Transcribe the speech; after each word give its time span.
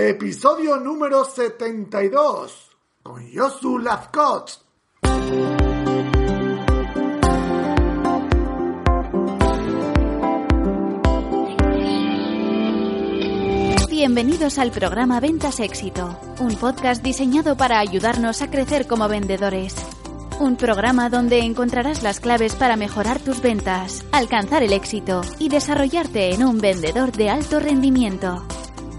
Episodio 0.00 0.76
número 0.76 1.24
72 1.24 2.76
con 3.02 3.28
Yosu 3.32 3.80
Lafcott. 3.80 4.52
Bienvenidos 13.90 14.60
al 14.60 14.70
programa 14.70 15.18
Ventas 15.18 15.58
Éxito, 15.58 16.16
un 16.38 16.54
podcast 16.54 17.02
diseñado 17.02 17.56
para 17.56 17.80
ayudarnos 17.80 18.40
a 18.40 18.50
crecer 18.52 18.86
como 18.86 19.08
vendedores. 19.08 19.74
Un 20.38 20.56
programa 20.56 21.10
donde 21.10 21.40
encontrarás 21.40 22.04
las 22.04 22.20
claves 22.20 22.54
para 22.54 22.76
mejorar 22.76 23.18
tus 23.18 23.42
ventas, 23.42 24.06
alcanzar 24.12 24.62
el 24.62 24.72
éxito 24.74 25.22
y 25.40 25.48
desarrollarte 25.48 26.34
en 26.34 26.44
un 26.44 26.58
vendedor 26.58 27.10
de 27.10 27.30
alto 27.30 27.58
rendimiento. 27.58 28.46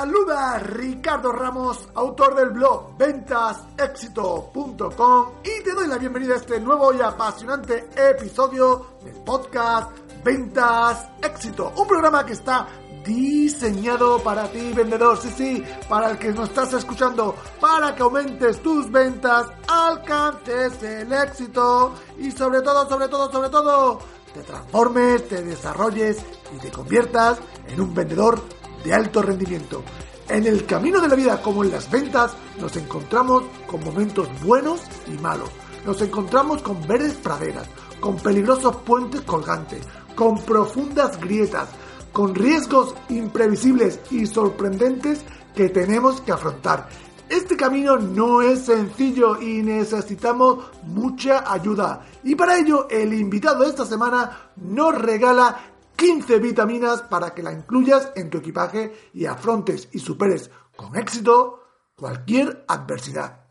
Saluda 0.00 0.58
Ricardo 0.60 1.30
Ramos, 1.30 1.86
autor 1.94 2.34
del 2.34 2.48
blog 2.48 2.96
ventasexito.com 2.96 5.26
y 5.44 5.62
te 5.62 5.74
doy 5.74 5.88
la 5.88 5.98
bienvenida 5.98 6.32
a 6.32 6.38
este 6.38 6.58
nuevo 6.58 6.94
y 6.94 7.02
apasionante 7.02 7.90
episodio 7.94 8.92
del 9.04 9.16
podcast 9.16 9.90
Ventas 10.24 11.06
Éxito, 11.20 11.74
un 11.76 11.86
programa 11.86 12.24
que 12.24 12.32
está 12.32 12.66
diseñado 13.04 14.22
para 14.22 14.50
ti 14.50 14.72
vendedor, 14.72 15.18
sí, 15.18 15.28
sí, 15.36 15.62
para 15.86 16.12
el 16.12 16.18
que 16.18 16.32
nos 16.32 16.48
estás 16.48 16.72
escuchando, 16.72 17.34
para 17.60 17.94
que 17.94 18.02
aumentes 18.02 18.62
tus 18.62 18.90
ventas, 18.90 19.48
alcances 19.68 20.82
el 20.82 21.12
éxito 21.12 21.92
y 22.16 22.30
sobre 22.30 22.62
todo, 22.62 22.88
sobre 22.88 23.08
todo, 23.08 23.30
sobre 23.30 23.50
todo, 23.50 24.00
te 24.32 24.40
transformes, 24.44 25.28
te 25.28 25.42
desarrolles 25.42 26.24
y 26.56 26.58
te 26.58 26.70
conviertas 26.70 27.38
en 27.68 27.82
un 27.82 27.92
vendedor 27.92 28.40
de 28.84 28.94
alto 28.94 29.22
rendimiento. 29.22 29.82
En 30.28 30.46
el 30.46 30.64
camino 30.64 31.00
de 31.00 31.08
la 31.08 31.16
vida, 31.16 31.42
como 31.42 31.64
en 31.64 31.72
las 31.72 31.90
ventas, 31.90 32.32
nos 32.60 32.76
encontramos 32.76 33.42
con 33.66 33.82
momentos 33.82 34.28
buenos 34.42 34.80
y 35.08 35.20
malos. 35.20 35.50
Nos 35.84 36.00
encontramos 36.02 36.62
con 36.62 36.86
verdes 36.86 37.14
praderas, 37.14 37.66
con 37.98 38.16
peligrosos 38.16 38.76
puentes 38.76 39.22
colgantes, 39.22 39.80
con 40.14 40.40
profundas 40.42 41.18
grietas, 41.20 41.68
con 42.12 42.34
riesgos 42.34 42.94
imprevisibles 43.08 44.00
y 44.10 44.26
sorprendentes 44.26 45.22
que 45.54 45.68
tenemos 45.68 46.20
que 46.20 46.32
afrontar. 46.32 46.88
Este 47.28 47.56
camino 47.56 47.96
no 47.96 48.42
es 48.42 48.64
sencillo 48.64 49.40
y 49.40 49.62
necesitamos 49.62 50.64
mucha 50.82 51.50
ayuda. 51.50 52.04
Y 52.24 52.34
para 52.34 52.58
ello, 52.58 52.88
el 52.90 53.14
invitado 53.14 53.62
de 53.62 53.70
esta 53.70 53.86
semana 53.86 54.50
nos 54.56 54.96
regala 54.96 55.69
15 56.00 56.38
vitaminas 56.38 57.02
para 57.02 57.34
que 57.34 57.42
la 57.42 57.52
incluyas 57.52 58.12
en 58.16 58.30
tu 58.30 58.38
equipaje 58.38 59.10
y 59.12 59.26
afrontes 59.26 59.86
y 59.92 59.98
superes 59.98 60.50
con 60.74 60.96
éxito 60.96 61.62
cualquier 61.94 62.64
adversidad. 62.68 63.44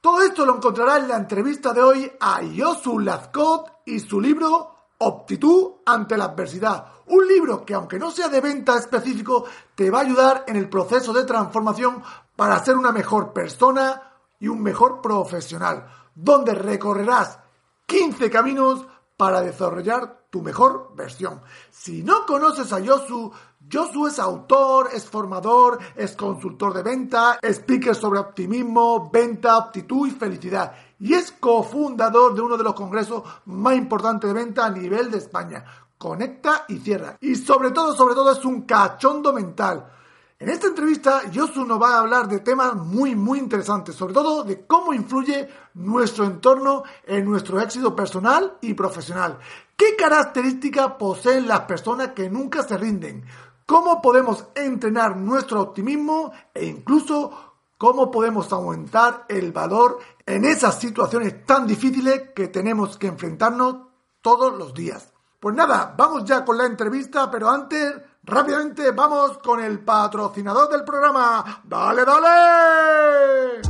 Todo 0.00 0.22
esto 0.22 0.44
lo 0.44 0.56
encontrará 0.56 0.96
en 0.96 1.06
la 1.06 1.16
entrevista 1.16 1.72
de 1.72 1.80
hoy 1.80 2.12
a 2.18 2.42
Yosu 2.42 2.98
Lazcott 2.98 3.82
y 3.86 4.00
su 4.00 4.20
libro 4.20 4.74
Optitud 4.98 5.74
ante 5.86 6.18
la 6.18 6.24
adversidad. 6.24 6.84
Un 7.06 7.28
libro 7.28 7.64
que 7.64 7.74
aunque 7.74 8.00
no 8.00 8.10
sea 8.10 8.26
de 8.26 8.40
venta 8.40 8.76
específico, 8.76 9.44
te 9.76 9.88
va 9.88 9.98
a 9.98 10.02
ayudar 10.02 10.44
en 10.48 10.56
el 10.56 10.68
proceso 10.68 11.12
de 11.12 11.22
transformación 11.22 12.02
para 12.34 12.58
ser 12.64 12.76
una 12.76 12.90
mejor 12.90 13.32
persona 13.32 14.02
y 14.40 14.48
un 14.48 14.60
mejor 14.60 15.00
profesional, 15.00 15.86
donde 16.12 16.54
recorrerás 16.54 17.38
15 17.86 18.30
caminos 18.30 18.84
para 19.16 19.42
desarrollar 19.42 20.23
tu 20.34 20.42
mejor 20.42 20.90
versión. 20.96 21.42
Si 21.70 22.02
no 22.02 22.26
conoces 22.26 22.72
a 22.72 22.80
Yosu, 22.80 23.30
Yosu 23.68 24.08
es 24.08 24.18
autor, 24.18 24.88
es 24.92 25.08
formador, 25.08 25.78
es 25.94 26.16
consultor 26.16 26.74
de 26.74 26.82
venta, 26.82 27.38
speaker 27.40 27.94
sobre 27.94 28.18
optimismo, 28.18 29.08
venta, 29.12 29.54
aptitud 29.54 30.08
y 30.08 30.10
felicidad. 30.10 30.74
Y 30.98 31.14
es 31.14 31.30
cofundador 31.30 32.34
de 32.34 32.40
uno 32.40 32.56
de 32.56 32.64
los 32.64 32.74
congresos 32.74 33.22
más 33.44 33.76
importantes 33.76 34.26
de 34.26 34.34
venta 34.34 34.66
a 34.66 34.70
nivel 34.70 35.08
de 35.08 35.18
España. 35.18 35.64
Conecta 35.96 36.64
y 36.66 36.78
cierra. 36.78 37.16
Y 37.20 37.36
sobre 37.36 37.70
todo, 37.70 37.94
sobre 37.94 38.16
todo 38.16 38.32
es 38.32 38.44
un 38.44 38.62
cachondo 38.62 39.32
mental. 39.32 39.88
En 40.36 40.48
esta 40.48 40.66
entrevista, 40.66 41.30
Yosu 41.30 41.64
nos 41.64 41.80
va 41.80 41.94
a 41.94 42.00
hablar 42.00 42.26
de 42.26 42.40
temas 42.40 42.74
muy, 42.74 43.14
muy 43.14 43.38
interesantes, 43.38 43.94
sobre 43.94 44.14
todo 44.14 44.42
de 44.42 44.66
cómo 44.66 44.92
influye 44.92 45.48
nuestro 45.74 46.24
entorno 46.24 46.82
en 47.04 47.24
nuestro 47.24 47.60
éxito 47.60 47.94
personal 47.94 48.58
y 48.60 48.74
profesional. 48.74 49.38
¿Qué 49.76 49.94
características 49.96 50.94
poseen 50.98 51.46
las 51.46 51.60
personas 51.60 52.08
que 52.08 52.28
nunca 52.28 52.64
se 52.64 52.76
rinden? 52.76 53.24
¿Cómo 53.64 54.02
podemos 54.02 54.46
entrenar 54.56 55.16
nuestro 55.16 55.60
optimismo 55.60 56.32
e 56.52 56.66
incluso 56.66 57.54
cómo 57.78 58.10
podemos 58.10 58.52
aumentar 58.52 59.26
el 59.28 59.52
valor 59.52 59.98
en 60.26 60.44
esas 60.44 60.80
situaciones 60.80 61.46
tan 61.46 61.66
difíciles 61.66 62.30
que 62.34 62.48
tenemos 62.48 62.98
que 62.98 63.06
enfrentarnos 63.06 63.76
todos 64.20 64.58
los 64.58 64.74
días? 64.74 65.12
Pues 65.38 65.54
nada, 65.54 65.94
vamos 65.96 66.24
ya 66.24 66.44
con 66.44 66.58
la 66.58 66.66
entrevista, 66.66 67.30
pero 67.30 67.48
antes 67.48 67.94
Rápidamente 68.26 68.90
vamos 68.92 69.36
con 69.38 69.62
el 69.62 69.80
patrocinador 69.80 70.70
del 70.70 70.82
programa. 70.82 71.62
¡Dale, 71.64 72.04
dale! 72.06 73.60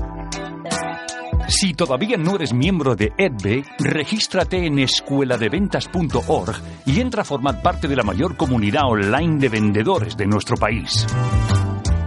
Si 1.49 1.75
todavía 1.75 2.17
no 2.17 2.37
eres 2.37 2.55
miembro 2.55 2.95
de 2.95 3.13
EDBE, 3.19 3.65
regístrate 3.81 4.65
en 4.65 4.79
escueladeventas.org 4.79 6.55
y 6.87 7.01
entra 7.01 7.23
a 7.23 7.25
formar 7.25 7.63
parte 7.63 7.89
de 7.89 7.97
la 7.97 8.05
mayor 8.05 8.37
comunidad 8.37 8.85
online 8.85 9.39
de 9.39 9.49
vendedores 9.49 10.17
de 10.17 10.27
nuestro 10.27 10.57
país. 10.57 11.05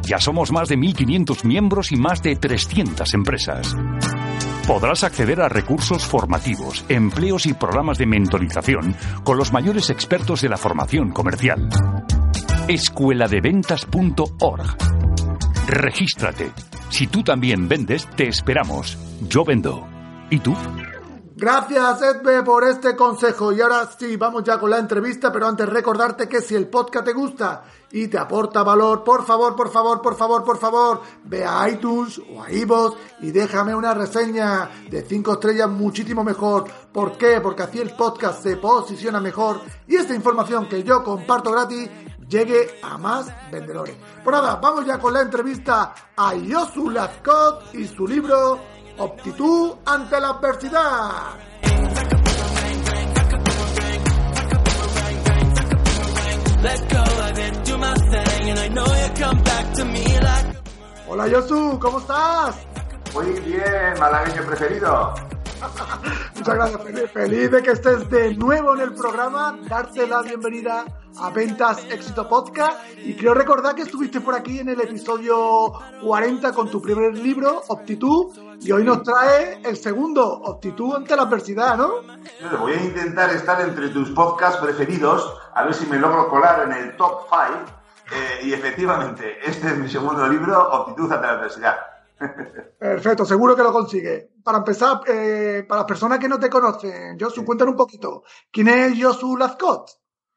Ya 0.03 0.17
somos 0.17 0.51
más 0.53 0.69
de 0.69 0.77
1.500 0.77 1.43
miembros 1.43 1.91
y 1.91 1.97
más 1.97 2.21
de 2.23 2.37
300 2.37 3.13
empresas. 3.13 3.75
Podrás 4.65 5.03
acceder 5.03 5.41
a 5.41 5.49
recursos 5.49 6.05
formativos, 6.05 6.85
empleos 6.87 7.45
y 7.45 7.53
programas 7.53 7.97
de 7.97 8.05
mentorización 8.05 8.95
con 9.23 9.37
los 9.37 9.51
mayores 9.51 9.89
expertos 9.89 10.41
de 10.41 10.49
la 10.49 10.57
formación 10.57 11.11
comercial 11.11 11.69
escueladeventas.org. 12.67 14.77
Regístrate. 15.67 16.51
Si 16.89 17.07
tú 17.07 17.23
también 17.23 17.67
vendes, 17.67 18.07
te 18.15 18.27
esperamos. 18.27 18.97
Yo 19.21 19.43
vendo. 19.45 19.87
¿Y 20.29 20.39
tú? 20.39 20.53
Gracias, 21.39 22.01
Edbe, 22.01 22.41
por 22.41 22.67
este 22.67 22.95
consejo. 22.95 23.53
Y 23.53 23.61
ahora 23.61 23.87
sí, 23.97 24.17
vamos 24.17 24.43
ya 24.43 24.57
con 24.57 24.71
la 24.71 24.79
entrevista, 24.79 25.31
pero 25.31 25.47
antes 25.47 25.69
recordarte 25.69 26.27
que 26.27 26.41
si 26.41 26.55
el 26.55 26.67
podcast 26.67 27.05
te 27.05 27.13
gusta 27.13 27.63
y 27.91 28.07
te 28.07 28.17
aporta 28.17 28.63
valor, 28.63 29.03
por 29.03 29.23
favor, 29.23 29.55
por 29.55 29.69
favor, 29.69 30.01
por 30.01 30.15
favor, 30.15 30.43
por 30.43 30.57
favor, 30.57 31.01
ve 31.25 31.45
a 31.45 31.69
iTunes 31.69 32.19
o 32.33 32.41
a 32.41 32.51
iVoox 32.51 32.97
y 33.21 33.29
déjame 33.29 33.75
una 33.75 33.93
reseña 33.93 34.67
de 34.89 35.03
5 35.03 35.33
estrellas 35.33 35.69
muchísimo 35.69 36.23
mejor. 36.23 36.65
¿Por 36.91 37.15
qué? 37.17 37.39
Porque 37.39 37.63
así 37.63 37.79
el 37.79 37.91
podcast 37.91 38.41
se 38.41 38.57
posiciona 38.57 39.21
mejor 39.21 39.61
y 39.87 39.95
esta 39.95 40.15
información 40.15 40.67
que 40.67 40.81
yo 40.81 41.03
comparto 41.03 41.51
gratis 41.51 41.87
llegue 42.27 42.79
a 42.81 42.97
más 42.97 43.27
vendedores. 43.51 43.95
Por 44.23 44.33
nada, 44.33 44.55
vamos 44.55 44.85
ya 44.85 44.99
con 44.99 45.13
la 45.13 45.21
entrevista 45.21 45.93
a 46.15 46.35
Yosu 46.35 46.89
Lascott 46.89 47.73
y 47.73 47.87
su 47.87 48.07
libro 48.07 48.59
Optitud 48.97 49.75
ante 49.85 50.19
la 50.19 50.29
adversidad. 50.29 51.37
Hola 61.07 61.27
Yosu, 61.27 61.79
¿cómo 61.79 61.99
estás? 61.99 62.57
Muy 63.13 63.39
bien, 63.41 63.99
malagueño 63.99 64.45
preferido. 64.45 65.13
Muchas 66.47 66.71
gracias, 66.71 67.11
feliz, 67.11 67.51
de 67.51 67.61
que 67.61 67.71
estés 67.71 68.09
de 68.09 68.33
nuevo 68.35 68.73
en 68.73 68.79
el 68.79 68.93
programa, 68.93 69.59
darte 69.67 70.07
la 70.07 70.21
bienvenida 70.21 70.85
a 71.19 71.29
Ventas 71.29 71.83
Éxito 71.89 72.29
Podcast 72.29 72.79
y 72.99 73.17
creo 73.17 73.33
recordar 73.33 73.75
que 73.75 73.81
estuviste 73.81 74.21
por 74.21 74.33
aquí 74.33 74.59
en 74.59 74.69
el 74.69 74.79
episodio 74.79 75.73
40 76.01 76.53
con 76.53 76.71
tu 76.71 76.81
primer 76.81 77.17
libro, 77.17 77.63
Optitud, 77.67 78.33
y 78.61 78.71
hoy 78.71 78.85
nos 78.85 79.03
trae 79.03 79.61
el 79.61 79.75
segundo, 79.75 80.25
Optitud 80.25 80.95
ante 80.95 81.17
la 81.17 81.23
adversidad, 81.23 81.75
¿no? 81.75 81.95
Voy 82.57 82.71
a 82.71 82.81
intentar 82.81 83.29
estar 83.31 83.59
entre 83.59 83.89
tus 83.89 84.11
podcasts 84.11 84.61
preferidos, 84.61 85.29
a 85.53 85.65
ver 85.65 85.73
si 85.73 85.85
me 85.87 85.99
logro 85.99 86.29
colar 86.29 86.63
en 86.63 86.71
el 86.71 86.95
top 86.95 87.23
5. 87.29 87.73
Eh, 88.09 88.45
y 88.45 88.53
efectivamente, 88.53 89.37
este 89.43 89.67
es 89.67 89.77
mi 89.77 89.89
segundo 89.89 90.25
libro, 90.29 90.57
Optitud 90.69 91.11
ante 91.11 91.27
la 91.27 91.33
adversidad. 91.33 91.96
Perfecto, 92.79 93.25
seguro 93.25 93.55
que 93.55 93.63
lo 93.63 93.71
consigue. 93.71 94.31
Para 94.43 94.59
empezar, 94.59 95.01
eh, 95.07 95.65
para 95.67 95.81
las 95.81 95.87
personas 95.87 96.19
que 96.19 96.29
no 96.29 96.39
te 96.39 96.49
conocen, 96.49 97.17
Josu, 97.19 97.43
cuéntanos 97.43 97.73
un 97.73 97.77
poquito. 97.77 98.23
¿Quién 98.51 98.67
es 98.69 99.01
Josu 99.01 99.37
Lazcott? 99.37 99.89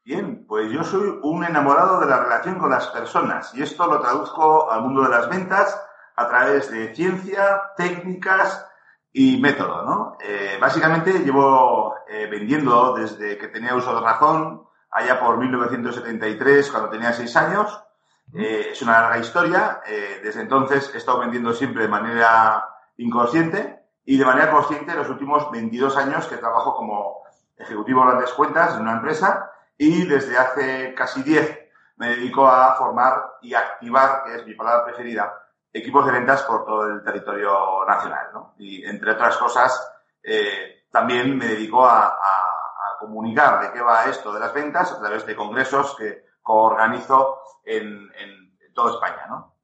Bien, 0.03 0.45
pues 0.47 0.71
yo 0.71 0.83
soy 0.83 1.19
un 1.21 1.43
enamorado 1.43 1.99
de 1.99 2.07
la 2.07 2.23
relación 2.23 2.57
con 2.57 2.71
las 2.71 2.87
personas 2.87 3.53
y 3.53 3.61
esto 3.61 3.85
lo 3.85 4.01
traduzco 4.01 4.71
al 4.71 4.81
mundo 4.81 5.03
de 5.03 5.09
las 5.09 5.29
ventas 5.29 5.79
a 6.15 6.27
través 6.27 6.71
de 6.71 6.93
ciencia, 6.95 7.61
técnicas 7.77 8.65
y 9.13 9.39
método, 9.39 9.83
¿no? 9.83 10.17
Eh, 10.19 10.57
básicamente 10.59 11.19
llevo 11.19 11.95
eh, 12.09 12.27
vendiendo 12.31 12.95
desde 12.95 13.37
que 13.37 13.49
tenía 13.49 13.75
uso 13.75 13.93
de 13.93 14.01
razón, 14.01 14.63
allá 14.89 15.19
por 15.19 15.37
1973, 15.37 16.71
cuando 16.71 16.89
tenía 16.89 17.13
seis 17.13 17.35
años, 17.35 17.83
eh, 18.33 18.69
es 18.71 18.81
una 18.81 19.01
larga 19.01 19.17
historia. 19.17 19.81
Eh, 19.85 20.21
desde 20.23 20.41
entonces 20.41 20.91
he 20.93 20.97
estado 20.97 21.19
vendiendo 21.19 21.53
siempre 21.53 21.83
de 21.83 21.89
manera 21.89 22.67
inconsciente 22.97 23.83
y 24.05 24.17
de 24.17 24.25
manera 24.25 24.51
consciente 24.51 24.95
los 24.95 25.09
últimos 25.09 25.51
22 25.51 25.97
años 25.97 26.27
que 26.27 26.37
trabajo 26.37 26.75
como 26.75 27.23
ejecutivo 27.57 28.01
de 28.01 28.07
grandes 28.11 28.33
cuentas 28.33 28.75
en 28.75 28.81
una 28.81 28.93
empresa 28.93 29.51
y 29.77 30.05
desde 30.05 30.37
hace 30.37 30.93
casi 30.95 31.23
10 31.23 31.59
me 31.97 32.09
dedico 32.09 32.47
a 32.47 32.75
formar 32.75 33.37
y 33.41 33.53
activar, 33.53 34.23
que 34.23 34.35
es 34.35 34.45
mi 34.45 34.55
palabra 34.55 34.85
preferida, 34.85 35.33
equipos 35.71 36.05
de 36.05 36.11
ventas 36.11 36.41
por 36.43 36.65
todo 36.65 36.87
el 36.87 37.03
territorio 37.03 37.85
nacional. 37.87 38.29
¿no? 38.33 38.55
Y 38.57 38.83
entre 38.85 39.11
otras 39.11 39.37
cosas, 39.37 39.91
eh, 40.23 40.85
también 40.91 41.37
me 41.37 41.47
dedico 41.47 41.85
a, 41.85 42.07
a 42.07 42.97
comunicar 42.99 43.61
de 43.61 43.71
qué 43.71 43.81
va 43.81 44.05
esto 44.05 44.33
de 44.33 44.39
las 44.39 44.53
ventas 44.53 44.91
a 44.91 44.99
través 44.99 45.25
de 45.25 45.35
congresos 45.35 45.95
que 45.95 46.30
coorganizo 46.41 47.39
en, 47.63 48.09
en, 48.19 48.51
toda 48.73 48.93
España, 48.93 49.27
¿no? 49.27 49.57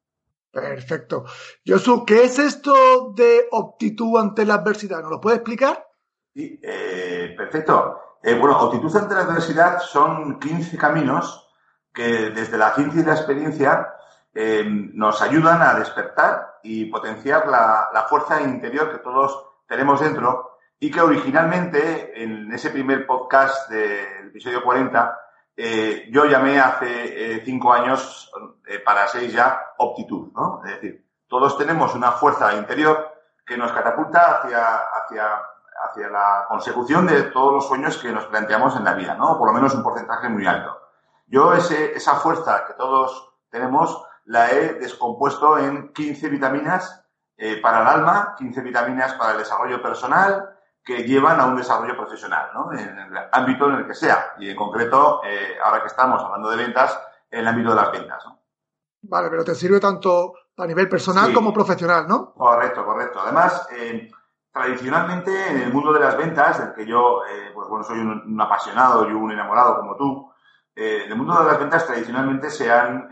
Perfecto. 0.52 1.24
Josu, 1.66 2.06
¿qué 2.06 2.24
es 2.24 2.40
esto 2.40 3.14
de 3.16 3.48
optitud 3.52 4.20
ante 4.20 4.46
la 4.46 4.56
adversidad? 4.56 5.02
¿Nos 5.02 5.12
lo 5.12 5.22
puede 5.22 5.38
explicar? 5.38 5.88
Sí, 6.34 6.60
eh, 6.62 7.34
perfecto. 7.38 8.18
Eh, 8.22 8.38
bueno, 8.38 8.60
optitud 8.60 8.94
ante 8.98 9.16
la 9.16 9.22
adversidad 9.22 9.80
son 9.80 10.40
15 10.40 10.78
caminos 10.78 11.48
que 11.94 12.32
desde 12.32 12.58
la 12.58 12.76
ciencia 12.76 13.02
y 13.02 13.06
la 13.06 13.14
experiencia 13.14 13.94
eh, 14.34 14.66
nos 14.68 15.22
ayudan 15.22 15.62
a 15.62 15.76
despertar 15.76 16.60
y 16.64 16.86
potenciar 16.86 17.48
la, 17.48 17.90
la 17.94 18.04
fuerza 18.04 18.42
interior 18.42 18.92
que 18.92 19.00
todos 19.00 19.48
tenemos 19.68 20.02
dentro 20.02 20.58
y 20.80 20.92
que 20.92 21.02
originalmente 21.02 22.22
en 22.22 22.52
ese 22.52 22.70
primer 22.70 23.08
podcast 23.08 23.70
del 23.70 24.28
episodio 24.28 24.64
40 24.64 25.18
eh, 25.58 26.08
yo 26.12 26.26
llamé 26.26 26.60
hace 26.60 26.86
eh, 27.36 27.42
cinco 27.44 27.74
años, 27.74 28.32
eh, 28.68 28.80
para 28.80 29.08
seis 29.08 29.34
ya, 29.34 29.74
optitud, 29.80 30.32
¿no? 30.34 30.62
Es 30.64 30.74
decir, 30.74 31.06
todos 31.28 31.58
tenemos 31.58 31.96
una 31.96 32.12
fuerza 32.12 32.54
interior 32.54 33.12
que 33.44 33.58
nos 33.58 33.72
catapulta 33.72 34.38
hacia, 34.38 34.76
hacia, 34.76 35.42
hacia 35.84 36.10
la 36.10 36.46
consecución 36.48 37.08
de 37.08 37.24
todos 37.24 37.54
los 37.54 37.68
sueños 37.68 37.98
que 37.98 38.12
nos 38.12 38.26
planteamos 38.28 38.76
en 38.76 38.84
la 38.84 38.94
vida, 38.94 39.16
¿no? 39.16 39.38
Por 39.38 39.48
lo 39.48 39.54
menos 39.54 39.74
un 39.74 39.82
porcentaje 39.82 40.30
muy 40.30 40.46
alto. 40.46 40.80
Yo 41.26 41.54
ese, 41.54 41.94
esa 41.94 42.16
fuerza 42.16 42.66
que 42.68 42.74
todos 42.74 43.34
tenemos 43.50 44.06
la 44.26 44.52
he 44.52 44.74
descompuesto 44.76 45.58
en 45.58 45.92
15 45.94 46.30
vitaminas 46.30 47.04
eh, 47.38 47.60
para 47.62 47.82
el 47.82 47.88
alma, 47.88 48.36
15 48.38 48.62
vitaminas 48.62 49.14
para 49.14 49.32
el 49.32 49.40
desarrollo 49.40 49.82
personal, 49.82 50.57
que 50.88 51.04
llevan 51.04 51.38
a 51.42 51.48
un 51.48 51.58
desarrollo 51.58 51.98
profesional, 51.98 52.50
¿no? 52.54 52.72
En 52.72 52.98
el 52.98 53.18
ámbito 53.34 53.68
en 53.68 53.76
el 53.76 53.86
que 53.88 53.94
sea. 53.94 54.36
Y 54.40 54.50
en 54.50 54.56
concreto, 54.56 55.20
eh, 55.26 55.58
ahora 55.62 55.82
que 55.82 55.88
estamos 55.88 56.24
hablando 56.24 56.50
de 56.50 56.56
ventas, 56.56 56.98
en 57.30 57.42
el 57.42 57.48
ámbito 57.50 57.72
de 57.72 57.76
las 57.76 57.92
ventas, 57.92 58.26
¿no? 58.26 58.40
Vale, 59.02 59.30
pero 59.30 59.44
te 59.44 59.54
sirve 59.54 59.82
tanto 59.82 60.34
a 60.56 60.66
nivel 60.66 60.88
personal 60.88 61.26
Sí. 61.28 61.34
como 61.34 61.54
profesional, 61.54 62.08
¿no? 62.08 62.34
Correcto, 62.34 62.86
correcto. 62.86 63.20
Además, 63.20 63.68
eh, 63.76 64.10
tradicionalmente 64.50 65.50
en 65.52 65.58
el 65.64 65.74
mundo 65.74 65.92
de 65.92 66.00
las 66.00 66.16
ventas, 66.16 66.58
del 66.60 66.74
que 66.74 66.86
yo, 66.86 67.26
eh, 67.26 67.52
pues 67.54 67.68
bueno, 67.68 67.84
soy 67.84 68.00
un, 68.00 68.24
un 68.26 68.42
apasionado 68.42 69.10
y 69.10 69.12
un 69.12 69.30
enamorado 69.30 69.76
como 69.80 69.98
tú, 69.98 70.32
en 70.74 71.12
el 71.12 71.18
mundo 71.18 71.38
de 71.44 71.48
las 71.52 71.60
ventas 71.60 71.86
tradicionalmente 71.86 72.50
se 72.50 72.72
han 72.72 73.10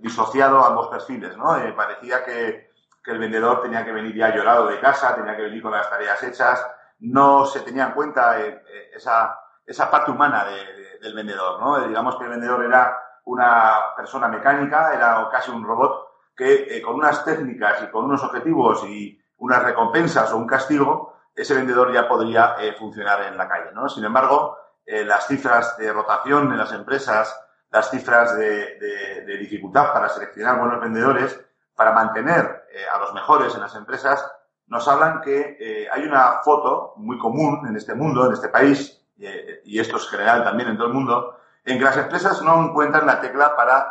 disociado 0.00 0.64
ambos 0.64 0.88
perfiles, 0.88 1.36
¿no? 1.36 1.54
Parecía 1.76 2.24
que, 2.24 2.71
que 3.02 3.10
el 3.10 3.18
vendedor 3.18 3.60
tenía 3.62 3.84
que 3.84 3.92
venir 3.92 4.14
ya 4.14 4.34
llorado 4.34 4.66
de 4.66 4.78
casa, 4.80 5.14
tenía 5.14 5.36
que 5.36 5.42
venir 5.42 5.62
con 5.62 5.72
las 5.72 5.88
tareas 5.90 6.22
hechas, 6.22 6.64
no 7.00 7.44
se 7.46 7.60
tenía 7.60 7.86
en 7.86 7.92
cuenta 7.92 8.40
eh, 8.40 8.62
eh, 8.68 8.90
esa, 8.94 9.38
esa 9.66 9.90
parte 9.90 10.10
humana 10.12 10.44
de- 10.44 10.72
de- 10.82 10.98
del 11.00 11.14
vendedor, 11.14 11.60
¿no? 11.60 11.78
Eh, 11.78 11.88
digamos 11.88 12.16
que 12.16 12.24
el 12.24 12.30
vendedor 12.30 12.64
era 12.64 12.96
una 13.24 13.94
persona 13.96 14.28
mecánica, 14.28 14.94
era 14.94 15.28
casi 15.32 15.50
un 15.50 15.64
robot 15.64 16.08
que 16.36 16.76
eh, 16.76 16.82
con 16.82 16.94
unas 16.94 17.24
técnicas 17.24 17.82
y 17.82 17.86
con 17.88 18.04
unos 18.04 18.22
objetivos 18.22 18.84
y 18.84 19.20
unas 19.38 19.62
recompensas 19.64 20.32
o 20.32 20.36
un 20.36 20.46
castigo, 20.46 21.16
ese 21.34 21.54
vendedor 21.54 21.92
ya 21.92 22.06
podría 22.08 22.56
eh, 22.60 22.72
funcionar 22.74 23.22
en 23.22 23.36
la 23.36 23.48
calle, 23.48 23.72
¿no? 23.72 23.88
Sin 23.88 24.04
embargo, 24.04 24.56
eh, 24.86 25.04
las 25.04 25.26
cifras 25.26 25.76
de 25.76 25.92
rotación 25.92 26.52
en 26.52 26.58
las 26.58 26.72
empresas, 26.72 27.36
las 27.70 27.90
cifras 27.90 28.36
de, 28.36 28.78
de- 28.78 29.24
de 29.26 29.36
dificultad 29.38 29.92
para 29.92 30.08
seleccionar 30.08 30.58
buenos 30.60 30.80
vendedores, 30.80 31.40
para 31.74 31.92
mantener 31.92 32.61
eh, 32.74 32.86
a 32.90 32.98
los 32.98 33.12
mejores 33.12 33.54
en 33.54 33.60
las 33.60 33.74
empresas, 33.76 34.26
nos 34.66 34.88
hablan 34.88 35.20
que 35.20 35.56
eh, 35.60 35.88
hay 35.92 36.04
una 36.04 36.40
foto 36.42 36.94
muy 36.96 37.18
común 37.18 37.66
en 37.68 37.76
este 37.76 37.94
mundo, 37.94 38.26
en 38.26 38.32
este 38.32 38.48
país, 38.48 39.04
eh, 39.18 39.60
y 39.64 39.78
esto 39.78 39.98
es 39.98 40.08
general 40.08 40.42
también 40.42 40.70
en 40.70 40.76
todo 40.78 40.86
el 40.86 40.94
mundo, 40.94 41.36
en 41.64 41.76
que 41.76 41.84
las 41.84 41.98
empresas 41.98 42.40
no 42.42 42.64
encuentran 42.64 43.06
la 43.06 43.20
tecla 43.20 43.54
para, 43.54 43.90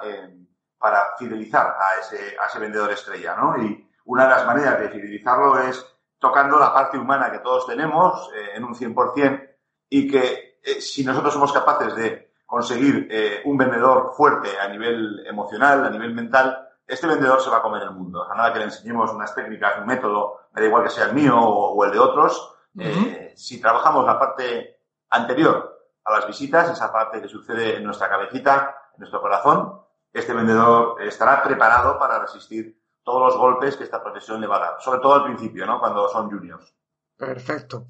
para 0.77 1.15
fidelizar 1.17 1.77
a 1.79 1.99
ese, 1.99 2.35
a 2.37 2.47
ese 2.47 2.59
vendedor 2.59 2.91
estrella, 2.91 3.35
¿no? 3.35 3.55
Y 3.61 3.87
una 4.05 4.23
de 4.23 4.29
las 4.29 4.45
maneras 4.45 4.79
de 4.79 4.89
fidelizarlo 4.89 5.59
es 5.59 5.85
tocando 6.19 6.59
la 6.59 6.73
parte 6.73 6.97
humana 6.97 7.31
que 7.31 7.39
todos 7.39 7.67
tenemos 7.67 8.29
en 8.53 8.63
un 8.63 8.75
100% 8.75 9.49
y 9.89 10.09
que 10.09 10.59
si 10.81 11.05
nosotros 11.05 11.33
somos 11.33 11.53
capaces 11.53 11.95
de 11.95 12.33
conseguir 12.45 13.07
un 13.45 13.57
vendedor 13.57 14.11
fuerte 14.17 14.59
a 14.59 14.67
nivel 14.67 15.25
emocional, 15.25 15.85
a 15.85 15.89
nivel 15.89 16.13
mental, 16.13 16.70
este 16.87 17.07
vendedor 17.07 17.41
se 17.41 17.49
va 17.49 17.57
a 17.57 17.61
comer 17.61 17.83
el 17.83 17.91
mundo. 17.91 18.21
O 18.21 18.25
sea, 18.25 18.35
nada 18.35 18.51
que 18.53 18.59
le 18.59 18.65
enseñemos 18.65 19.11
unas 19.11 19.33
técnicas, 19.33 19.79
un 19.79 19.85
método, 19.87 20.39
me 20.53 20.61
da 20.61 20.67
igual 20.67 20.83
que 20.83 20.89
sea 20.89 21.05
el 21.05 21.13
mío 21.13 21.39
o, 21.39 21.73
o 21.73 21.85
el 21.85 21.91
de 21.91 21.99
otros. 21.99 22.55
eh, 22.79 23.33
si 23.35 23.59
trabajamos 23.61 24.05
la 24.05 24.19
parte 24.19 24.79
anterior 25.09 25.79
a 26.03 26.11
las 26.13 26.27
visitas, 26.27 26.69
esa 26.69 26.91
parte 26.91 27.21
que 27.21 27.27
sucede 27.27 27.77
en 27.77 27.83
nuestra 27.83 28.09
cabecita, 28.09 28.75
en 28.93 28.99
nuestro 28.99 29.21
corazón, 29.21 29.81
este 30.13 30.33
vendedor 30.33 31.01
estará 31.01 31.41
preparado 31.43 31.97
para 31.97 32.19
resistir 32.19 32.81
todos 33.03 33.21
los 33.21 33.37
golpes 33.37 33.77
que 33.77 33.83
esta 33.83 34.03
profesión 34.03 34.39
le 34.41 34.47
va 34.47 34.57
a 34.57 34.59
dar, 34.59 34.75
sobre 34.79 34.99
todo 34.99 35.15
al 35.15 35.23
principio, 35.23 35.65
¿no? 35.65 35.79
Cuando 35.79 36.07
son 36.09 36.29
juniors. 36.29 36.73
Perfecto. 37.17 37.85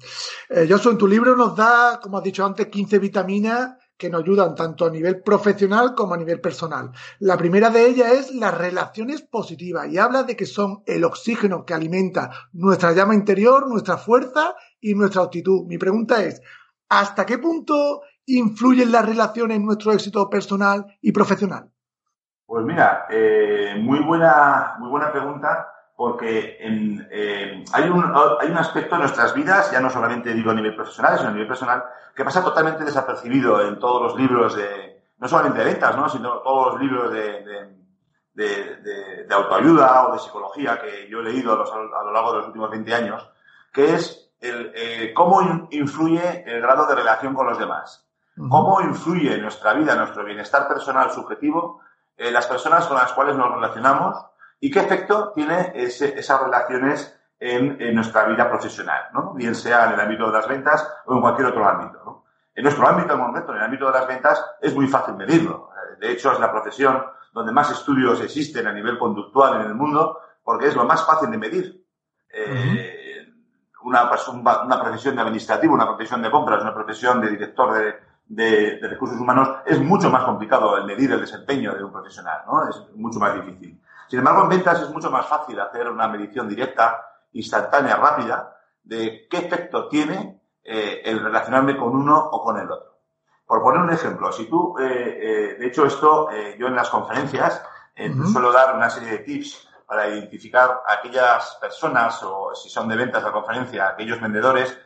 Eh, 0.48 0.68
en 0.68 0.98
tu 0.98 1.08
libro 1.08 1.34
nos 1.34 1.56
da, 1.56 1.98
como 2.00 2.18
has 2.18 2.24
dicho 2.24 2.44
antes, 2.44 2.66
15 2.68 2.98
vitaminas 2.98 3.76
que 4.02 4.10
nos 4.10 4.24
ayudan 4.24 4.56
tanto 4.56 4.84
a 4.84 4.90
nivel 4.90 5.22
profesional 5.22 5.94
como 5.94 6.14
a 6.14 6.16
nivel 6.16 6.40
personal. 6.40 6.90
La 7.20 7.36
primera 7.36 7.70
de 7.70 7.86
ellas 7.86 8.10
es 8.10 8.34
las 8.34 8.52
relaciones 8.52 9.22
positivas 9.22 9.86
y 9.88 9.96
habla 9.96 10.24
de 10.24 10.34
que 10.34 10.44
son 10.44 10.82
el 10.86 11.04
oxígeno 11.04 11.64
que 11.64 11.72
alimenta 11.72 12.28
nuestra 12.52 12.90
llama 12.90 13.14
interior, 13.14 13.68
nuestra 13.68 13.96
fuerza 13.96 14.56
y 14.80 14.96
nuestra 14.96 15.22
actitud. 15.22 15.66
Mi 15.68 15.78
pregunta 15.78 16.20
es, 16.24 16.42
¿hasta 16.88 17.24
qué 17.24 17.38
punto 17.38 18.02
influyen 18.26 18.90
las 18.90 19.06
relaciones 19.06 19.58
en 19.58 19.66
nuestro 19.66 19.92
éxito 19.92 20.28
personal 20.28 20.84
y 21.00 21.12
profesional? 21.12 21.70
Pues 22.44 22.64
mira, 22.64 23.06
eh, 23.08 23.76
muy 23.80 24.00
buena, 24.00 24.74
muy 24.80 24.90
buena 24.90 25.12
pregunta, 25.12 25.68
porque 26.02 26.56
en, 26.58 27.06
eh, 27.12 27.64
hay, 27.72 27.88
un, 27.88 28.12
hay 28.40 28.50
un 28.50 28.56
aspecto 28.58 28.96
en 28.96 29.02
nuestras 29.02 29.32
vidas, 29.34 29.70
ya 29.70 29.78
no 29.78 29.88
solamente 29.88 30.34
digo 30.34 30.50
a 30.50 30.54
nivel 30.54 30.74
profesional, 30.74 31.16
sino 31.16 31.28
a 31.28 31.32
nivel 31.32 31.46
personal, 31.46 31.84
que 32.12 32.24
pasa 32.24 32.42
totalmente 32.42 32.82
desapercibido 32.82 33.60
en 33.64 33.78
todos 33.78 34.02
los 34.02 34.16
libros 34.16 34.56
de, 34.56 35.00
no 35.18 35.28
solamente 35.28 35.60
de 35.60 35.64
ventas, 35.66 35.96
¿no? 35.96 36.08
sino 36.08 36.38
todos 36.38 36.72
los 36.72 36.82
libros 36.82 37.12
de, 37.12 37.22
de, 37.44 37.76
de, 38.34 38.76
de- 38.82 39.24
de 39.28 39.34
autoayuda 39.34 40.08
o 40.08 40.12
de 40.14 40.18
psicología 40.18 40.80
que 40.82 41.06
yo 41.08 41.20
he 41.20 41.22
leído 41.22 41.52
a, 41.52 41.56
los- 41.58 41.70
a 41.72 42.02
lo 42.02 42.10
largo 42.10 42.32
de 42.32 42.38
los 42.38 42.46
últimos 42.48 42.68
20 42.70 42.94
años, 42.96 43.30
que 43.72 43.94
es 43.94 44.32
el, 44.40 44.72
eh, 44.74 45.12
cómo 45.14 45.40
in- 45.42 45.68
influye 45.70 46.42
el 46.52 46.60
grado 46.62 46.84
de 46.88 46.96
relación 46.96 47.32
con 47.32 47.46
los 47.46 47.58
demás. 47.60 48.08
¿Cómo 48.48 48.80
influye 48.80 49.34
en 49.36 49.42
nuestra 49.42 49.72
vida, 49.74 49.94
nuestro 49.94 50.24
bienestar 50.24 50.66
personal 50.66 51.12
subjetivo, 51.12 51.80
eh, 52.16 52.32
las 52.32 52.48
personas 52.48 52.88
con 52.88 52.96
las 52.96 53.12
cuales 53.12 53.36
nos 53.36 53.52
relacionamos 53.54 54.16
y 54.62 54.70
qué 54.70 54.78
efecto 54.78 55.32
tiene 55.34 55.72
ese- 55.74 56.16
esas 56.16 56.40
relaciones 56.40 57.18
en, 57.40 57.94
nuestra 57.96 58.26
vida 58.26 58.48
profesional, 58.48 59.06
¿no? 59.12 59.34
Bien 59.34 59.56
sea 59.56 59.86
en 59.86 59.94
el 59.94 60.00
ámbito 60.00 60.26
de 60.26 60.32
las 60.32 60.46
ventas 60.46 60.88
o 61.04 61.14
en 61.14 61.20
cualquier 61.20 61.48
otro 61.48 61.68
ámbito, 61.68 62.00
¿no? 62.04 62.24
En 62.54 62.62
nuestro 62.62 62.86
ámbito, 62.86 63.12
el 63.12 63.18
momento, 63.18 63.50
en 63.50 63.58
el 63.58 63.64
ámbito 63.64 63.86
de 63.86 63.92
las 63.92 64.06
ventas, 64.06 64.44
es 64.60 64.72
muy 64.72 64.86
fácil 64.86 65.16
medirlo. 65.16 65.70
De 65.98 66.12
hecho, 66.12 66.30
es 66.30 66.38
la 66.38 66.52
profesión 66.52 67.02
donde 67.32 67.50
más 67.50 67.72
estudios 67.72 68.20
existen 68.20 68.68
a 68.68 68.72
nivel 68.72 68.98
conductual 68.98 69.62
en 69.62 69.66
el 69.66 69.74
mundo, 69.74 70.20
porque 70.44 70.68
es 70.68 70.76
lo 70.76 70.84
más 70.84 71.04
fácil 71.04 71.28
de 71.32 71.38
medir. 71.38 71.84
Eh, 72.32 73.26
una, 73.82 74.08
una, 74.64 74.80
profesión 74.80 75.16
de 75.16 75.22
administrativo, 75.22 75.74
una 75.74 75.86
profesión 75.88 76.22
de 76.22 76.30
compras, 76.30 76.62
una 76.62 76.72
profesión 76.72 77.20
de 77.20 77.30
director 77.30 77.96
de, 78.28 78.78
recursos 78.80 79.18
humanos, 79.18 79.56
es 79.66 79.80
mucho 79.80 80.08
más 80.08 80.22
complicado 80.22 80.76
el 80.76 80.84
medir 80.84 81.10
el 81.10 81.20
desempeño 81.20 81.74
de 81.74 81.82
un 81.82 81.90
profesional, 81.90 82.42
¿no? 82.46 82.68
Es 82.68 82.80
mucho 82.94 83.18
más 83.18 83.34
difícil. 83.34 83.81
Sin 84.12 84.18
embargo, 84.18 84.42
en 84.42 84.50
ventas 84.50 84.82
es 84.82 84.90
mucho 84.90 85.10
más 85.10 85.24
fácil 85.24 85.58
hacer 85.58 85.88
una 85.88 86.06
medición 86.06 86.46
directa 86.46 87.02
instantánea, 87.32 87.96
rápida, 87.96 88.58
de 88.82 89.26
qué 89.26 89.38
efecto 89.38 89.88
tiene 89.88 90.42
eh, 90.62 91.00
el 91.02 91.18
relacionarme 91.18 91.78
con 91.78 91.96
uno 91.96 92.18
o 92.18 92.44
con 92.44 92.58
el 92.58 92.70
otro. 92.70 92.98
Por 93.46 93.62
poner 93.62 93.80
un 93.80 93.90
ejemplo, 93.90 94.30
si 94.30 94.44
tú, 94.50 94.76
eh, 94.78 94.84
eh, 94.84 95.56
de 95.58 95.66
hecho 95.66 95.86
esto, 95.86 96.28
yo 96.58 96.66
en 96.66 96.76
las 96.76 96.90
conferencias 96.90 97.62
suelo 98.30 98.52
dar 98.52 98.76
una 98.76 98.90
serie 98.90 99.12
de 99.12 99.18
tips 99.20 99.66
para 99.86 100.06
identificar 100.06 100.82
a 100.86 100.92
aquellas 100.92 101.56
personas 101.58 102.22
o 102.22 102.54
si 102.54 102.68
son 102.68 102.88
de 102.88 102.96
ventas 102.96 103.22
la 103.22 103.32
conferencia, 103.32 103.88
aquellos 103.88 104.20
vendedores 104.20 104.78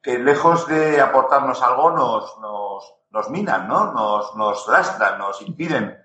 que 0.00 0.20
lejos 0.20 0.68
de 0.68 1.00
aportarnos 1.00 1.60
algo 1.64 1.90
nos, 1.90 2.38
nos, 2.38 2.94
nos 3.10 3.28
minan, 3.28 3.66
¿no? 3.66 3.92
Nos, 3.92 4.36
nos 4.36 4.68
lastran, 4.68 5.18
nos 5.18 5.42
impiden 5.42 5.98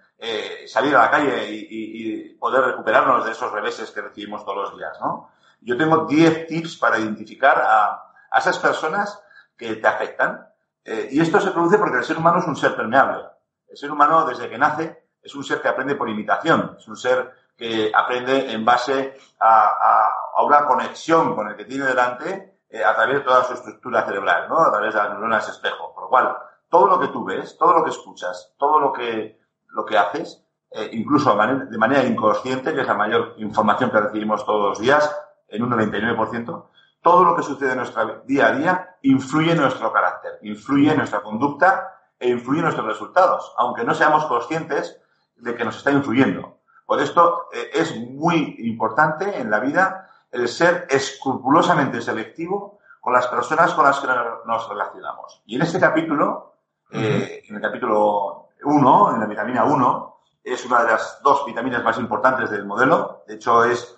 salir 0.67 0.95
a 0.95 1.03
la 1.03 1.11
calle 1.11 1.49
y, 1.51 1.67
y, 1.69 2.29
poder 2.35 2.63
recuperarnos 2.63 3.25
de 3.25 3.31
esos 3.31 3.51
reveses 3.51 3.91
que 3.91 4.01
recibimos 4.01 4.45
todos 4.45 4.69
los 4.69 4.77
días, 4.77 4.97
¿no? 5.01 5.29
Yo 5.65 5.77
tengo 5.77 6.05
10 6.05 6.47
tips 6.47 6.77
para 6.77 6.99
identificar 6.99 7.61
a, 7.65 7.99
esas 8.37 8.59
personas 8.59 9.21
que 9.55 9.75
te 9.75 9.87
afectan. 9.87 10.47
Eh, 10.83 11.09
y 11.11 11.21
esto 11.21 11.39
se 11.39 11.51
produce 11.51 11.77
porque 11.77 11.97
el 11.97 12.03
ser 12.03 12.17
humano 12.17 12.39
es 12.39 12.45
un 12.45 12.55
ser 12.55 12.75
permeable. 12.75 13.23
El 13.69 13.77
ser 13.77 13.91
humano, 13.91 14.25
desde 14.25 14.49
que 14.49 14.57
nace, 14.57 15.05
es 15.21 15.33
un 15.35 15.43
ser 15.43 15.61
que 15.61 15.69
aprende 15.69 15.95
por 15.95 16.09
imitación. 16.09 16.75
Es 16.77 16.87
un 16.87 16.97
ser 16.97 17.31
que 17.55 17.91
aprende 17.93 18.51
en 18.51 18.65
base 18.65 19.17
a, 19.39 20.09
una 20.43 20.65
conexión 20.65 21.35
con 21.35 21.47
el 21.47 21.55
que 21.55 21.65
tiene 21.65 21.85
delante 21.85 22.59
eh, 22.69 22.83
a 22.83 22.93
través 22.95 23.19
de 23.19 23.21
toda 23.21 23.43
su 23.43 23.53
estructura 23.53 24.03
cerebral, 24.03 24.49
¿no? 24.49 24.59
A 24.59 24.71
través 24.71 24.93
de 24.93 24.99
las 24.99 25.09
neuronas 25.11 25.47
espejo. 25.47 25.93
Por 25.93 26.03
lo 26.03 26.09
cual, 26.09 26.37
todo 26.69 26.87
lo 26.87 26.99
que 26.99 27.07
tú 27.07 27.23
ves, 27.23 27.57
todo 27.57 27.73
lo 27.73 27.83
que 27.83 27.91
escuchas, 27.91 28.53
todo 28.57 28.79
lo 28.79 28.91
que, 28.91 29.39
lo 29.73 29.85
que 29.85 29.97
haces, 29.97 30.43
eh, 30.71 30.89
incluso 30.93 31.35
de 31.35 31.77
manera 31.77 32.03
inconsciente, 32.03 32.73
que 32.73 32.81
es 32.81 32.87
la 32.87 32.95
mayor 32.95 33.35
información 33.37 33.91
que 33.91 33.99
recibimos 33.99 34.45
todos 34.45 34.69
los 34.69 34.79
días, 34.79 35.13
en 35.47 35.63
un 35.63 35.71
99%, 35.71 36.69
todo 37.01 37.23
lo 37.23 37.35
que 37.35 37.43
sucede 37.43 37.71
en 37.71 37.77
nuestro 37.77 38.21
día 38.25 38.47
a 38.47 38.51
día 38.53 38.95
influye 39.01 39.51
en 39.51 39.59
nuestro 39.59 39.91
carácter, 39.91 40.39
influye 40.41 40.91
en 40.91 40.97
nuestra 40.97 41.21
conducta 41.21 41.99
e 42.17 42.29
influye 42.29 42.59
en 42.59 42.65
nuestros 42.65 42.87
resultados, 42.87 43.53
aunque 43.57 43.83
no 43.83 43.93
seamos 43.93 44.25
conscientes 44.25 44.99
de 45.35 45.55
que 45.55 45.65
nos 45.65 45.77
está 45.77 45.91
influyendo. 45.91 46.59
Por 46.85 47.01
esto 47.01 47.49
eh, 47.53 47.69
es 47.73 47.95
muy 47.97 48.55
importante 48.59 49.37
en 49.39 49.51
la 49.51 49.59
vida 49.59 50.09
el 50.31 50.47
ser 50.47 50.87
escrupulosamente 50.89 52.01
selectivo 52.01 52.79
con 52.99 53.13
las 53.13 53.27
personas 53.27 53.73
con 53.73 53.83
las 53.83 53.99
que 53.99 54.07
nos 54.07 54.69
relacionamos. 54.69 55.43
Y 55.45 55.55
en 55.57 55.61
este 55.61 55.79
capítulo, 55.79 56.55
eh, 56.91 57.43
en 57.47 57.55
el 57.55 57.61
capítulo 57.61 58.42
1, 58.63 59.13
en 59.13 59.19
la 59.19 59.25
vitamina 59.25 59.63
1, 59.65 60.19
es 60.43 60.65
una 60.65 60.83
de 60.83 60.91
las 60.91 61.21
dos 61.21 61.45
vitaminas 61.45 61.83
más 61.83 61.97
importantes 61.97 62.49
del 62.49 62.65
modelo. 62.65 63.23
De 63.27 63.35
hecho, 63.35 63.63
es 63.63 63.95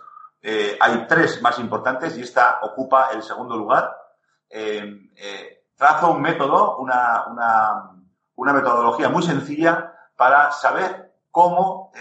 eh, 0.48 0.77
hay 0.79 1.07
tres 1.07 1.41
más 1.41 1.57
importantes 1.57 2.15
y 2.15 2.22
esta 2.22 2.60
ocupa 2.62 3.10
el 3.12 3.24
segundo 3.24 3.57
lugar. 3.57 3.98
Eh, 4.48 5.10
eh, 5.15 5.65
trazo 5.75 6.12
un 6.12 6.22
método, 6.22 6.77
una, 6.77 7.25
una, 8.36 8.53
metodología 8.53 9.10
muy 9.10 9.24
sencilla 9.24 9.91
para 10.15 10.51
saber 10.51 11.15
cómo 11.31 11.91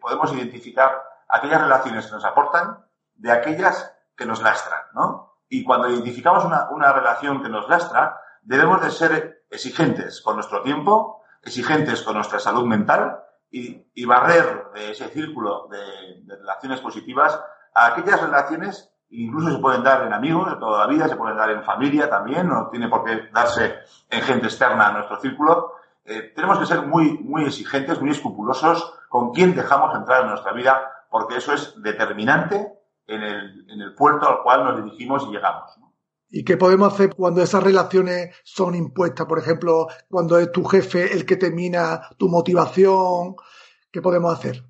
podemos 0.00 0.32
identificar 0.32 0.98
aquellas 1.28 1.60
relaciones 1.60 2.06
que 2.06 2.12
nos 2.12 2.24
aportan 2.24 2.84
de 3.16 3.30
aquellas 3.30 3.94
que 4.16 4.24
nos 4.24 4.42
lastran, 4.42 4.80
¿no? 4.94 5.36
Y 5.48 5.62
cuando 5.62 5.90
identificamos 5.90 6.44
una, 6.44 6.70
una 6.70 6.90
relación 6.92 7.42
que 7.42 7.50
nos 7.50 7.68
lastra, 7.68 8.18
debemos 8.42 8.80
de 8.80 8.90
ser 8.90 9.44
exigentes 9.50 10.22
con 10.22 10.36
nuestro 10.36 10.62
tiempo, 10.62 11.22
exigentes 11.44 12.02
con 12.02 12.14
nuestra 12.14 12.38
salud 12.38 12.64
mental 12.64 13.20
y, 13.50 13.86
y 13.94 14.04
barrer 14.04 14.68
de 14.74 14.90
ese 14.90 15.08
círculo 15.08 15.68
de, 15.68 16.22
de 16.22 16.36
relaciones 16.36 16.80
positivas 16.80 17.38
a 17.74 17.86
aquellas 17.86 18.20
relaciones 18.20 18.94
incluso 19.10 19.50
se 19.52 19.58
pueden 19.58 19.82
dar 19.82 20.06
en 20.06 20.12
amigos 20.12 20.50
de 20.50 20.56
toda 20.56 20.86
la 20.86 20.86
vida, 20.86 21.08
se 21.08 21.16
pueden 21.16 21.36
dar 21.36 21.50
en 21.50 21.62
familia 21.62 22.08
también, 22.08 22.48
no 22.48 22.68
tiene 22.68 22.88
por 22.88 23.04
qué 23.04 23.28
darse 23.32 23.76
en 24.10 24.22
gente 24.22 24.46
externa 24.46 24.88
a 24.88 24.92
nuestro 24.92 25.20
círculo. 25.20 25.74
Eh, 26.04 26.32
tenemos 26.34 26.58
que 26.58 26.66
ser 26.66 26.82
muy, 26.82 27.18
muy 27.18 27.44
exigentes, 27.44 28.00
muy 28.00 28.10
escrupulosos 28.10 28.94
con 29.08 29.32
quién 29.32 29.54
dejamos 29.54 29.94
entrar 29.94 30.22
en 30.22 30.30
nuestra 30.30 30.52
vida, 30.52 30.90
porque 31.10 31.36
eso 31.36 31.52
es 31.52 31.80
determinante 31.80 32.72
en 33.06 33.22
el, 33.22 33.70
en 33.70 33.80
el 33.80 33.94
puerto 33.94 34.28
al 34.28 34.42
cual 34.42 34.64
nos 34.64 34.84
dirigimos 34.84 35.24
y 35.28 35.32
llegamos. 35.32 35.78
¿Y 36.36 36.42
qué 36.42 36.56
podemos 36.56 36.92
hacer 36.92 37.14
cuando 37.14 37.40
esas 37.42 37.62
relaciones 37.62 38.34
son 38.42 38.74
impuestas? 38.74 39.24
Por 39.24 39.38
ejemplo, 39.38 39.86
cuando 40.10 40.36
es 40.36 40.50
tu 40.50 40.64
jefe 40.64 41.12
el 41.12 41.24
que 41.24 41.36
termina 41.36 42.08
tu 42.18 42.28
motivación, 42.28 43.36
¿qué 43.92 44.02
podemos 44.02 44.36
hacer? 44.36 44.64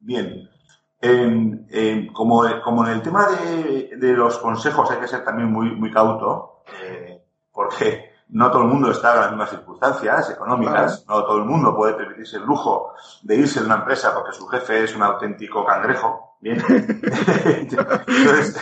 Bien, 0.00 0.48
como, 2.14 2.44
como, 2.64 2.86
en 2.86 2.92
el 2.92 3.02
tema 3.02 3.26
de, 3.28 3.90
de, 3.94 4.12
los 4.14 4.38
consejos 4.38 4.90
hay 4.90 5.00
que 5.00 5.06
ser 5.08 5.22
también 5.22 5.52
muy, 5.52 5.76
muy 5.76 5.90
cauto, 5.90 6.62
eh, 6.82 7.22
porque 7.52 8.12
no 8.30 8.50
todo 8.50 8.62
el 8.62 8.68
mundo 8.68 8.90
está 8.90 9.12
en 9.12 9.20
las 9.20 9.30
mismas 9.32 9.50
circunstancias 9.50 10.30
económicas, 10.30 11.04
no 11.06 11.24
todo 11.24 11.36
el 11.36 11.44
mundo 11.44 11.76
puede 11.76 11.92
permitirse 11.92 12.38
el 12.38 12.44
lujo 12.44 12.94
de 13.22 13.36
irse 13.36 13.60
de 13.60 13.66
una 13.66 13.74
empresa 13.74 14.14
porque 14.14 14.32
su 14.32 14.46
jefe 14.46 14.84
es 14.84 14.96
un 14.96 15.02
auténtico 15.02 15.62
cangrejo. 15.62 16.38
Bien. 16.40 16.56
Entonces, 17.44 18.56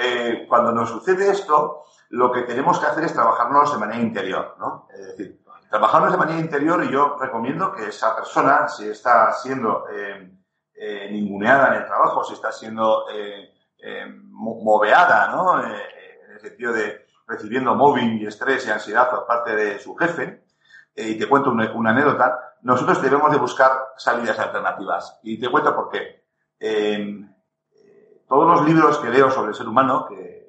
eh, 0.00 0.46
cuando 0.48 0.72
nos 0.72 0.90
sucede 0.90 1.30
esto, 1.30 1.84
lo 2.10 2.30
que 2.32 2.42
tenemos 2.42 2.78
que 2.78 2.86
hacer 2.86 3.04
es 3.04 3.12
trabajarnos 3.12 3.72
de 3.72 3.78
manera 3.78 4.00
interior, 4.00 4.56
¿no? 4.58 4.88
Es 4.92 5.06
decir, 5.08 5.42
trabajarnos 5.70 6.12
de 6.12 6.18
manera 6.18 6.38
interior 6.38 6.84
y 6.84 6.90
yo 6.90 7.16
recomiendo 7.18 7.72
que 7.72 7.88
esa 7.88 8.14
persona, 8.14 8.68
si 8.68 8.88
está 8.88 9.32
siendo 9.32 9.86
eh, 9.90 10.30
eh, 10.74 11.08
ninguneada 11.10 11.68
en 11.68 11.82
el 11.82 11.86
trabajo, 11.86 12.24
si 12.24 12.34
está 12.34 12.52
siendo 12.52 13.06
moveada, 14.30 15.28
¿no? 15.28 15.62
En 15.62 15.72
el 16.32 16.40
sentido 16.40 16.72
de 16.72 17.06
recibiendo 17.26 17.74
mobbing 17.74 18.18
y 18.18 18.26
estrés 18.26 18.66
y 18.66 18.70
ansiedad 18.70 19.10
por 19.10 19.26
parte 19.26 19.54
de 19.54 19.78
su 19.78 19.94
jefe. 19.96 20.44
y 20.94 21.18
te 21.18 21.28
cuento 21.28 21.50
una, 21.50 21.90
anécdota. 21.90 22.56
Nosotros 22.62 23.02
debemos 23.02 23.30
de 23.30 23.38
buscar 23.38 23.70
salidas 23.96 24.38
alternativas. 24.38 25.20
Y 25.22 25.38
te 25.38 25.50
cuento 25.50 25.74
por 25.74 25.90
qué. 25.90 26.24
Todos 28.28 28.46
los 28.46 28.66
libros 28.66 28.98
que 28.98 29.10
leo 29.10 29.30
sobre 29.30 29.50
el 29.50 29.54
ser 29.54 29.68
humano, 29.68 30.06
que 30.08 30.48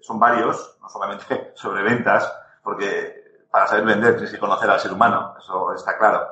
son 0.00 0.18
varios, 0.18 0.78
no 0.80 0.88
solamente 0.88 1.52
sobre 1.54 1.82
ventas, 1.82 2.32
porque 2.62 3.42
para 3.50 3.66
saber 3.66 3.84
vender 3.84 4.14
tienes 4.14 4.32
que 4.32 4.38
conocer 4.38 4.68
al 4.70 4.80
ser 4.80 4.92
humano, 4.92 5.34
eso 5.38 5.72
está 5.72 5.96
claro. 5.96 6.28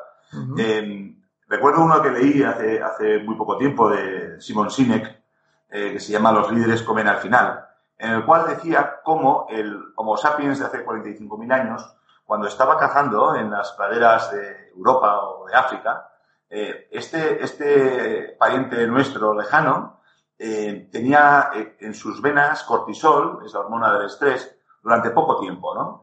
Recuerdo 1.53 1.83
uno 1.83 2.01
que 2.01 2.11
leí 2.11 2.43
hace, 2.43 2.83
hace 2.83 3.19
muy 3.19 3.37
poco 3.37 3.59
tiempo 3.59 3.91
de 3.91 4.41
Simon 4.41 4.71
Sinek, 4.71 5.23
eh, 5.69 5.93
que 5.93 6.01
se 6.01 6.11
llama 6.11 6.33
Los 6.33 6.51
líderes 6.51 6.83
comen 6.83 7.09
al 7.09 7.19
final, 7.19 7.67
en 7.99 8.11
el 8.13 8.25
cual 8.25 8.47
decía 8.47 9.01
cómo 9.05 9.47
el 9.51 9.79
Homo 9.97 10.17
sapiens 10.17 10.59
de 10.59 10.65
hace 10.65 10.83
45.000 10.83 11.53
años, 11.53 11.95
cuando 12.25 12.47
estaba 12.47 12.79
cazando 12.79 13.35
en 13.37 13.51
las 13.51 13.73
praderas 13.73 14.33
de 14.33 14.71
Europa 14.75 15.23
o 15.23 15.47
de 15.47 15.55
África, 15.55 16.11
eh, 16.49 16.89
este, 16.91 17.45
este 17.45 18.35
pariente 18.39 18.87
nuestro 18.87 19.35
lejano 19.35 20.01
eh, 20.45 20.89
tenía 20.91 21.51
en 21.55 21.95
sus 21.95 22.21
venas 22.21 22.65
cortisol, 22.65 23.43
es 23.47 23.53
la 23.53 23.61
hormona 23.61 23.93
del 23.93 24.07
estrés, 24.07 24.59
durante 24.83 25.11
poco 25.11 25.39
tiempo, 25.39 25.75
¿no? 25.77 26.03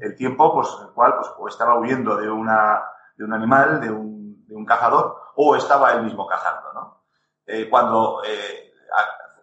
el 0.00 0.16
tiempo, 0.16 0.52
pues, 0.52 0.68
en 0.80 0.88
el 0.88 0.92
cual 0.92 1.14
pues, 1.16 1.30
o 1.38 1.46
estaba 1.46 1.78
huyendo 1.78 2.16
de, 2.16 2.28
una, 2.28 2.82
de 3.16 3.24
un 3.24 3.32
animal, 3.32 3.80
de 3.80 3.90
un 3.90 4.16
de 4.46 4.54
un 4.54 4.64
cazador 4.64 5.32
o 5.36 5.56
estaba 5.56 5.92
él 5.92 6.02
mismo 6.02 6.26
cazando, 6.26 6.72
¿no? 6.72 7.02
Eh, 7.46 7.68
cuando 7.68 8.22
eh, 8.24 8.72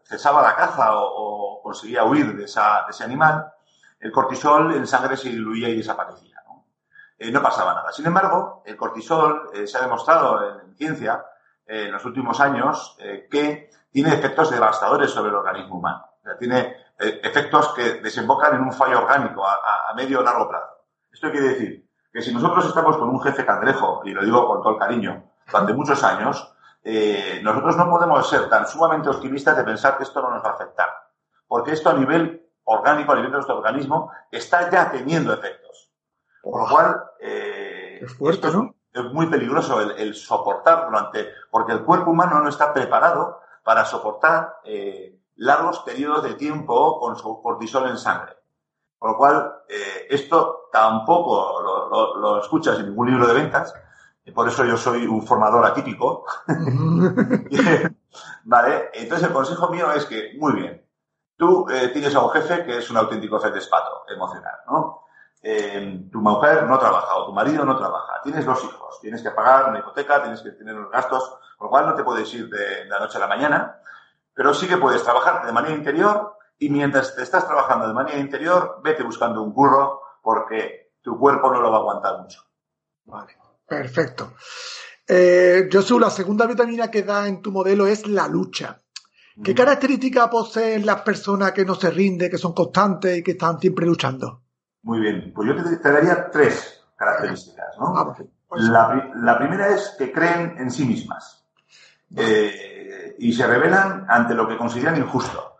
cesaba 0.03 0.41
la 0.41 0.55
caza 0.55 0.91
o, 0.95 1.61
conseguía 1.61 2.03
huir 2.03 2.35
de, 2.35 2.43
esa, 2.43 2.83
de, 2.85 2.91
ese 2.91 3.03
animal, 3.05 3.53
el 3.99 4.11
cortisol 4.11 4.73
en 4.75 4.85
sangre 4.85 5.15
se 5.15 5.29
diluía 5.29 5.69
y 5.69 5.77
desaparecía, 5.77 6.43
¿no? 6.45 6.65
Eh, 7.17 7.31
no 7.31 7.41
pasaba 7.41 7.73
nada. 7.73 7.91
Sin 7.93 8.05
embargo, 8.05 8.63
el 8.65 8.75
cortisol 8.75 9.49
se 9.65 9.77
ha 9.77 9.81
demostrado 9.81 10.61
en, 10.61 10.75
ciencia 10.75 11.23
en 11.65 11.91
los 11.91 12.03
últimos 12.05 12.39
años 12.39 12.97
que 13.29 13.69
tiene 13.91 14.13
efectos 14.13 14.51
devastadores 14.51 15.11
sobre 15.11 15.29
el 15.29 15.35
organismo 15.35 15.77
humano. 15.77 16.05
O 16.19 16.23
sea, 16.23 16.37
tiene 16.37 16.75
efectos 16.97 17.73
que 17.73 17.95
desembocan 17.95 18.55
en 18.55 18.61
un 18.61 18.73
fallo 18.73 18.99
orgánico 18.99 19.45
a, 19.45 19.89
a 19.89 19.93
medio 19.95 20.19
o 20.19 20.23
largo 20.23 20.49
plazo. 20.49 20.85
Esto 21.11 21.31
quiere 21.31 21.49
decir 21.49 21.89
que 22.11 22.21
si 22.21 22.33
nosotros 22.33 22.67
estamos 22.67 22.97
con 22.97 23.09
un 23.09 23.21
jefe 23.21 23.45
cangrejo, 23.45 24.01
y 24.05 24.11
lo 24.11 24.23
digo 24.23 24.47
con 24.47 24.61
todo 24.61 24.73
el 24.73 24.79
cariño, 24.79 25.31
durante 25.47 25.73
muchos 25.73 26.03
años, 26.03 26.53
eh, 26.83 27.39
nosotros 27.43 27.77
no 27.77 27.89
podemos 27.89 28.29
ser 28.29 28.49
tan 28.49 28.67
sumamente 28.67 29.09
optimistas 29.09 29.55
de 29.55 29.63
pensar 29.63 29.97
que 29.97 30.03
esto 30.03 30.21
no 30.21 30.29
nos 30.31 30.43
va 30.43 30.49
a 30.49 30.53
afectar. 30.53 30.89
porque 31.47 31.71
esto 31.71 31.89
a 31.89 31.93
nivel 31.93 32.49
orgánico, 32.63 33.11
a 33.11 33.15
nivel 33.15 33.29
de 33.29 33.37
nuestro 33.37 33.57
organismo, 33.57 34.11
está 34.31 34.71
ya 34.71 34.89
teniendo 34.89 35.33
efectos. 35.33 35.91
Por 36.41 36.61
lo 36.61 36.67
cual, 36.67 37.03
eh, 37.19 37.99
es 38.01 38.13
fuerte, 38.17 38.49
¿no? 38.51 38.73
Es 38.93 39.03
muy 39.11 39.25
peligroso 39.27 39.81
el, 39.81 40.13
soportar 40.13 40.85
durante, 40.85 41.29
porque 41.49 41.71
el 41.73 41.83
cuerpo 41.83 42.11
humano 42.11 42.39
no 42.39 42.49
está 42.49 42.73
preparado 42.73 43.41
para 43.63 43.85
soportar 43.85 44.57
eh, 44.63 45.19
largos 45.37 45.79
periodos 45.79 46.23
de 46.23 46.35
tiempo 46.35 46.99
con 46.99 47.15
su 47.17 47.41
cortisol 47.41 47.89
en 47.89 47.97
sangre. 47.97 48.33
Con 48.99 49.11
lo 49.11 49.17
cual, 49.17 49.53
eh, 49.67 50.07
esto 50.09 50.69
tampoco 50.71 51.61
lo, 52.17 52.39
escuchas 52.39 52.79
en 52.79 52.87
ningún 52.87 53.09
libro 53.09 53.27
de 53.27 53.33
ventas, 53.33 53.73
y 54.25 54.31
por 54.31 54.47
eso 54.47 54.63
yo 54.63 54.77
soy 54.77 55.05
un 55.05 55.25
formador 55.25 55.65
atípico. 55.65 56.25
vale, 58.45 58.89
entonces 58.93 59.27
el 59.27 59.33
consejo 59.33 59.69
mío 59.69 59.91
es 59.91 60.05
que, 60.05 60.33
muy 60.39 60.53
bien, 60.53 60.85
tú 61.35 61.67
eh, 61.69 61.89
tienes 61.89 62.15
a 62.15 62.21
un 62.21 62.31
jefe 62.31 62.63
que 62.63 62.77
es 62.77 62.89
un 62.89 62.97
auténtico 62.97 63.39
despato 63.39 64.03
emocional, 64.07 64.55
¿no? 64.67 65.02
Eh, 65.45 66.07
tu 66.09 66.21
mujer 66.21 66.63
no 66.63 66.79
trabaja 66.79 67.17
o 67.17 67.25
tu 67.25 67.33
marido 67.33 67.65
no 67.65 67.77
trabaja, 67.77 68.21
tienes 68.23 68.45
dos 68.45 68.63
hijos, 68.63 69.01
tienes 69.01 69.21
que 69.21 69.31
pagar 69.31 69.69
una 69.69 69.79
hipoteca, 69.79 70.21
tienes 70.21 70.41
que 70.41 70.51
tener 70.51 70.73
unos 70.73 70.89
gastos, 70.89 71.37
con 71.57 71.65
lo 71.65 71.69
cual 71.69 71.85
no 71.87 71.95
te 71.95 72.03
puedes 72.05 72.33
ir 72.33 72.47
de 72.49 72.85
la 72.85 72.97
noche 72.99 73.17
a 73.17 73.19
la 73.19 73.27
mañana, 73.27 73.81
pero 74.33 74.53
sí 74.53 74.69
que 74.69 74.77
puedes 74.77 75.03
trabajar 75.03 75.45
de 75.45 75.51
manera 75.51 75.75
interior 75.75 76.37
y 76.57 76.69
mientras 76.69 77.13
te 77.13 77.23
estás 77.23 77.45
trabajando 77.45 77.89
de 77.89 77.93
manera 77.93 78.17
interior, 78.19 78.79
vete 78.81 79.03
buscando 79.03 79.43
un 79.43 79.53
curro 79.53 80.01
porque 80.21 80.93
tu 81.01 81.19
cuerpo 81.19 81.51
no 81.51 81.59
lo 81.59 81.69
va 81.69 81.77
a 81.77 81.81
aguantar 81.81 82.21
mucho. 82.21 82.41
Vale, 83.03 83.37
perfecto. 83.67 84.35
Eh, 85.05 85.67
Josu, 85.69 85.99
la 85.99 86.09
segunda 86.09 86.47
vitamina 86.47 86.89
que 86.89 87.03
da 87.03 87.27
en 87.27 87.41
tu 87.41 87.51
modelo 87.51 87.85
es 87.85 88.07
la 88.07 88.29
lucha. 88.29 88.79
¿Qué 89.43 89.51
mm. 89.51 89.55
características 89.55 90.29
poseen 90.29 90.85
las 90.85 91.01
personas 91.01 91.51
que 91.51 91.65
no 91.65 91.75
se 91.75 91.91
rinden, 91.91 92.31
que 92.31 92.37
son 92.37 92.53
constantes 92.53 93.17
y 93.17 93.23
que 93.23 93.31
están 93.31 93.59
siempre 93.59 93.85
luchando? 93.85 94.42
Muy 94.83 94.99
bien, 94.99 95.31
pues 95.33 95.47
yo 95.47 95.55
te, 95.55 95.91
daría 95.91 96.29
tres 96.29 96.85
características. 96.97 97.77
¿no? 97.79 98.15
Pues 98.47 98.63
la, 98.63 99.37
primera 99.37 99.69
es 99.69 99.95
que 99.97 100.11
creen 100.11 100.55
en 100.57 100.69
sí 100.69 100.85
mismas 100.85 101.45
eh, 102.15 103.15
y 103.17 103.33
se 103.33 103.47
rebelan 103.47 104.05
ante 104.09 104.33
lo 104.33 104.47
que 104.47 104.57
consideran 104.57 104.97
injusto. 104.97 105.57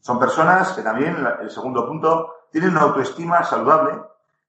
Son 0.00 0.18
personas 0.18 0.72
que 0.72 0.82
también, 0.82 1.16
el 1.40 1.50
segundo 1.50 1.86
punto, 1.86 2.46
tienen 2.50 2.70
una 2.70 2.80
autoestima 2.80 3.44
saludable 3.44 4.00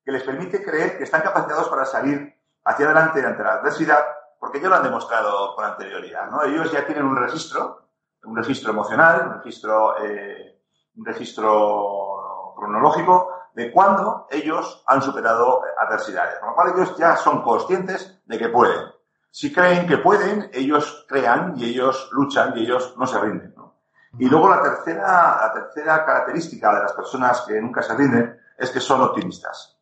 que 0.05 0.13
les 0.13 0.23
permite 0.23 0.63
creer 0.63 0.97
que 0.97 1.03
están 1.03 1.21
capacitados 1.21 1.67
para 1.67 1.83
salir 1.83 2.33
hacia 2.63 2.85
adelante 2.85 3.25
ante 3.25 3.43
la 3.43 3.55
adversidad, 3.55 3.99
porque 4.39 4.61
ya 4.61 4.69
lo 4.69 4.75
han 4.75 4.83
demostrado 4.83 5.53
con 5.53 5.65
anterioridad. 5.65 6.31
¿no? 6.31 6.43
Ellos 6.43 6.71
ya 6.71 6.85
tienen 6.85 7.03
un 7.03 7.17
registro, 7.17 7.89
un 8.23 8.37
registro 8.37 8.71
emocional, 8.71 9.27
un 9.27 9.33
registro, 9.35 10.01
eh, 10.01 10.61
un 10.95 11.05
registro 11.05 12.53
cronológico 12.55 13.38
de 13.59 13.73
cuando 13.73 14.25
ellos 14.31 14.81
han 14.87 15.01
superado 15.01 15.61
adversidades. 15.77 16.39
Con 16.39 16.49
lo 16.49 16.55
cual 16.55 16.71
ellos 16.73 16.95
ya 16.97 17.17
son 17.17 17.41
conscientes 17.41 18.21
de 18.25 18.37
que 18.37 18.47
pueden. 18.47 18.85
Si 19.29 19.53
creen 19.53 19.85
que 19.85 19.97
pueden, 19.97 20.49
ellos 20.53 21.05
crean 21.09 21.55
y 21.57 21.65
ellos 21.65 22.07
luchan 22.13 22.57
y 22.57 22.61
ellos 22.61 22.95
no 22.97 23.05
se 23.05 23.19
rinden. 23.19 23.53
Y 24.17 24.29
luego 24.29 24.49
la 24.49 24.61
tercera, 24.61 25.39
la 25.41 25.51
tercera 25.53 26.05
característica 26.05 26.73
de 26.73 26.83
las 26.83 26.93
personas 26.93 27.41
que 27.41 27.61
nunca 27.61 27.81
se 27.81 27.95
rinden 27.95 28.39
es 28.57 28.71
que 28.71 28.79
son 28.79 29.01
optimistas. 29.01 29.77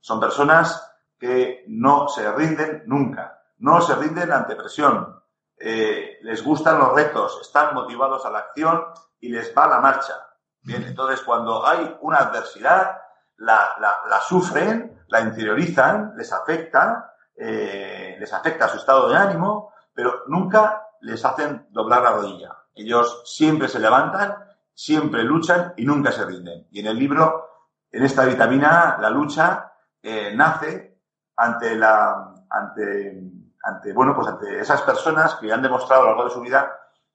Son 0.00 0.18
personas 0.18 0.92
que 1.16 1.64
no 1.68 2.08
se 2.08 2.30
rinden 2.32 2.82
nunca, 2.86 3.44
no 3.58 3.80
se 3.80 3.94
rinden 3.94 4.32
ante 4.32 4.56
presión, 4.56 5.22
eh, 5.56 6.18
les 6.22 6.42
gustan 6.42 6.80
los 6.80 6.92
retos, 6.94 7.38
están 7.40 7.74
motivados 7.74 8.26
a 8.26 8.30
la 8.30 8.40
acción 8.40 8.84
y 9.20 9.28
les 9.28 9.56
va 9.56 9.68
la 9.68 9.78
marcha. 9.78 10.14
Bien, 10.62 10.82
entonces 10.82 11.20
cuando 11.20 11.64
hay 11.64 11.96
una 12.00 12.18
adversidad, 12.18 13.03
la, 13.38 14.20
sufren, 14.26 15.04
la 15.08 15.20
interiorizan, 15.20 16.14
les 16.16 16.32
afecta, 16.32 17.14
eh, 17.36 18.16
les 18.18 18.32
afecta 18.32 18.68
su 18.68 18.78
estado 18.78 19.08
de 19.08 19.16
ánimo, 19.16 19.72
pero 19.92 20.22
nunca 20.28 20.88
les 21.00 21.24
hacen 21.24 21.66
doblar 21.70 22.02
la 22.02 22.12
rodilla. 22.12 22.56
Ellos 22.74 23.22
siempre 23.24 23.68
se 23.68 23.78
levantan, 23.78 24.36
siempre 24.72 25.22
luchan 25.22 25.74
y 25.76 25.84
nunca 25.84 26.10
se 26.10 26.24
rinden. 26.24 26.66
Y 26.70 26.80
en 26.80 26.86
el 26.86 26.98
libro, 26.98 27.48
en 27.90 28.04
esta 28.04 28.24
vitamina, 28.24 28.98
la 29.00 29.10
lucha 29.10 29.72
eh, 30.02 30.32
nace 30.34 30.98
ante 31.36 31.76
la, 31.76 32.34
ante, 32.50 33.22
ante, 33.62 33.92
bueno, 33.92 34.14
pues 34.14 34.28
ante 34.28 34.60
esas 34.60 34.82
personas 34.82 35.36
que 35.36 35.52
han 35.52 35.62
demostrado 35.62 36.02
a 36.02 36.04
lo 36.04 36.10
largo 36.10 36.24
de 36.24 36.34
su 36.34 36.40
vida 36.40 36.72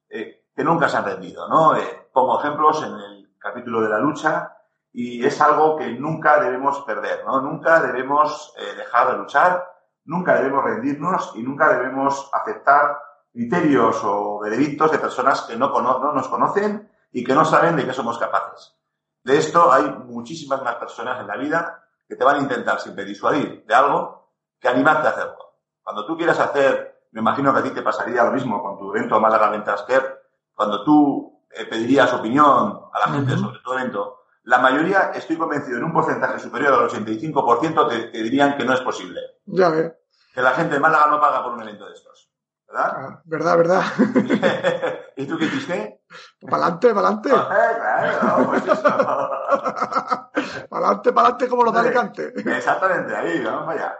eh, 0.09 0.45
que 0.55 0.63
nunca 0.63 0.89
se 0.89 0.97
han 0.97 1.05
rendido, 1.05 1.47
¿no? 1.47 1.75
Eh, 1.75 2.09
pongo 2.11 2.39
ejemplos 2.39 2.83
en 2.83 2.93
el 2.93 3.35
capítulo 3.37 3.81
de 3.81 3.89
la 3.89 3.99
lucha 3.99 4.57
y 4.91 5.25
es 5.25 5.39
algo 5.39 5.75
que 5.75 5.91
nunca 5.93 6.39
debemos 6.39 6.81
perder, 6.81 7.23
¿no? 7.25 7.41
Nunca 7.41 7.79
debemos 7.81 8.53
dejar 8.77 9.11
de 9.11 9.17
luchar, 9.17 9.69
nunca 10.05 10.35
debemos 10.35 10.63
rendirnos 10.63 11.31
y 11.35 11.43
nunca 11.43 11.69
debemos 11.69 12.29
aceptar 12.33 12.97
criterios 13.31 14.01
o 14.03 14.39
veredictos 14.39 14.91
de 14.91 14.99
personas 14.99 15.41
que 15.43 15.55
no, 15.55 15.69
no 15.69 16.13
nos 16.13 16.27
conocen 16.27 16.89
y 17.11 17.23
que 17.23 17.33
no 17.33 17.45
saben 17.45 17.75
de 17.75 17.85
qué 17.85 17.93
somos 17.93 18.17
capaces. 18.17 18.75
De 19.23 19.37
esto 19.37 19.71
hay 19.71 19.83
muchísimas 19.83 20.63
más 20.63 20.75
personas 20.75 21.19
en 21.19 21.27
la 21.27 21.37
vida 21.37 21.83
que 22.07 22.15
te 22.15 22.23
van 22.23 22.37
a 22.37 22.39
intentar 22.39 22.79
siempre 22.79 23.05
disuadir 23.05 23.65
de 23.65 23.75
algo 23.75 24.31
que 24.59 24.67
animarte 24.67 25.07
a 25.07 25.11
hacerlo. 25.11 25.55
Cuando 25.83 26.05
tú 26.05 26.17
quieras 26.17 26.39
hacer, 26.39 27.05
me 27.11 27.21
imagino 27.21 27.53
que 27.53 27.59
a 27.59 27.63
ti 27.63 27.71
te 27.71 27.81
pasaría 27.81 28.23
lo 28.23 28.31
mismo 28.31 28.61
con 28.61 28.77
tu 28.77 28.95
evento 28.95 29.19
Málaga 29.19 29.49
Ventas 29.49 29.83
Care, 29.83 30.19
cuando 30.53 30.83
tú 30.83 31.45
eh, 31.51 31.65
pedirías 31.65 32.11
opinión 32.13 32.81
a 32.91 32.99
la 32.99 33.07
gente 33.07 33.37
sobre 33.37 33.59
tu 33.59 33.73
evento, 33.73 34.18
la 34.49 34.57
mayoría, 34.57 35.11
estoy 35.13 35.37
convencido, 35.37 35.77
en 35.77 35.83
un 35.83 35.93
porcentaje 35.93 36.39
superior 36.39 36.73
al 36.73 36.89
85% 36.89 37.87
te, 37.87 37.99
te 38.05 38.23
dirían 38.23 38.57
que 38.57 38.65
no 38.65 38.73
es 38.73 38.81
posible. 38.81 39.21
Ya 39.45 39.69
ve. 39.69 39.95
Que 40.33 40.41
la 40.41 40.53
gente 40.53 40.73
de 40.73 40.79
Málaga 40.79 41.05
no 41.11 41.21
paga 41.21 41.43
por 41.43 41.53
un 41.53 41.61
evento 41.61 41.85
de 41.85 41.93
estos. 41.93 42.31
¿Verdad? 42.67 42.93
Ah, 42.95 43.21
verdad, 43.25 43.57
verdad. 43.57 43.83
¿Y 45.17 45.27
tú 45.27 45.37
qué 45.37 45.45
hiciste? 45.45 46.01
Pa'lante, 46.49 46.95
pa'lante. 46.95 47.29
claro, 47.29 48.49
pues 48.49 48.63
pa'lante, 50.69 51.13
pa'lante 51.13 51.47
como 51.47 51.63
los 51.63 51.73
de 51.73 51.79
Alicante. 51.81 52.33
Exactamente, 52.35 53.15
ahí, 53.15 53.43
vamos 53.43 53.69
allá. 53.69 53.95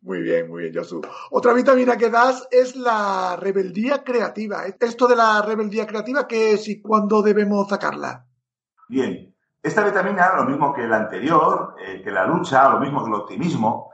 Muy 0.00 0.22
bien, 0.22 0.48
muy 0.48 0.62
bien, 0.62 0.74
Josu. 0.76 1.02
Otra 1.32 1.52
vitamina 1.52 1.96
que 1.96 2.10
das 2.10 2.46
es 2.52 2.76
la 2.76 3.34
rebeldía 3.36 4.04
creativa. 4.04 4.62
Esto 4.78 5.08
de 5.08 5.16
la 5.16 5.42
rebeldía 5.42 5.88
creativa, 5.88 6.28
¿qué 6.28 6.52
es 6.52 6.68
y 6.68 6.80
cuándo 6.80 7.20
debemos 7.20 7.68
sacarla? 7.68 8.24
Bien. 8.88 9.35
Esta 9.66 9.82
vitamina, 9.82 10.32
lo 10.36 10.44
mismo 10.44 10.72
que 10.72 10.86
la 10.86 10.98
anterior, 10.98 11.74
eh, 11.80 12.00
que 12.00 12.12
la 12.12 12.24
lucha, 12.24 12.68
lo 12.68 12.78
mismo 12.78 13.02
que 13.02 13.08
el 13.08 13.14
optimismo, 13.16 13.90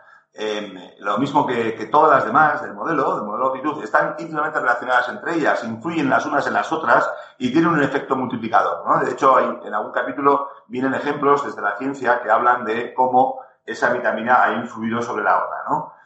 lo 0.99 1.17
mismo 1.17 1.47
que, 1.47 1.89
todas 1.91 2.11
las 2.11 2.27
demás 2.27 2.61
del 2.61 2.75
modelo, 2.75 3.17
del 3.17 3.25
modelo 3.25 3.51
de 3.51 3.59
actitud, 3.59 3.83
están 3.83 4.17
íntimamente 4.19 4.61
relacionadas 4.61 5.09
entre 5.09 5.37
ellas, 5.37 5.65
influyen 5.65 6.11
las 6.11 6.27
unas 6.27 6.47
en 6.47 6.53
las 6.53 6.71
otras 6.73 7.11
y 7.39 7.51
tienen 7.51 7.71
un 7.71 7.83
efecto 7.83 8.15
multiplicador. 8.17 9.03
De 9.03 9.13
hecho, 9.13 9.35
hay, 9.35 9.61
en 9.65 9.73
algún 9.73 9.93
capítulo 9.93 10.49
vienen 10.69 10.93
ejemplos 10.93 11.43
desde 11.43 11.63
la 11.63 11.79
ciencia 11.79 12.21
que 12.21 12.31
hablan 12.31 12.67
de 12.67 12.93
cómo 12.93 13.41
esa 13.65 13.95
vitamina 13.95 14.45
ha 14.45 14.53
influido 14.53 15.01
sobre 15.01 15.25
la 15.25 15.43
otra. 15.43 15.57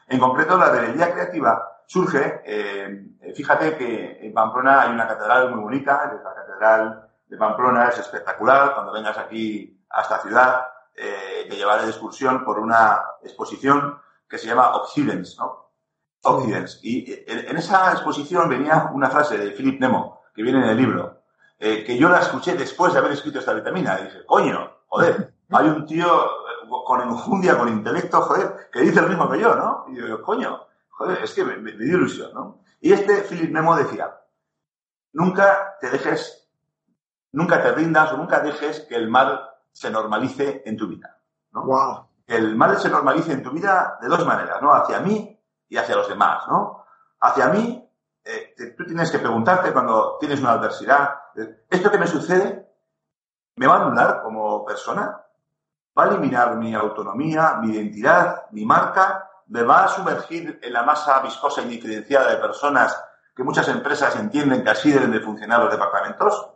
En 0.07 0.20
concreto, 0.20 0.57
la 0.57 0.70
rebeldía 0.70 1.12
creativa 1.12 1.83
surge, 1.87 2.40
eh, 2.44 3.33
fíjate 3.35 3.76
que 3.76 4.26
en 4.26 4.33
Pamplona 4.33 4.83
hay 4.83 4.92
una 4.92 5.09
catedral 5.09 5.50
muy 5.50 5.61
bonita, 5.64 6.20
la 6.22 6.35
catedral 6.35 7.06
de 7.27 7.37
Pamplona 7.37 7.89
es 7.89 7.99
espectacular, 7.99 8.75
cuando 8.75 8.93
vengas 8.93 9.19
aquí 9.19 9.85
a 9.91 10.03
esta 10.03 10.21
ciudad, 10.21 10.67
eh, 10.95 11.47
te 11.49 11.57
llevaré 11.57 11.85
de 11.85 11.91
excursión 11.91 12.45
por 12.45 12.59
una 12.59 13.03
exposición 13.23 13.99
que 14.29 14.39
se 14.39 14.47
llama 14.47 14.75
Occidents, 14.77 15.37
¿no? 15.39 15.71
Occidents. 16.23 16.81
Y 16.83 17.25
en, 17.27 17.57
esa 17.57 17.93
exposición 17.93 18.49
venía 18.49 18.91
una 18.93 19.11
frase 19.11 19.39
de 19.39 19.51
Philip 19.51 19.81
Nemo, 19.81 20.23
que 20.35 20.43
viene 20.43 20.59
en 20.59 20.71
el 20.71 20.77
libro, 20.77 21.23
eh, 21.59 21.85
que 21.85 21.97
yo 21.97 22.09
la 22.09 22.21
escuché 22.21 22.55
después 22.55 22.93
de 22.93 22.99
haber 22.99 23.12
escrito 23.12 23.39
esta 23.39 23.55
vitamina. 23.55 24.01
Y 24.01 24.05
dije, 24.05 24.25
coño, 24.27 24.71
joder, 24.89 25.35
hay 25.51 25.67
un 25.67 25.87
tío 25.87 26.07
eh, 26.07 26.69
con 26.85 27.03
enjundia, 27.03 27.59
con 27.59 27.69
intelecto, 27.69 28.23
joder, 28.23 28.69
que 28.73 28.81
dice 28.81 29.01
lo 29.01 29.09
mismo 29.09 29.31
que 29.31 29.41
yo, 29.41 29.55
¿no? 29.55 29.87
Y 29.89 29.97
yo, 29.97 30.23
coño, 30.23 30.67
joder, 30.91 31.23
es 31.23 31.33
que 31.33 31.45
me, 31.45 31.57
me 31.57 31.73
dio 31.73 31.97
ilusión, 31.97 32.33
¿no? 32.35 32.61
Y 32.81 32.93
este 32.93 33.23
Philip 33.23 33.51
Nemo 33.51 33.77
decía, 33.77 34.21
nunca 35.12 35.77
te 35.81 35.91
dejes, 35.91 36.46
nunca 37.33 37.62
te 37.62 37.73
rindas 37.73 38.12
o 38.12 38.17
nunca 38.17 38.41
dejes 38.41 38.81
que 38.81 38.97
el 38.97 39.09
mal 39.09 39.49
se 39.73 39.91
normalice 39.91 40.62
en 40.65 40.77
tu 40.77 40.89
vida. 40.89 41.19
¿no? 41.53 41.65
Wow 41.65 42.07
el 42.27 42.57
mal 42.57 42.79
se 42.79 42.91
normalice 42.91 43.33
en 43.33 43.43
tu 43.43 43.51
vida 43.51 43.99
de 44.01 44.09
dos 44.09 44.27
maneras, 44.27 44.61
¿no? 44.61 44.73
Hacia 44.73 45.01
mí 45.01 45.39
y 45.69 45.77
hacia 45.77 45.97
los 45.97 46.09
demás, 46.09 46.47
¿no? 46.49 46.85
Hacia 47.21 47.49
mí, 47.49 47.89
eh, 48.25 48.75
tú 48.77 48.85
tienes 48.85 49.11
que 49.11 49.19
preguntarte 49.19 49.73
cuando 49.73 50.17
tienes 50.19 50.41
una 50.41 50.53
adversidad, 50.53 51.15
¿esto 51.71 51.91
que 51.91 51.99
me 51.99 52.07
sucede 52.07 52.69
me 53.57 53.67
va 53.67 53.77
a 53.77 53.83
anular 53.83 54.23
como 54.23 54.65
persona? 54.65 55.23
¿Va 55.97 56.05
a 56.05 56.09
eliminar 56.09 56.57
mi 56.57 56.75
autonomía, 56.75 57.59
mi 57.62 57.75
identidad, 57.75 58.47
mi 58.51 58.65
marca? 58.67 59.31
¿Me 59.47 59.62
va 59.62 59.85
a 59.85 59.89
sumergir 59.89 60.59
en 60.62 60.73
la 60.73 60.83
masa 60.83 61.21
viscosa 61.21 61.62
y 61.62 61.79
de 61.79 62.03
personas 62.03 63.01
que 63.35 63.45
muchas 63.45 63.69
empresas 63.69 64.17
entienden 64.17 64.65
que 64.65 64.71
así 64.71 64.91
deben 64.91 65.12
de 65.12 65.21
funcionar 65.21 65.61
los 65.61 65.71
departamentos? 65.71 66.51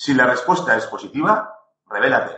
Si 0.00 0.14
la 0.14 0.26
respuesta 0.26 0.76
es 0.76 0.86
positiva, 0.86 1.58
revélate. 1.90 2.36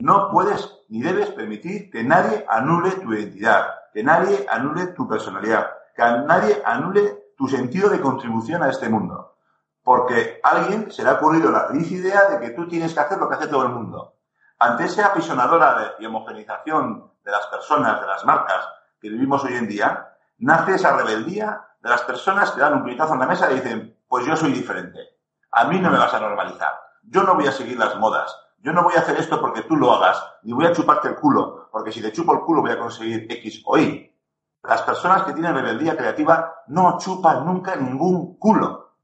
No 0.00 0.32
puedes 0.32 0.80
ni 0.88 1.00
debes 1.00 1.30
permitir 1.30 1.92
que 1.92 2.02
nadie 2.02 2.44
anule 2.48 2.90
tu 2.90 3.14
identidad, 3.14 3.68
que 3.94 4.02
nadie 4.02 4.44
anule 4.50 4.88
tu 4.88 5.06
personalidad, 5.06 5.70
que 5.94 6.02
nadie 6.02 6.60
anule 6.64 7.34
tu 7.36 7.46
sentido 7.46 7.88
de 7.88 8.00
contribución 8.00 8.64
a 8.64 8.68
este 8.68 8.88
mundo. 8.88 9.36
Porque 9.84 10.40
alguien 10.42 10.90
se 10.90 11.04
le 11.04 11.10
ha 11.10 11.14
ocurrido 11.14 11.52
la 11.52 11.68
feliz 11.68 11.88
idea 11.92 12.28
de 12.30 12.40
que 12.40 12.50
tú 12.50 12.66
tienes 12.66 12.94
que 12.94 13.00
hacer 13.00 13.18
lo 13.18 13.28
que 13.28 13.36
hace 13.36 13.46
todo 13.46 13.62
el 13.62 13.68
mundo. 13.68 14.16
Ante 14.58 14.86
esa 14.86 15.06
apisonadora 15.06 15.94
de, 16.00 16.06
homogenización 16.08 17.12
de 17.24 17.30
las 17.30 17.46
personas, 17.46 18.00
de 18.00 18.08
las 18.08 18.24
marcas 18.24 18.68
que 19.00 19.08
vivimos 19.08 19.44
hoy 19.44 19.54
en 19.54 19.68
día, 19.68 20.16
nace 20.38 20.74
esa 20.74 20.96
rebeldía 20.96 21.64
de 21.80 21.90
las 21.90 22.02
personas 22.02 22.50
que 22.50 22.60
dan 22.60 22.74
un 22.74 22.82
puñetazo 22.82 23.14
en 23.14 23.20
la 23.20 23.26
mesa 23.28 23.52
y 23.52 23.54
dicen, 23.54 23.96
pues 24.08 24.26
yo 24.26 24.34
soy 24.34 24.52
diferente. 24.52 25.19
A 25.52 25.64
mí 25.64 25.78
no 25.80 25.90
me 25.90 25.98
vas 25.98 26.14
a 26.14 26.20
normalizar. 26.20 26.72
Yo 27.02 27.22
no 27.22 27.34
voy 27.34 27.46
a 27.46 27.52
seguir 27.52 27.78
las 27.78 27.96
modas. 27.96 28.34
Yo 28.58 28.72
no 28.72 28.82
voy 28.82 28.94
a 28.94 29.00
hacer 29.00 29.16
esto 29.16 29.40
porque 29.40 29.62
tú 29.62 29.76
lo 29.76 29.92
hagas, 29.92 30.22
ni 30.42 30.52
voy 30.52 30.66
a 30.66 30.72
chuparte 30.72 31.08
el 31.08 31.16
culo, 31.16 31.68
porque 31.72 31.90
si 31.90 32.02
te 32.02 32.12
chupo 32.12 32.34
el 32.34 32.40
culo 32.40 32.60
voy 32.60 32.72
a 32.72 32.78
conseguir 32.78 33.26
X 33.30 33.62
o 33.64 33.78
Y. 33.78 34.14
Las 34.62 34.82
personas 34.82 35.22
que 35.22 35.32
tienen 35.32 35.54
rebeldía 35.54 35.96
creativa 35.96 36.54
no 36.66 36.98
chupan 36.98 37.46
nunca 37.46 37.74
ningún 37.76 38.38
culo. 38.38 38.96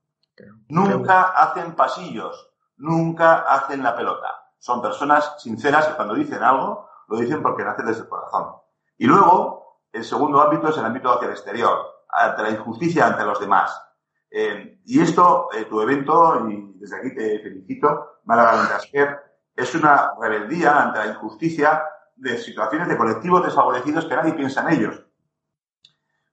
Nunca 0.68 1.22
hacen 1.22 1.74
pasillos, 1.74 2.50
nunca 2.76 3.38
hacen 3.48 3.82
la 3.82 3.96
pelota. 3.96 4.28
Son 4.58 4.82
personas 4.82 5.36
sinceras 5.38 5.86
que 5.86 5.94
cuando 5.94 6.14
dicen 6.14 6.42
algo, 6.42 6.90
lo 7.08 7.16
dicen 7.18 7.42
porque 7.42 7.64
nace 7.64 7.82
desde 7.82 8.02
el 8.02 8.08
corazón. 8.08 8.56
Y 8.98 9.06
luego, 9.06 9.80
el 9.92 10.04
segundo 10.04 10.42
ámbito 10.42 10.68
es 10.68 10.76
el 10.76 10.84
ámbito 10.84 11.10
hacia 11.10 11.26
el 11.26 11.32
exterior, 11.32 11.78
ante 12.10 12.42
la 12.42 12.50
injusticia 12.50 13.06
ante 13.06 13.24
los 13.24 13.40
demás. 13.40 13.85
Eh, 14.30 14.80
y 14.84 15.00
esto, 15.00 15.48
eh, 15.52 15.64
tu 15.64 15.80
evento, 15.80 16.46
y 16.48 16.74
desde 16.78 16.98
aquí 16.98 17.14
te 17.14 17.40
felicito, 17.40 18.20
Málaga 18.24 18.68
Casquer, 18.68 19.18
es 19.54 19.74
una 19.74 20.12
rebeldía 20.20 20.82
ante 20.82 20.98
la 20.98 21.06
injusticia 21.06 21.84
de 22.16 22.38
situaciones 22.38 22.88
de 22.88 22.96
colectivos 22.96 23.44
desfavorecidos 23.44 24.06
que 24.06 24.16
nadie 24.16 24.34
piensa 24.34 24.62
en 24.62 24.78
ellos. 24.78 25.02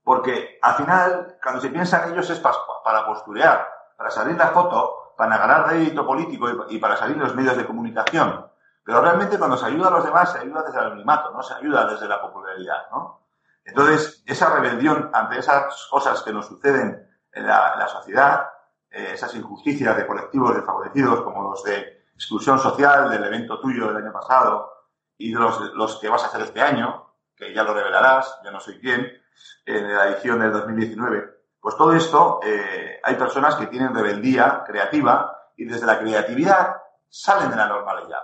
Porque 0.03 0.59
al 0.61 0.75
final, 0.75 1.37
cuando 1.41 1.61
se 1.61 1.69
piensa 1.69 2.03
en 2.03 2.13
ellos 2.13 2.29
es 2.29 2.39
para 2.39 3.05
posturear, 3.05 3.67
para 3.97 4.11
salir 4.11 4.35
la 4.35 4.47
foto, 4.47 5.13
para 5.17 5.37
ganar 5.37 5.67
rédito 5.69 6.05
político 6.05 6.47
y 6.69 6.77
para 6.77 6.97
salir 6.97 7.17
los 7.17 7.35
medios 7.35 7.55
de 7.55 7.65
comunicación. 7.65 8.45
Pero 8.83 9.01
realmente 9.01 9.37
cuando 9.37 9.57
se 9.57 9.65
ayuda 9.67 9.87
a 9.87 9.91
los 9.91 10.03
demás, 10.03 10.31
se 10.31 10.39
ayuda 10.39 10.63
desde 10.63 10.79
el 10.79 10.85
anonimato, 10.87 11.31
no 11.31 11.41
se 11.41 11.53
ayuda 11.53 11.85
desde 11.85 12.07
la 12.07 12.21
popularidad, 12.21 12.87
¿no? 12.91 13.21
Entonces, 13.65 14.21
esa 14.25 14.53
rebelión 14.53 15.09
ante 15.13 15.39
esas 15.39 15.87
cosas 15.89 16.21
que 16.21 16.33
nos 16.33 16.47
suceden 16.47 17.09
en 17.33 17.47
la, 17.47 17.87
sociedad, 17.87 18.47
eh, 18.89 19.11
esas 19.13 19.33
injusticias 19.35 19.95
de 19.97 20.05
colectivos 20.05 20.55
desfavorecidos 20.55 21.21
como 21.21 21.49
los 21.49 21.63
de 21.63 22.03
exclusión 22.13 22.59
social 22.59 23.09
del 23.09 23.23
evento 23.23 23.59
tuyo 23.59 23.87
del 23.87 23.97
año 23.97 24.13
pasado 24.13 24.71
y 25.17 25.33
de 25.33 25.39
los, 25.39 25.59
los 25.73 25.99
que 25.99 26.09
vas 26.09 26.23
a 26.23 26.27
hacer 26.27 26.41
este 26.41 26.61
año, 26.61 27.13
que 27.35 27.53
ya 27.53 27.63
lo 27.63 27.73
revelarás, 27.73 28.39
yo 28.43 28.51
no 28.51 28.59
soy 28.59 28.79
quién, 28.79 29.11
en 29.65 29.93
la 29.93 30.09
edición 30.09 30.39
del 30.39 30.51
2019. 30.51 31.33
Pues 31.59 31.77
todo 31.77 31.93
esto, 31.93 32.39
eh, 32.43 32.99
hay 33.03 33.15
personas 33.15 33.55
que 33.55 33.67
tienen 33.67 33.93
rebeldía 33.93 34.63
creativa 34.65 35.51
y 35.55 35.65
desde 35.65 35.85
la 35.85 35.99
creatividad 35.99 36.75
salen 37.07 37.49
de 37.49 37.55
la 37.55 37.67
normalidad, 37.67 38.21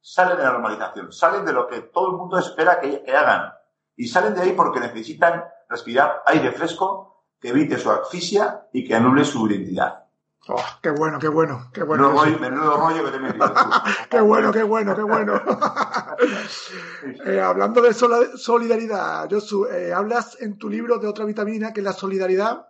salen 0.00 0.36
de 0.36 0.44
la 0.44 0.52
normalización, 0.52 1.12
salen 1.12 1.44
de 1.44 1.52
lo 1.52 1.66
que 1.66 1.82
todo 1.82 2.10
el 2.10 2.16
mundo 2.16 2.38
espera 2.38 2.80
que, 2.80 3.02
que 3.02 3.16
hagan 3.16 3.52
y 3.96 4.08
salen 4.08 4.34
de 4.34 4.42
ahí 4.42 4.52
porque 4.52 4.80
necesitan 4.80 5.44
respirar 5.68 6.22
aire 6.26 6.50
fresco 6.52 7.19
que 7.40 7.48
evite 7.48 7.78
su 7.78 7.90
asfixia 7.90 8.68
y 8.72 8.86
que 8.86 8.94
anule 8.94 9.24
su 9.24 9.48
identidad. 9.48 10.04
Oh, 10.48 10.56
qué 10.82 10.90
bueno, 10.90 11.18
qué 11.18 11.28
bueno, 11.28 11.70
qué 11.72 11.82
bueno. 11.82 12.12
Menudo, 12.40 12.76
rollo, 12.76 13.04
que 13.04 13.10
te 13.10 13.18
qué 14.10 14.20
bueno, 14.20 14.52
qué 14.52 14.62
bueno, 14.62 14.94
qué 14.96 15.02
bueno. 15.02 15.40
Eh, 17.24 17.40
hablando 17.40 17.80
de 17.82 17.94
solidaridad, 17.94 19.28
Josu, 19.30 19.66
eh, 19.66 19.92
hablas 19.92 20.36
en 20.40 20.58
tu 20.58 20.68
libro 20.68 20.98
de 20.98 21.06
otra 21.06 21.24
vitamina 21.24 21.72
que 21.72 21.80
es 21.80 21.84
la 21.84 21.92
solidaridad, 21.92 22.66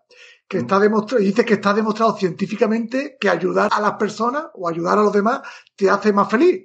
que 0.48 0.58
está 0.58 0.78
demostrado, 0.78 1.22
dices 1.22 1.44
que 1.44 1.54
está 1.54 1.72
demostrado 1.74 2.16
científicamente 2.16 3.16
que 3.20 3.28
ayudar 3.28 3.70
a 3.72 3.80
las 3.80 3.92
personas 3.92 4.46
o 4.54 4.68
ayudar 4.68 4.98
a 4.98 5.02
los 5.02 5.12
demás 5.12 5.42
te 5.76 5.90
hace 5.90 6.12
más 6.12 6.28
feliz. 6.28 6.64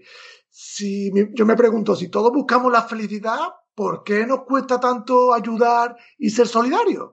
Si 0.49 1.11
yo 1.33 1.45
me 1.45 1.55
pregunto, 1.55 1.95
si 1.95 2.09
todos 2.09 2.31
buscamos 2.31 2.71
la 2.71 2.83
felicidad, 2.83 3.39
¿por 3.73 4.03
qué 4.03 4.25
nos 4.25 4.43
cuesta 4.43 4.79
tanto 4.79 5.33
ayudar 5.33 5.95
y 6.17 6.29
ser 6.29 6.47
solidarios? 6.47 7.11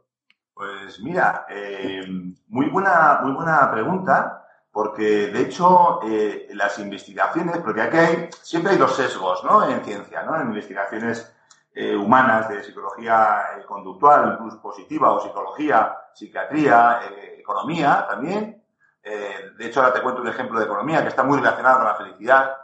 Pues 0.55 1.01
mira, 1.01 1.47
eh, 1.49 2.05
muy, 2.49 2.67
buena, 2.69 3.21
muy 3.23 3.33
buena 3.33 3.71
pregunta, 3.71 4.47
porque 4.71 5.29
de 5.29 5.41
hecho 5.41 6.01
eh, 6.05 6.49
las 6.53 6.79
investigaciones, 6.79 7.59
porque 7.59 7.81
aquí 7.83 7.97
hay, 7.97 8.29
siempre 8.43 8.73
hay 8.73 8.79
dos 8.79 8.95
sesgos 8.95 9.43
¿no? 9.45 9.69
en 9.69 9.83
ciencia, 9.83 10.23
¿no? 10.23 10.37
en 10.37 10.49
investigaciones 10.49 11.35
eh, 11.75 11.97
humanas 11.97 12.51
de 12.51 12.63
psicología 12.63 13.63
conductual, 13.67 14.35
incluso 14.35 14.61
positiva, 14.61 15.13
o 15.13 15.21
psicología, 15.21 15.97
psiquiatría, 16.13 17.01
economía 17.39 18.07
también. 18.09 18.63
de 19.03 19.67
hecho, 19.67 19.81
ahora 19.81 19.95
te 19.95 20.03
cuento 20.03 20.21
un 20.21 20.29
ejemplo 20.29 20.59
de 20.59 20.67
economía 20.67 21.03
que 21.03 21.09
está 21.09 21.23
muy 21.23 21.39
relacionado 21.39 21.79
con 21.79 21.87
la 21.87 21.97
felicidad. 21.97 22.57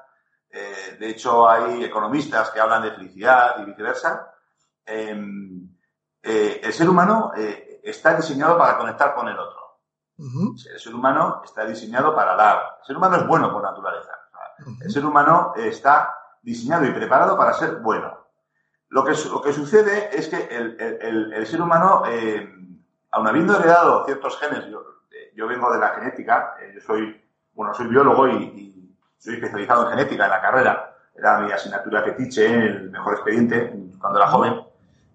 de 0.50 1.08
hecho, 1.08 1.48
hay 1.48 1.84
economistas 1.84 2.50
que 2.50 2.60
hablan 2.60 2.82
de 2.82 2.92
felicidad 2.92 3.56
y 3.60 3.64
viceversa. 3.64 4.34
Em, 4.84 5.68
el 6.22 6.72
ser 6.72 6.88
humano 6.88 7.32
está 7.90 8.14
diseñado 8.14 8.58
para 8.58 8.76
conectar 8.78 9.14
con 9.14 9.28
el 9.28 9.38
otro. 9.38 9.58
El 10.18 10.80
ser 10.80 10.94
humano 10.94 11.42
está 11.44 11.64
diseñado 11.64 12.14
para 12.14 12.34
dar. 12.34 12.78
El 12.80 12.86
ser 12.86 12.96
humano 12.96 13.16
es 13.16 13.26
bueno 13.26 13.52
por 13.52 13.62
naturaleza. 13.62 14.12
El 14.80 14.90
ser 14.90 15.04
humano 15.04 15.52
está 15.56 16.14
diseñado 16.42 16.84
y 16.86 16.90
preparado 16.90 17.36
para 17.36 17.52
ser 17.52 17.76
bueno. 17.76 18.18
Lo 18.88 19.04
que, 19.04 19.12
lo 19.30 19.42
que 19.42 19.52
sucede 19.52 20.16
es 20.16 20.28
que 20.28 20.48
el, 20.50 21.46
ser 21.46 21.60
humano, 21.60 22.02
eh, 22.06 22.52
aun 23.12 23.28
habiendo 23.28 23.56
heredado 23.56 24.04
ciertos 24.06 24.38
genes, 24.38 24.66
yo, 24.66 24.82
yo 25.34 25.46
vengo 25.46 25.70
de 25.72 25.78
la 25.78 25.90
genética, 25.90 26.56
eh, 26.60 26.72
yo 26.74 26.80
soy, 26.80 27.22
bueno, 27.52 27.74
soy 27.74 27.86
biólogo 27.86 28.26
y, 28.28 28.96
soy 29.18 29.34
especializado 29.34 29.84
en 29.84 29.90
genética 29.90 30.24
en 30.24 30.30
la 30.30 30.40
carrera. 30.40 30.96
Era 31.14 31.40
mi 31.40 31.52
asignatura 31.52 32.02
fetiche, 32.02 32.46
el 32.46 32.90
mejor 32.90 33.14
expediente, 33.14 33.72
cuando 34.00 34.18
era 34.18 34.28
joven. 34.28 34.62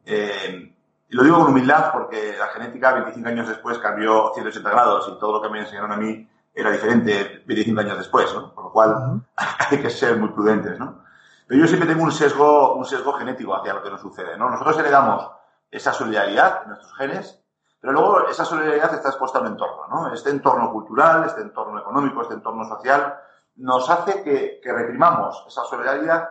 Eh, 0.05 0.72
y 1.13 1.15
lo 1.15 1.23
digo 1.23 1.37
con 1.37 1.51
humildad 1.51 1.91
porque 1.91 2.35
la 2.39 2.47
genética 2.47 2.91
25 2.91 3.29
años 3.29 3.47
después 3.47 3.77
cambió 3.77 4.31
180 4.33 4.67
grados 4.67 5.07
y 5.13 5.19
todo 5.19 5.33
lo 5.33 5.41
que 5.43 5.49
me 5.49 5.59
enseñaron 5.59 5.91
a 5.91 5.95
mí 5.95 6.27
era 6.51 6.71
diferente 6.71 7.43
25 7.45 7.81
años 7.81 7.97
después, 7.99 8.33
¿no? 8.33 8.51
Por 8.51 8.63
lo 8.63 8.71
cual 8.71 9.21
hay 9.69 9.79
que 9.79 9.91
ser 9.91 10.17
muy 10.17 10.29
prudentes, 10.29 10.79
¿no? 10.79 11.03
Pero 11.45 11.61
yo 11.61 11.67
siempre 11.67 11.87
tengo 11.87 12.03
un 12.03 12.11
sesgo, 12.11 12.73
un 12.73 12.85
sesgo 12.85 13.13
genético 13.13 13.55
hacia 13.55 13.75
lo 13.75 13.83
que 13.83 13.91
nos 13.91 14.01
sucede, 14.01 14.35
¿no? 14.39 14.49
Nosotros 14.49 14.79
heredamos 14.79 15.29
esa 15.69 15.93
solidaridad 15.93 16.63
en 16.63 16.69
nuestros 16.69 16.95
genes, 16.95 17.43
pero 17.79 17.93
luego 17.93 18.27
esa 18.27 18.43
solidaridad 18.43 18.95
está 18.95 19.09
expuesta 19.09 19.37
a 19.37 19.41
un 19.41 19.47
entorno, 19.49 19.87
¿no? 19.91 20.11
Este 20.11 20.31
entorno 20.31 20.71
cultural, 20.71 21.25
este 21.25 21.41
entorno 21.41 21.77
económico, 21.77 22.23
este 22.23 22.33
entorno 22.33 22.67
social, 22.67 23.19
nos 23.57 23.87
hace 23.87 24.23
que, 24.23 24.59
que 24.63 24.73
reprimamos 24.73 25.45
esa 25.47 25.63
solidaridad, 25.65 26.27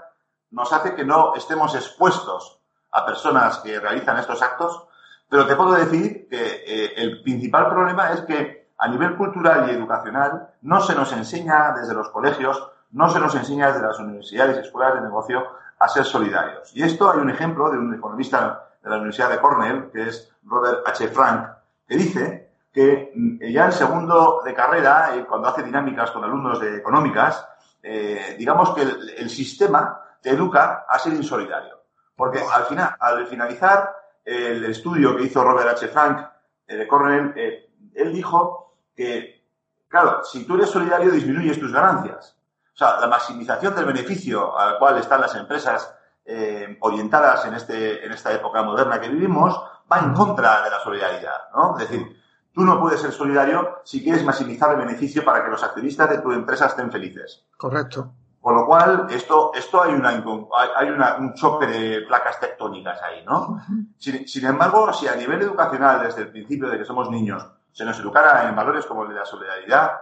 nos 0.50 0.72
hace 0.72 0.96
que 0.96 1.04
no 1.04 1.36
estemos 1.36 1.72
expuestos 1.76 2.61
a 2.92 3.06
personas 3.06 3.58
que 3.58 3.80
realizan 3.80 4.18
estos 4.18 4.42
actos, 4.42 4.86
pero 5.28 5.46
te 5.46 5.56
puedo 5.56 5.72
decir 5.72 6.28
que 6.28 6.62
eh, 6.66 6.92
el 6.96 7.22
principal 7.22 7.68
problema 7.68 8.12
es 8.12 8.20
que 8.22 8.72
a 8.78 8.88
nivel 8.88 9.16
cultural 9.16 9.68
y 9.68 9.72
educacional 9.72 10.48
no 10.62 10.80
se 10.80 10.94
nos 10.94 11.12
enseña 11.12 11.72
desde 11.72 11.94
los 11.94 12.10
colegios, 12.10 12.68
no 12.90 13.08
se 13.08 13.18
nos 13.18 13.34
enseña 13.34 13.68
desde 13.68 13.86
las 13.86 13.98
universidades 13.98 14.56
y 14.56 14.60
escuelas 14.60 14.94
de 14.94 15.00
negocio 15.00 15.42
a 15.78 15.88
ser 15.88 16.04
solidarios. 16.04 16.74
Y 16.74 16.82
esto 16.82 17.10
hay 17.10 17.18
un 17.18 17.30
ejemplo 17.30 17.70
de 17.70 17.78
un 17.78 17.94
economista 17.94 18.68
de 18.82 18.90
la 18.90 18.96
Universidad 18.96 19.30
de 19.30 19.40
Cornell, 19.40 19.90
que 19.90 20.08
es 20.08 20.30
Robert 20.44 20.86
H. 20.86 21.08
Frank, 21.08 21.48
que 21.88 21.96
dice 21.96 22.50
que 22.72 23.12
mm, 23.14 23.44
ya 23.52 23.66
en 23.66 23.72
segundo 23.72 24.42
de 24.44 24.54
carrera, 24.54 25.14
eh, 25.14 25.24
cuando 25.26 25.48
hace 25.48 25.62
dinámicas 25.62 26.10
con 26.10 26.24
alumnos 26.24 26.60
de 26.60 26.76
económicas, 26.76 27.46
eh, 27.82 28.36
digamos 28.38 28.70
que 28.70 28.82
el 28.82 29.30
sistema 29.30 30.00
te 30.20 30.30
educa 30.30 30.86
a 30.88 30.98
ser 30.98 31.14
insolidario. 31.14 31.81
Porque 32.22 32.38
al 32.38 32.66
final, 32.66 32.94
al 33.00 33.26
finalizar 33.26 33.96
el 34.24 34.64
estudio 34.66 35.16
que 35.16 35.24
hizo 35.24 35.42
Robert 35.42 35.70
H. 35.70 35.88
Frank 35.88 36.24
eh, 36.68 36.76
de 36.76 36.86
Cornell, 36.86 37.32
eh, 37.34 37.68
él 37.96 38.12
dijo 38.12 38.76
que, 38.94 39.44
claro, 39.88 40.22
si 40.22 40.44
tú 40.44 40.54
eres 40.54 40.70
solidario 40.70 41.10
disminuyes 41.10 41.58
tus 41.58 41.72
ganancias. 41.72 42.36
O 42.72 42.76
sea, 42.76 43.00
la 43.00 43.08
maximización 43.08 43.74
del 43.74 43.86
beneficio 43.86 44.56
al 44.56 44.78
cual 44.78 44.98
están 44.98 45.20
las 45.20 45.34
empresas 45.34 45.92
eh, 46.24 46.78
orientadas 46.82 47.44
en, 47.46 47.54
este, 47.54 48.06
en 48.06 48.12
esta 48.12 48.32
época 48.32 48.62
moderna 48.62 49.00
que 49.00 49.08
vivimos 49.08 49.60
va 49.90 49.98
en 49.98 50.14
contra 50.14 50.62
de 50.62 50.70
la 50.70 50.78
solidaridad, 50.78 51.50
¿no? 51.52 51.76
Es 51.76 51.88
decir, 51.90 52.22
tú 52.52 52.60
no 52.60 52.78
puedes 52.78 53.00
ser 53.00 53.10
solidario 53.10 53.80
si 53.82 54.00
quieres 54.00 54.24
maximizar 54.24 54.70
el 54.70 54.78
beneficio 54.78 55.24
para 55.24 55.42
que 55.42 55.50
los 55.50 55.64
accionistas 55.64 56.08
de 56.08 56.18
tu 56.18 56.30
empresa 56.30 56.66
estén 56.66 56.92
felices. 56.92 57.44
Correcto. 57.56 58.12
Con 58.42 58.56
lo 58.56 58.66
cual, 58.66 59.06
esto, 59.10 59.52
esto 59.54 59.80
hay, 59.80 59.94
una, 59.94 60.08
hay 60.10 60.90
una, 60.90 61.14
un 61.14 61.32
choque 61.32 61.64
de 61.64 62.00
placas 62.00 62.40
tectónicas 62.40 63.00
ahí, 63.00 63.24
¿no? 63.24 63.62
Sin, 63.96 64.44
embargo, 64.44 64.92
si 64.92 65.06
a 65.06 65.14
nivel 65.14 65.42
educacional, 65.42 66.02
desde 66.02 66.22
el 66.22 66.32
principio 66.32 66.68
de 66.68 66.76
que 66.76 66.84
somos 66.84 67.08
niños, 67.08 67.46
se 67.70 67.84
nos 67.84 67.96
educara 68.00 68.48
en 68.48 68.56
valores 68.56 68.84
como 68.84 69.04
el 69.04 69.10
de 69.10 69.14
la 69.14 69.24
solidaridad, 69.24 69.92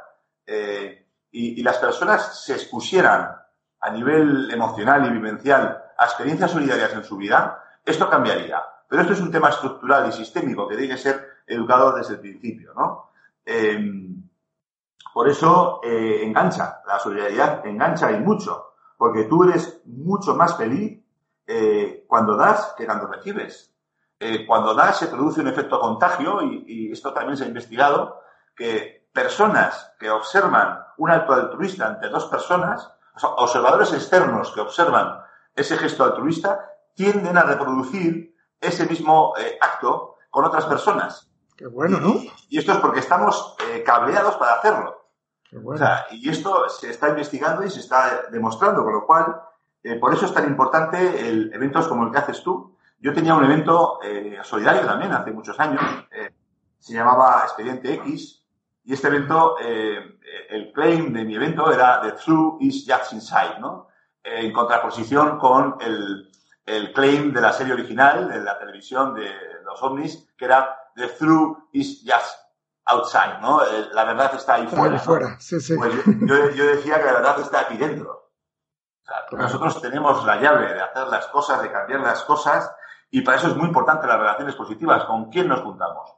eh, 0.47 1.07
y, 1.31 1.63
las 1.63 1.77
personas 1.77 2.43
se 2.43 2.55
expusieran 2.55 3.31
a 3.79 3.91
nivel 3.91 4.51
emocional 4.51 5.05
y 5.05 5.11
vivencial 5.11 5.85
a 5.99 6.05
experiencias 6.07 6.51
solidarias 6.51 6.95
en 6.95 7.05
su 7.05 7.19
vida, 7.19 7.63
esto 7.85 8.09
cambiaría. 8.09 8.63
Pero 8.89 9.03
esto 9.03 9.13
es 9.13 9.21
un 9.21 9.31
tema 9.31 9.51
estructural 9.51 10.09
y 10.09 10.13
sistémico 10.13 10.67
que 10.67 10.79
tiene 10.79 10.95
que 10.95 11.03
ser 11.03 11.27
educado 11.47 11.95
desde 11.95 12.15
el 12.15 12.21
principio, 12.21 12.73
¿no? 12.73 13.11
Em, 13.45 14.30
por 15.13 15.29
eso 15.29 15.81
eh, 15.83 16.21
engancha, 16.23 16.83
la 16.87 16.99
solidaridad 16.99 17.67
engancha 17.67 18.13
y 18.13 18.21
mucho, 18.21 18.75
porque 18.97 19.25
tú 19.25 19.45
eres 19.45 19.83
mucho 19.87 20.35
más 20.35 20.57
feliz 20.57 21.03
eh, 21.47 22.05
cuando 22.07 22.37
das 22.37 22.75
que 22.77 22.87
cuando 22.87 23.07
recibes. 23.07 23.75
Eh, 24.21 24.47
cuando 24.47 24.75
das 24.75 24.99
se 24.99 25.07
produce 25.07 25.41
un 25.41 25.49
efecto 25.49 25.81
contagio 25.81 26.43
y, 26.43 26.65
y, 26.67 26.93
esto 26.93 27.13
también 27.13 27.37
se 27.37 27.45
ha 27.45 27.49
investigado, 27.49 28.21
que 28.55 29.09
personas 29.13 29.95
que 29.99 30.11
observan 30.11 30.85
un 30.99 31.11
acto 31.11 31.33
altruista 31.33 31.87
ante 31.87 32.09
dos 32.09 32.27
personas, 32.27 32.93
observadores 33.23 33.93
externos 33.93 34.53
que 34.53 34.61
observan 34.61 35.21
ese 35.57 35.77
gesto 35.77 36.05
altruista, 36.05 36.71
tienden 36.95 37.39
a 37.39 37.43
reproducir 37.43 38.37
ese 38.61 38.87
mismo 38.87 39.35
acto 39.61 40.17
con 40.29 40.45
otras 40.45 40.67
personas. 40.67 41.30
Qué 41.61 41.67
bueno, 41.67 42.01
¿no? 42.01 42.15
Y, 42.49 42.57
esto 42.57 42.73
es 42.73 42.79
porque 42.79 43.01
estamos 43.01 43.55
eh, 43.69 43.83
cableados 43.85 44.37
para 44.37 44.55
hacerlo. 44.55 45.11
Qué 45.45 45.59
bueno. 45.59 45.87
y 46.11 46.31
esto 46.31 46.67
se 46.71 46.89
está 46.89 47.11
investigando 47.11 47.63
y 47.63 47.69
se 47.69 47.81
está 47.81 48.29
demostrando, 48.33 48.83
con 48.83 48.95
lo 48.95 49.05
cual, 49.05 49.43
eh, 49.83 49.97
por 49.97 50.15
eso 50.15 50.25
es 50.25 50.33
tan 50.33 50.47
importante 50.47 51.29
el, 51.29 51.53
eventos 51.53 51.87
como 51.87 52.07
el 52.07 52.13
que 52.13 52.17
haces 52.17 52.43
tú. 52.43 52.79
Yo 52.99 53.13
tenía 53.13 53.35
un 53.35 53.45
evento 53.45 53.99
eh, 54.03 54.39
solidario 54.43 54.87
también 54.87 55.13
hace 55.13 55.33
muchos 55.33 55.61
años, 55.61 55.83
se 56.79 56.95
llamaba 56.95 57.43
Expediente 57.43 57.93
X, 57.93 58.43
y 58.85 58.95
este 58.95 59.09
evento, 59.09 59.59
el 59.59 60.73
claim 60.73 61.13
de 61.13 61.25
mi 61.27 61.35
evento 61.35 61.71
era 61.71 62.01
The 62.01 62.13
True 62.13 62.57
is 62.61 62.87
Just 62.89 63.13
Inside, 63.13 63.61
¿no? 63.61 63.89
en 64.25 64.51
contraposición 64.51 65.39
con 65.39 65.77
el, 65.81 66.31
el 66.65 66.93
claim 66.95 67.35
de 67.35 67.41
la 67.43 67.53
serie 67.53 67.75
original 67.75 68.31
de 68.31 68.41
la 68.41 68.59
televisión 68.59 69.15
de 69.15 69.31
los 69.63 69.83
ovnis, 69.83 70.27
que 70.39 70.47
era 70.47 70.81
the 71.01 71.09
truth 71.19 71.59
is 71.73 72.03
just 72.05 72.37
outside, 72.87 73.41
¿no? 73.41 73.63
Eh, 73.63 73.89
la 73.93 74.05
verdad 74.05 74.35
está 74.35 74.55
ahí 74.55 74.67
fuera. 74.67 74.99
fuera. 74.99 75.41
Sí, 75.41 75.61
sí. 75.61 75.77
Pues 75.77 75.93
yo, 76.05 76.51
yo, 76.51 76.67
decía 76.67 76.99
que 76.99 77.07
la 77.07 77.13
verdad 77.15 77.41
está 77.41 77.61
aquí 77.61 77.77
dentro. 77.77 78.31
O 79.03 79.07
sea, 79.07 79.39
nosotros 79.39 79.81
tenemos 79.81 80.25
la 80.25 80.41
llave 80.41 80.75
de 80.75 80.81
hacer 80.81 81.09
las 81.09 81.27
cosas, 81.27 81.63
de 81.63 81.73
cambiar 81.73 82.01
las 82.01 82.23
cosas, 82.25 82.71
y 83.11 83.23
para 83.23 83.39
eso 83.39 83.49
es 83.49 83.57
muy 83.57 83.67
importante 83.67 84.07
las 84.07 84.19
relaciones 84.19 84.55
positivas, 84.55 85.05
con 85.05 85.31
quién 85.31 85.49
nos 85.49 85.61
juntamos. 85.61 86.15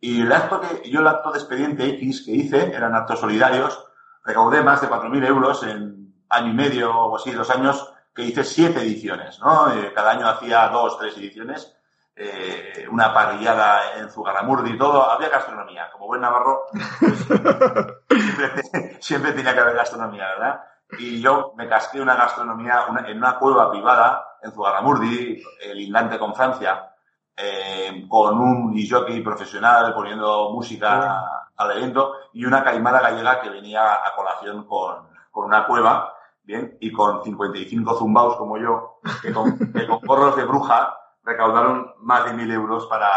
Y 0.00 0.22
el 0.22 0.32
acto 0.32 0.60
que, 0.60 0.88
yo 0.88 1.00
el 1.00 1.08
acto 1.08 1.32
de 1.32 1.38
expediente 1.38 1.88
X 1.88 2.24
que 2.24 2.32
hice, 2.32 2.74
eran 2.74 2.94
actos 2.94 3.20
solidarios, 3.20 3.84
recaudé 4.24 4.62
más 4.62 4.80
de 4.80 4.88
4.000 4.88 5.26
euros 5.26 5.62
en 5.64 6.14
año 6.28 6.50
y 6.50 6.54
medio 6.54 6.94
o 6.94 7.16
así, 7.16 7.32
dos 7.32 7.50
años, 7.50 7.92
que 8.14 8.22
hice 8.22 8.44
siete 8.44 8.80
ediciones, 8.80 9.38
¿no? 9.40 9.72
Eh, 9.72 9.92
cada 9.94 10.12
año 10.12 10.28
hacía 10.28 10.68
dos, 10.68 10.98
tres 10.98 11.16
ediciones, 11.18 11.75
eh, 12.16 12.86
una 12.90 13.12
parrillada 13.12 13.98
en 13.98 14.08
Zugarramurdi 14.10 14.72
y 14.72 14.78
todo, 14.78 15.10
había 15.10 15.28
gastronomía. 15.28 15.90
Como 15.92 16.06
buen 16.06 16.22
navarro, 16.22 16.62
pues, 16.98 17.26
siempre, 19.00 19.32
tenía 19.32 19.54
que 19.54 19.60
haber 19.60 19.76
gastronomía, 19.76 20.26
¿verdad? 20.28 20.60
Y 20.98 21.20
yo 21.20 21.52
me 21.56 21.68
casqué 21.68 22.00
una 22.00 22.16
gastronomía 22.16 22.86
en 23.06 23.18
una 23.18 23.38
cueva 23.38 23.70
privada 23.70 24.38
en 24.42 24.52
Zugarramurdi, 24.52 25.42
lindante 25.74 26.18
con 26.18 26.34
Francia, 26.34 26.96
eh, 27.38 28.06
con 28.08 28.38
un 28.38 28.74
jockey 28.88 29.20
profesional 29.20 29.92
poniendo 29.92 30.50
música 30.52 31.50
al 31.54 31.70
evento 31.72 32.14
y 32.32 32.46
una 32.46 32.64
caimada 32.64 33.00
gallega 33.00 33.42
que 33.42 33.50
venía 33.50 33.92
a 33.92 34.14
colación 34.16 34.66
con, 34.66 35.08
con 35.30 35.44
una 35.44 35.66
cueva, 35.66 36.14
bien, 36.44 36.78
y 36.80 36.90
con 36.90 37.22
55 37.22 37.98
zumbaos 37.98 38.36
como 38.36 38.56
yo, 38.56 39.00
que 39.20 39.34
con, 39.34 39.70
que 39.70 39.86
con 39.86 40.00
gorros 40.00 40.34
de 40.34 40.44
bruja 40.44 40.96
recaudaron 41.26 41.92
más 41.98 42.24
de 42.24 42.32
mil 42.32 42.50
euros 42.50 42.86
para, 42.86 43.10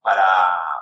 para, 0.00 0.24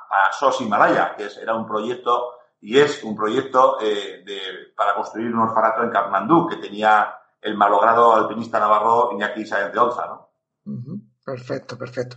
para 0.09 0.33
SOS 0.33 0.61
Himalaya, 0.61 1.16
que 1.16 1.29
era 1.42 1.55
un 1.55 1.66
proyecto 1.66 2.35
y 2.61 2.79
es 2.79 3.03
un 3.03 3.16
proyecto 3.16 3.79
eh, 3.81 4.22
de, 4.25 4.38
para 4.77 4.94
construir 4.94 5.35
un 5.35 5.40
orfanato 5.40 5.83
en 5.83 5.90
Kathmandú, 5.90 6.46
que 6.46 6.57
tenía 6.57 7.12
el 7.40 7.57
malogrado 7.57 8.14
alpinista 8.14 8.61
navarro 8.61 9.11
Iñaki 9.12 9.44
Sáenz 9.44 9.72
de 9.72 9.79
Olza, 9.81 10.07
¿no? 10.07 10.31
Perfecto, 11.25 11.77
perfecto. 11.77 12.16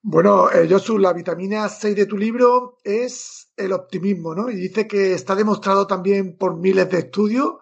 Bueno, 0.00 0.48
eh, 0.50 0.68
Josu, 0.70 0.98
la 0.98 1.12
vitamina 1.12 1.68
6 1.68 1.96
de 1.96 2.06
tu 2.06 2.16
libro 2.16 2.78
es 2.84 3.52
el 3.56 3.72
optimismo, 3.72 4.36
¿no? 4.36 4.48
Y 4.48 4.54
dice 4.54 4.86
que 4.86 5.14
está 5.14 5.34
demostrado 5.34 5.88
también 5.88 6.36
por 6.38 6.56
miles 6.56 6.88
de 6.88 6.98
estudios 6.98 7.54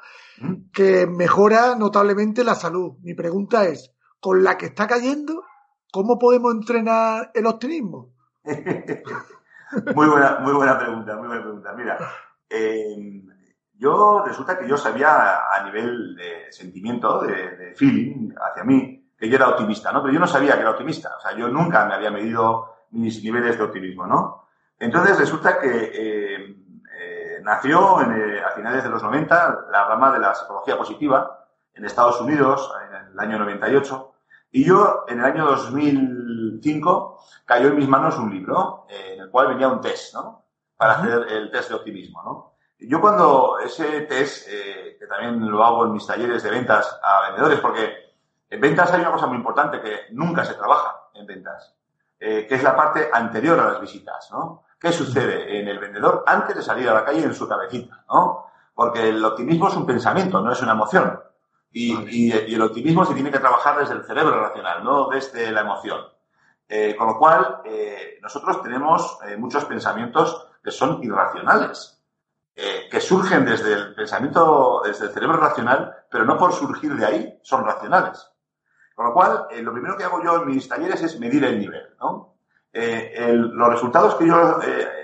que 0.73 1.07
mejora 1.07 1.75
notablemente 1.75 2.45
la 2.45 2.55
salud. 2.55 2.97
Mi 3.01 3.15
pregunta 3.15 3.65
es, 3.67 3.95
¿con 4.21 4.45
la 4.45 4.59
que 4.59 4.67
está 4.67 4.87
cayendo 4.87 5.43
¿Cómo 5.95 6.19
podemos 6.19 6.53
entrenar 6.53 7.31
el 7.33 7.47
optimismo? 7.47 8.11
muy, 8.43 10.09
buena, 10.09 10.39
muy 10.41 10.53
buena 10.53 10.77
pregunta, 10.77 11.15
muy 11.15 11.29
buena 11.29 11.41
pregunta. 11.41 11.73
Mira, 11.73 11.99
eh, 12.51 13.23
yo 13.75 14.25
resulta 14.27 14.59
que 14.59 14.67
yo 14.67 14.77
sabía 14.77 15.47
a 15.53 15.63
nivel 15.63 16.17
de 16.17 16.51
sentimiento, 16.51 17.21
de, 17.21 17.75
feeling 17.77 18.35
hacia 18.45 18.65
mí, 18.65 19.09
que 19.17 19.29
yo 19.29 19.37
era 19.37 19.51
optimista, 19.51 19.93
¿no? 19.93 20.03
Pero 20.03 20.15
yo 20.15 20.19
no 20.19 20.27
sabía 20.27 20.55
que 20.55 20.63
era 20.63 20.73
optimista. 20.73 21.13
O 21.17 21.21
sea, 21.21 21.37
yo 21.37 21.47
nunca 21.47 21.87
me 21.87 21.95
había 21.95 22.11
medido 22.11 22.75
mis 22.91 23.23
niveles 23.23 23.57
de 23.57 23.63
optimismo, 23.63 24.05
¿no? 24.05 24.49
Entonces 24.77 25.17
resulta 25.17 25.61
que 25.61 25.93
eh, 25.95 26.57
eh, 26.99 27.41
nació 27.41 27.99
a 27.99 28.51
finales 28.57 28.83
de 28.83 28.91
los 28.91 29.01
90 29.01 29.67
la 29.71 29.85
rama 29.87 30.11
de 30.11 30.19
la 30.19 30.35
psicología 30.35 30.77
positiva 30.77 31.47
en 31.73 31.85
Estados 31.85 32.21
Unidos, 32.21 32.69
en 32.89 33.13
el 33.13 33.21
año 33.21 33.39
98, 33.39 34.14
y 34.57 34.65
yo, 34.65 35.05
en 35.09 35.19
el 35.19 35.25
año 35.25 35.47
2005, 35.47 37.19
cayó 37.45 37.69
en 37.71 37.77
mis 37.77 37.89
manos 37.89 38.17
un 38.19 38.33
libro 38.33 38.87
eh, 38.89 39.15
en 39.15 39.23
el 39.23 39.29
cual 39.29 39.49
venía 39.49 39.67
un 39.67 39.81
test, 39.81 40.15
¿no? 40.15 40.45
Para 40.77 40.93
hacer 40.93 41.27
el 41.29 41.51
test 41.51 41.71
de 41.71 41.75
optimismo, 41.75 42.23
¿no? 42.23 42.55
Yo 42.79 43.01
cuando 43.01 43.59
ese 43.59 44.03
test, 44.03 44.47
eh, 44.49 44.97
que 44.97 45.09
también 45.09 45.51
lo 45.51 45.65
hago 45.65 45.87
en 45.87 45.93
mis 45.93 46.07
talleres 46.07 46.41
de 46.45 46.51
ventas 46.51 47.01
a 47.03 47.31
vendedores, 47.31 47.59
porque 47.59 48.15
en 48.49 48.61
ventas 48.61 48.93
hay 48.93 49.01
una 49.01 49.11
cosa 49.11 49.27
muy 49.27 49.39
importante 49.39 49.81
que 49.81 50.03
nunca 50.13 50.45
se 50.45 50.55
trabaja 50.55 51.09
en 51.15 51.27
ventas, 51.27 51.75
eh, 52.21 52.47
que 52.49 52.55
es 52.55 52.63
la 52.63 52.77
parte 52.77 53.11
anterior 53.13 53.59
a 53.59 53.73
las 53.73 53.81
visitas, 53.81 54.31
¿no? 54.31 54.63
¿Qué 54.79 54.93
sucede 54.93 55.59
en 55.59 55.67
el 55.67 55.81
vendedor 55.81 56.23
antes 56.29 56.55
de 56.55 56.63
salir 56.63 56.89
a 56.89 56.95
la 56.95 57.05
calle 57.05 57.25
en 57.25 57.35
su 57.35 57.49
cabecita, 57.49 58.05
¿no? 58.09 58.47
Porque 58.73 59.09
el 59.09 59.25
optimismo 59.25 59.67
es 59.67 59.75
un 59.75 59.85
pensamiento, 59.85 60.41
no 60.41 60.53
es 60.53 60.63
una 60.63 60.73
emoción. 60.73 61.21
Y, 61.77 62.31
el 62.31 62.63
optimismo 62.63 63.05
se 63.05 63.15
tiene 63.15 63.33
que 63.33 63.41
trabajar 63.41 63.81
desde 63.81 63.95
el 63.95 64.05
cerebro 64.05 64.41
racional, 64.41 64.85
no 64.85 65.09
desde 65.09 65.51
la 65.51 65.63
emoción. 65.63 66.03
Eh, 66.69 66.95
con 66.97 67.09
lo 67.09 67.19
cual, 67.19 67.63
eh, 67.65 68.21
nosotros 68.23 68.63
tenemos 68.63 69.19
eh, 69.27 69.37
muchos 69.37 69.65
pensamientos 69.65 70.47
que 70.63 70.71
son 70.71 71.03
irracionales, 71.03 72.01
que 72.55 73.01
surgen 73.01 73.45
desde 73.45 73.73
el 73.73 73.95
pensamiento, 73.97 74.81
desde 74.85 75.07
el 75.07 75.11
cerebro 75.11 75.39
racional, 75.39 75.93
pero 76.09 76.25
no 76.25 76.39
por 76.39 76.53
surgir 76.53 76.95
de 76.95 77.05
ahí, 77.05 77.39
son 77.43 77.65
racionales. 77.65 78.31
Con 78.95 79.07
lo 79.07 79.13
cual, 79.13 79.49
lo 79.61 79.73
primero 79.73 79.97
que 79.97 80.05
hago 80.05 80.23
yo 80.23 80.37
en 80.37 80.47
mis 80.47 80.69
talleres 80.69 81.03
es 81.03 81.19
medir 81.19 81.45
el 81.45 81.59
nivel. 81.59 81.83
¿no? 81.99 82.37
los 82.73 83.69
resultados 83.69 84.15
que 84.15 84.27
yo 84.29 84.61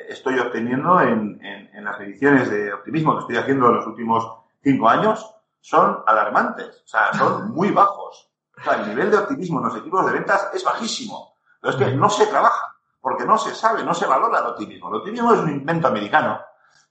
estoy 0.09 0.39
obteniendo 0.39 1.01
en, 1.01 1.41
en 1.43 1.85
las 1.85 1.99
mediciones 1.99 2.49
de 2.49 2.73
optimismo 2.73 3.15
que 3.15 3.21
estoy 3.21 3.37
haciendo 3.37 3.69
en 3.69 3.77
los 3.77 3.87
últimos 3.89 4.33
cinco 4.63 4.89
años, 4.89 5.40
son 5.61 6.03
alarmantes, 6.07 6.83
o 6.85 6.89
sea, 6.89 7.13
son 7.13 7.51
muy 7.53 7.71
bajos. 7.71 8.31
O 8.59 8.63
sea, 8.63 8.75
el 8.75 8.89
nivel 8.89 9.11
de 9.11 9.19
optimismo 9.19 9.61
en 9.61 9.67
los 9.67 9.77
equipos 9.77 10.05
de 10.07 10.13
ventas 10.13 10.51
es 10.53 10.65
bajísimo. 10.65 11.35
Pero 11.61 11.75
es 11.75 11.79
que 11.79 11.95
no 11.95 12.09
se 12.09 12.27
trabaja, 12.27 12.77
porque 13.01 13.25
no 13.25 13.39
se 13.39 13.55
sabe, 13.55 13.85
no 13.85 13.95
se 13.95 14.07
valora 14.07 14.41
el 14.41 14.47
optimismo. 14.47 14.89
El 14.89 14.97
optimismo 14.97 15.35
es 15.35 15.41
un 15.41 15.51
invento 15.51 15.89
americano 15.89 16.41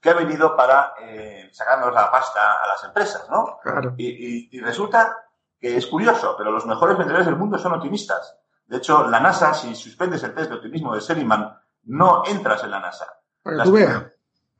que 0.00 0.10
ha 0.10 0.14
venido 0.14 0.56
para 0.56 0.94
eh, 1.00 1.50
sacarnos 1.52 1.92
la 1.92 2.10
pasta 2.10 2.62
a 2.62 2.66
las 2.66 2.84
empresas, 2.84 3.28
¿no? 3.28 3.58
Claro. 3.62 3.94
Y, 3.98 4.48
y, 4.56 4.60
resulta 4.60 5.16
que 5.60 5.76
es 5.76 5.86
curioso, 5.86 6.34
pero 6.38 6.50
los 6.50 6.64
mejores 6.64 6.96
vendedores 6.96 7.26
del 7.26 7.36
mundo 7.36 7.58
son 7.58 7.74
optimistas. 7.74 8.36
De 8.66 8.78
hecho, 8.78 9.06
la 9.08 9.20
NASA, 9.20 9.52
si 9.52 9.74
suspendes 9.74 10.22
el 10.22 10.34
test 10.34 10.48
de 10.48 10.56
optimismo 10.56 10.94
de 10.94 11.02
Seligman, 11.02 11.54
no 11.84 12.22
entras 12.24 12.64
en 12.64 12.70
la 12.70 12.80
NASA. 12.80 13.06
Para 13.42 13.58
que 13.58 13.62
tú 13.64 13.72
veas. 13.72 14.04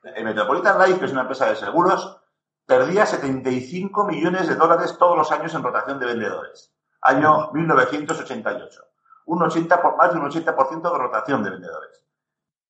El 0.03 0.25
Metropolitan 0.25 0.79
Life, 0.79 0.99
que 0.99 1.07
es 1.07 1.12
una 1.12 1.23
empresa 1.23 1.46
de 1.46 1.57
seguros, 1.57 2.19
perdía 2.70 3.04
75 3.04 4.04
millones 4.04 4.46
de 4.46 4.54
dólares 4.54 4.96
todos 4.96 5.18
los 5.18 5.33
años 5.33 5.52
en 5.54 5.62
rotación 5.64 5.98
de 5.98 6.06
vendedores. 6.06 6.72
Año 7.02 7.50
1988. 7.52 8.83
Un 9.26 9.42
80 9.42 9.83
por, 9.83 9.96
más 9.96 10.12
de 10.12 10.20
un 10.20 10.30
80% 10.30 10.80
de 10.80 10.98
rotación 10.98 11.42
de 11.42 11.50
vendedores. 11.50 12.06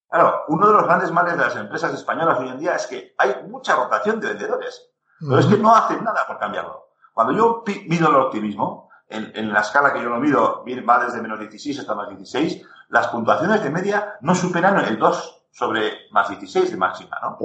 Claro, 0.09 0.45
uno 0.47 0.65
de 0.65 0.73
los 0.73 0.85
grandes 0.85 1.11
males 1.11 1.37
de 1.37 1.43
las 1.43 1.55
empresas 1.55 1.93
españolas 1.93 2.39
hoy 2.39 2.49
en 2.49 2.57
día 2.57 2.75
es 2.75 2.87
que 2.87 3.13
hay 3.15 3.43
mucha 3.47 3.75
rotación 3.75 4.19
de 4.19 4.29
vendedores. 4.29 4.89
Pero 5.19 5.37
es 5.37 5.45
que 5.45 5.57
no 5.57 5.75
hacen 5.75 6.03
nada 6.03 6.25
por 6.25 6.39
cambiarlo. 6.39 6.87
Cuando 7.13 7.33
yo 7.33 7.63
mido 7.87 8.09
el 8.09 8.15
optimismo, 8.15 8.89
en, 9.07 9.53
la 9.53 9.59
escala 9.59 9.93
que 9.93 10.01
yo 10.01 10.09
lo 10.09 10.19
mido, 10.19 10.65
va 10.89 11.05
desde 11.05 11.21
menos 11.21 11.39
16 11.39 11.77
hasta 11.77 11.93
más 11.93 12.09
16, 12.09 12.65
las 12.89 13.07
puntuaciones 13.09 13.61
de 13.61 13.69
media 13.69 14.17
no 14.21 14.33
superan 14.33 14.79
el 14.79 14.97
2 14.97 15.45
sobre 15.51 16.09
más 16.09 16.27
16 16.29 16.71
de 16.71 16.77
máxima, 16.77 17.19
¿no? 17.21 17.37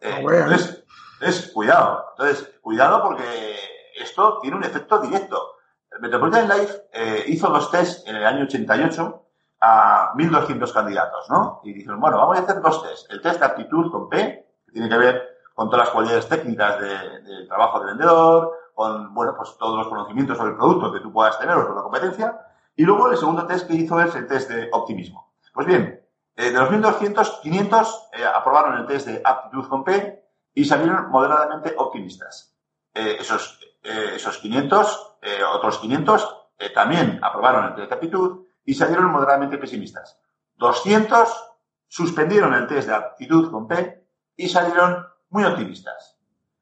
Eh, 0.00 0.18
entonces, 0.20 0.83
Entonces, 1.24 1.52
cuidado. 1.52 2.04
Entonces, 2.10 2.52
cuidado 2.60 3.02
porque 3.02 3.56
esto 3.98 4.40
tiene 4.42 4.58
un 4.58 4.64
efecto 4.64 4.98
directo. 4.98 5.54
El 5.90 6.00
Metropolitan 6.00 6.46
Life 6.48 6.74
eh, 6.92 7.24
hizo 7.28 7.48
los 7.48 7.70
test 7.70 8.06
en 8.06 8.16
el 8.16 8.26
año 8.26 8.44
88 8.44 9.22
a 9.60 10.12
1.200 10.16 10.70
candidatos, 10.74 11.30
¿no? 11.30 11.62
Y 11.64 11.72
dijeron, 11.72 11.98
bueno, 11.98 12.18
vamos 12.18 12.36
a 12.36 12.42
hacer 12.42 12.60
dos 12.60 12.82
test. 12.82 13.10
El 13.10 13.22
test 13.22 13.38
de 13.38 13.46
aptitud 13.46 13.90
con 13.90 14.10
P, 14.10 14.46
que 14.66 14.72
tiene 14.72 14.86
que 14.86 14.98
ver 14.98 15.38
con 15.54 15.70
todas 15.70 15.86
las 15.86 15.94
cualidades 15.94 16.28
técnicas 16.28 16.78
del 16.78 17.48
trabajo 17.48 17.80
de 17.80 17.86
vendedor, 17.86 18.52
con, 18.74 19.14
bueno, 19.14 19.34
pues 19.34 19.56
todos 19.56 19.78
los 19.78 19.88
conocimientos 19.88 20.36
sobre 20.36 20.50
el 20.50 20.58
producto 20.58 20.92
que 20.92 21.00
tú 21.00 21.10
puedas 21.10 21.38
tener 21.38 21.56
o 21.56 21.62
sobre 21.62 21.76
la 21.76 21.82
competencia. 21.84 22.38
Y 22.76 22.84
luego 22.84 23.10
el 23.10 23.16
segundo 23.16 23.46
test 23.46 23.66
que 23.66 23.76
hizo 23.76 23.98
es 23.98 24.14
el 24.14 24.26
test 24.26 24.50
de 24.50 24.68
optimismo. 24.72 25.32
Pues 25.54 25.66
bien, 25.66 26.04
eh, 26.36 26.50
de 26.50 26.58
los 26.58 26.68
1.200, 26.68 27.40
500 27.40 28.08
eh, 28.12 28.26
aprobaron 28.26 28.76
el 28.76 28.86
test 28.86 29.06
de 29.06 29.22
aptitud 29.24 29.66
con 29.68 29.84
P 29.84 30.23
y 30.54 30.64
salieron 30.64 31.10
moderadamente 31.10 31.74
optimistas. 31.76 32.56
Eh, 32.94 33.16
esos, 33.20 33.58
esos 33.82 34.38
500, 34.38 35.16
otros 35.52 35.78
500 35.78 36.36
también 36.74 37.18
aprobaron 37.22 37.66
el 37.66 37.74
test 37.74 37.88
de 37.90 37.94
aptitud 37.96 38.46
y 38.64 38.74
salieron 38.74 39.10
moderadamente 39.10 39.58
pesimistas. 39.58 40.18
200 40.56 41.54
suspendieron 41.88 42.54
el 42.54 42.66
test 42.66 42.88
de 42.88 42.94
aptitud 42.94 43.50
con 43.50 43.66
P 43.66 44.06
y 44.36 44.48
salieron 44.48 45.06
muy 45.30 45.44
optimistas. 45.44 46.18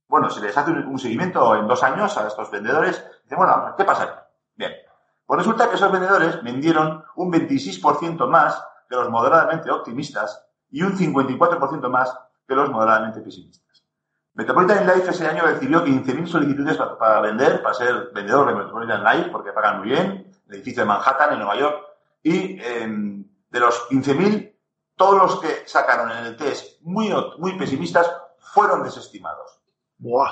Bueno, 0.09 0.29
se 0.29 0.43
les 0.43 0.57
hace 0.57 0.71
un, 0.71 0.99
seguimiento 0.99 1.57
en 1.57 1.67
dos 1.67 1.83
años 1.83 2.17
a 2.19 2.27
estos 2.27 2.51
vendedores. 2.51 3.03
Dicen, 3.23 3.39
bueno, 3.39 3.75
¿qué 3.79 3.85
pasa 3.85 4.03
aquí? 4.03 4.19
Bien. 4.57 4.73
Pues 5.25 5.39
resulta 5.39 5.71
que 5.71 5.77
esos 5.77 5.91
vendedores 5.91 6.43
vendieron 6.43 7.03
un 7.17 7.33
26% 7.33 8.29
más 8.29 8.63
que 8.89 8.97
los 8.97 9.09
moderadamente 9.09 9.71
optimistas 9.71 10.47
y 10.71 10.83
un 10.83 10.99
54% 10.99 11.89
más 11.89 12.15
que 12.47 12.55
los 12.55 12.71
moderadamente 12.71 13.23
pesimistas. 13.23 13.72
Metropolitan 14.35 14.87
Life 14.87 15.11
ese 15.11 15.27
año 15.27 15.43
recibió 15.43 15.85
15.000 15.85 16.27
solicitudes 16.27 16.79
para, 16.99 17.21
vender, 17.21 17.63
para 17.63 17.75
ser 17.75 18.11
vendedor 18.15 18.49
de 18.49 18.55
Metropolitan 18.55 19.05
Life, 19.05 19.31
porque 19.31 19.53
pagan 19.53 19.79
muy 19.79 19.89
bien, 19.89 20.33
el 20.49 20.55
edificio 20.55 20.83
de 20.83 20.89
Manhattan, 20.89 21.33
en 21.35 21.39
Nueva 21.39 21.57
York, 21.57 21.85
y 22.23 22.59
em, 22.63 23.25
de 23.51 23.61
los 23.61 23.89
15.000, 23.91 24.55
todos 24.97 25.19
los 25.19 25.41
que 25.41 25.69
sacaron 25.69 26.11
en 26.11 26.27
el 26.27 26.37
test 26.37 26.81
muy, 26.83 27.13
muy 27.39 27.59
pesimistas 27.59 28.11
fueron 28.39 28.83
desestimados. 28.83 29.63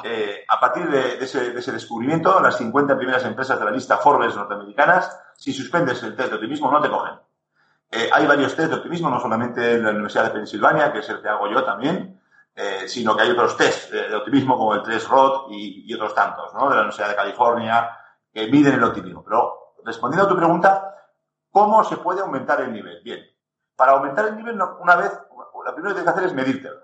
Eh, 0.04 0.44
a 0.48 0.58
partir 0.58 0.88
de, 0.90 1.22
ese, 1.22 1.72
descubrimiento, 1.72 2.40
las 2.40 2.56
50 2.56 2.96
primeras 2.96 3.24
empresas 3.24 3.58
de 3.58 3.64
la 3.64 3.70
lista 3.70 3.98
Forbes 3.98 4.34
norteamericanas, 4.34 5.16
si 5.36 5.52
suspendes 5.52 6.02
el 6.02 6.16
test 6.16 6.30
de 6.30 6.34
optimismo, 6.36 6.70
no 6.70 6.80
te 6.80 6.90
cogen. 6.90 7.14
Eh, 7.90 8.10
hay 8.12 8.26
varios 8.26 8.56
test 8.56 8.70
de 8.70 8.76
optimismo, 8.76 9.10
no 9.10 9.20
solamente 9.20 9.74
en 9.74 9.84
la 9.84 9.90
Universidad 9.90 10.24
de 10.24 10.30
Pensilvania, 10.30 10.92
que 10.92 11.00
es 11.00 11.08
el 11.08 11.22
que 11.22 11.28
hago 11.28 11.48
yo 11.48 11.64
también, 11.64 12.19
eh, 12.60 12.88
sino 12.88 13.16
que 13.16 13.22
hay 13.22 13.30
otros 13.30 13.56
test 13.56 13.90
de, 13.90 14.14
optimismo 14.14 14.58
como 14.58 14.74
el 14.74 14.82
test 14.82 15.08
Roth 15.08 15.50
y, 15.50 15.92
otros 15.94 16.14
tantos, 16.14 16.52
¿no? 16.54 16.68
De 16.68 16.74
la 16.74 16.82
Universidad 16.82 17.08
de 17.08 17.16
California, 17.16 17.90
que 18.32 18.46
miden 18.48 18.74
el 18.74 18.84
optimismo. 18.84 19.24
Pero 19.24 19.74
respondiendo 19.84 20.26
a 20.26 20.28
tu 20.28 20.36
pregunta, 20.36 20.90
¿Cómo 21.50 21.82
se 21.84 21.96
puede 21.96 22.20
aumentar 22.20 22.60
el 22.60 22.72
nivel? 22.72 23.02
Bien, 23.02 23.20
para 23.74 23.92
aumentar 23.92 24.26
el 24.26 24.36
nivel, 24.36 24.60
una 24.80 24.96
vez, 24.96 25.12
la 25.64 25.74
primera 25.74 25.94
que 25.94 26.00
tienes 26.00 26.04
que 26.04 26.10
hacer 26.10 26.24
es 26.24 26.34
medírtelo. 26.34 26.80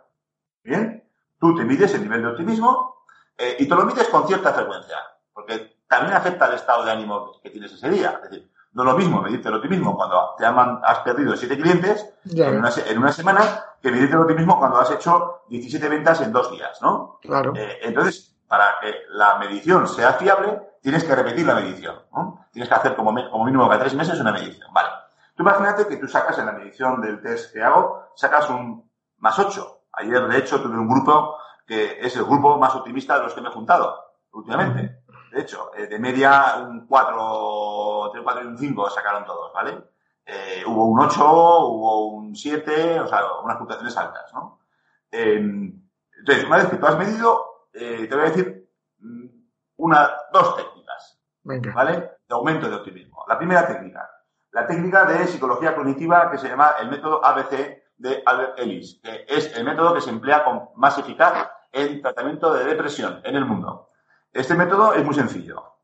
Bien, 0.62 1.08
tú 1.38 1.54
te 1.54 1.64
mides 1.64 1.94
el 1.94 2.02
nivel 2.02 2.22
de 2.22 2.28
optimismo 2.28 3.06
eh, 3.38 3.56
y 3.60 3.68
te 3.68 3.74
lo 3.74 3.84
mides 3.84 4.08
con 4.08 4.26
cierta 4.26 4.52
frecuencia, 4.52 4.96
porque 5.32 5.82
también 5.86 6.16
afecta 6.16 6.46
el 6.46 6.54
estado 6.54 6.84
de 6.84 6.90
ánimo 6.90 7.40
que 7.40 7.50
tienes 7.50 7.72
ese 7.72 7.88
día. 7.90 8.20
No 8.76 8.82
es 8.82 8.88
lo 8.90 8.98
mismo 8.98 9.22
medirte 9.22 9.48
el 9.48 9.54
optimismo 9.54 9.96
cuando 9.96 10.34
te 10.36 10.44
has 10.44 10.98
perdido 10.98 11.34
siete 11.34 11.56
clientes 11.56 12.12
en 12.30 12.58
una, 12.58 13.10
semana 13.10 13.40
que 13.80 13.90
medirte 13.90 14.14
el 14.14 14.20
optimismo 14.20 14.58
cuando 14.58 14.78
has 14.78 14.90
hecho 14.90 15.44
17 15.48 15.88
ventas 15.88 16.20
en 16.20 16.30
dos 16.30 16.50
días, 16.50 16.78
¿no? 16.82 17.18
Claro. 17.22 17.54
Eh, 17.56 17.78
entonces, 17.84 18.36
para 18.46 18.74
que 18.82 18.92
la 19.12 19.38
medición 19.38 19.88
sea 19.88 20.12
fiable, 20.12 20.60
tienes 20.82 21.04
que 21.04 21.14
repetir 21.14 21.46
la 21.46 21.54
medición. 21.54 21.96
¿no? 22.12 22.46
Tienes 22.52 22.68
que 22.68 22.74
hacer 22.74 22.94
como, 22.96 23.14
como 23.30 23.44
mínimo 23.46 23.66
cada 23.66 23.80
tres 23.80 23.94
meses 23.94 24.20
una 24.20 24.30
medición. 24.30 24.70
Vale. 24.74 24.90
Tú 25.34 25.42
imagínate 25.42 25.86
que 25.86 25.96
tú 25.96 26.06
sacas 26.06 26.38
en 26.38 26.44
la 26.44 26.52
medición 26.52 27.00
del 27.00 27.22
test 27.22 27.54
que 27.54 27.62
hago, 27.62 28.10
sacas 28.14 28.50
un 28.50 28.90
más 29.16 29.38
8. 29.38 29.84
Ayer, 29.92 30.28
de 30.28 30.36
hecho, 30.36 30.60
tuve 30.60 30.76
un 30.76 30.86
grupo 30.86 31.38
que 31.66 31.98
es 31.98 32.14
el 32.14 32.24
grupo 32.24 32.58
más 32.58 32.74
optimista 32.74 33.16
de 33.16 33.22
los 33.22 33.32
que 33.32 33.40
me 33.40 33.48
he 33.48 33.52
juntado 33.52 33.96
últimamente. 34.32 35.00
De 35.36 35.42
hecho, 35.42 35.70
eh, 35.76 35.86
de 35.86 35.98
media 35.98 36.56
un 36.66 36.86
4, 36.86 38.06
entre 38.06 38.20
un 38.20 38.24
4 38.24 38.42
y 38.42 38.46
un 38.46 38.56
5 38.56 38.88
sacaron 38.88 39.26
todos, 39.26 39.52
¿vale? 39.52 39.76
Eh, 40.24 40.64
hubo 40.66 40.86
un 40.86 40.98
8, 40.98 41.24
hubo 41.66 42.06
un 42.06 42.34
7, 42.34 43.00
o 43.00 43.06
sea, 43.06 43.20
unas 43.44 43.58
puntuaciones 43.58 43.94
altas, 43.98 44.32
¿no? 44.32 44.60
Eh, 45.12 45.34
entonces, 45.36 46.44
una 46.46 46.56
vez 46.56 46.68
que 46.68 46.76
tú 46.76 46.86
has 46.86 46.96
medido, 46.96 47.66
te 47.70 48.08
voy 48.08 48.20
a 48.20 48.30
decir 48.30 48.66
mm, 48.98 49.26
una, 49.76 50.10
dos 50.32 50.56
técnicas. 50.56 51.20
¿Vale? 51.74 52.12
De 52.26 52.34
aumento 52.34 52.70
de 52.70 52.76
optimismo. 52.76 53.26
La 53.28 53.36
primera 53.36 53.66
técnica. 53.66 54.10
La 54.52 54.66
técnica 54.66 55.04
de 55.04 55.26
psicología 55.26 55.74
cognitiva 55.74 56.30
que 56.30 56.38
se 56.38 56.48
llama 56.48 56.76
el 56.80 56.88
método 56.88 57.22
ABC 57.22 57.82
de 57.98 58.22
Albert 58.24 58.58
Ellis, 58.58 59.02
que 59.02 59.26
es 59.28 59.54
el 59.54 59.64
método 59.64 59.92
que 59.92 60.00
se 60.00 60.08
emplea 60.08 60.44
con 60.44 60.70
más 60.76 60.96
eficaz 60.96 61.46
en 61.72 62.00
tratamiento 62.00 62.54
de 62.54 62.64
depresión 62.64 63.20
en 63.22 63.36
el 63.36 63.44
mundo. 63.44 63.90
Este 64.36 64.54
método 64.54 64.92
es 64.92 65.02
muy 65.02 65.14
sencillo. 65.14 65.78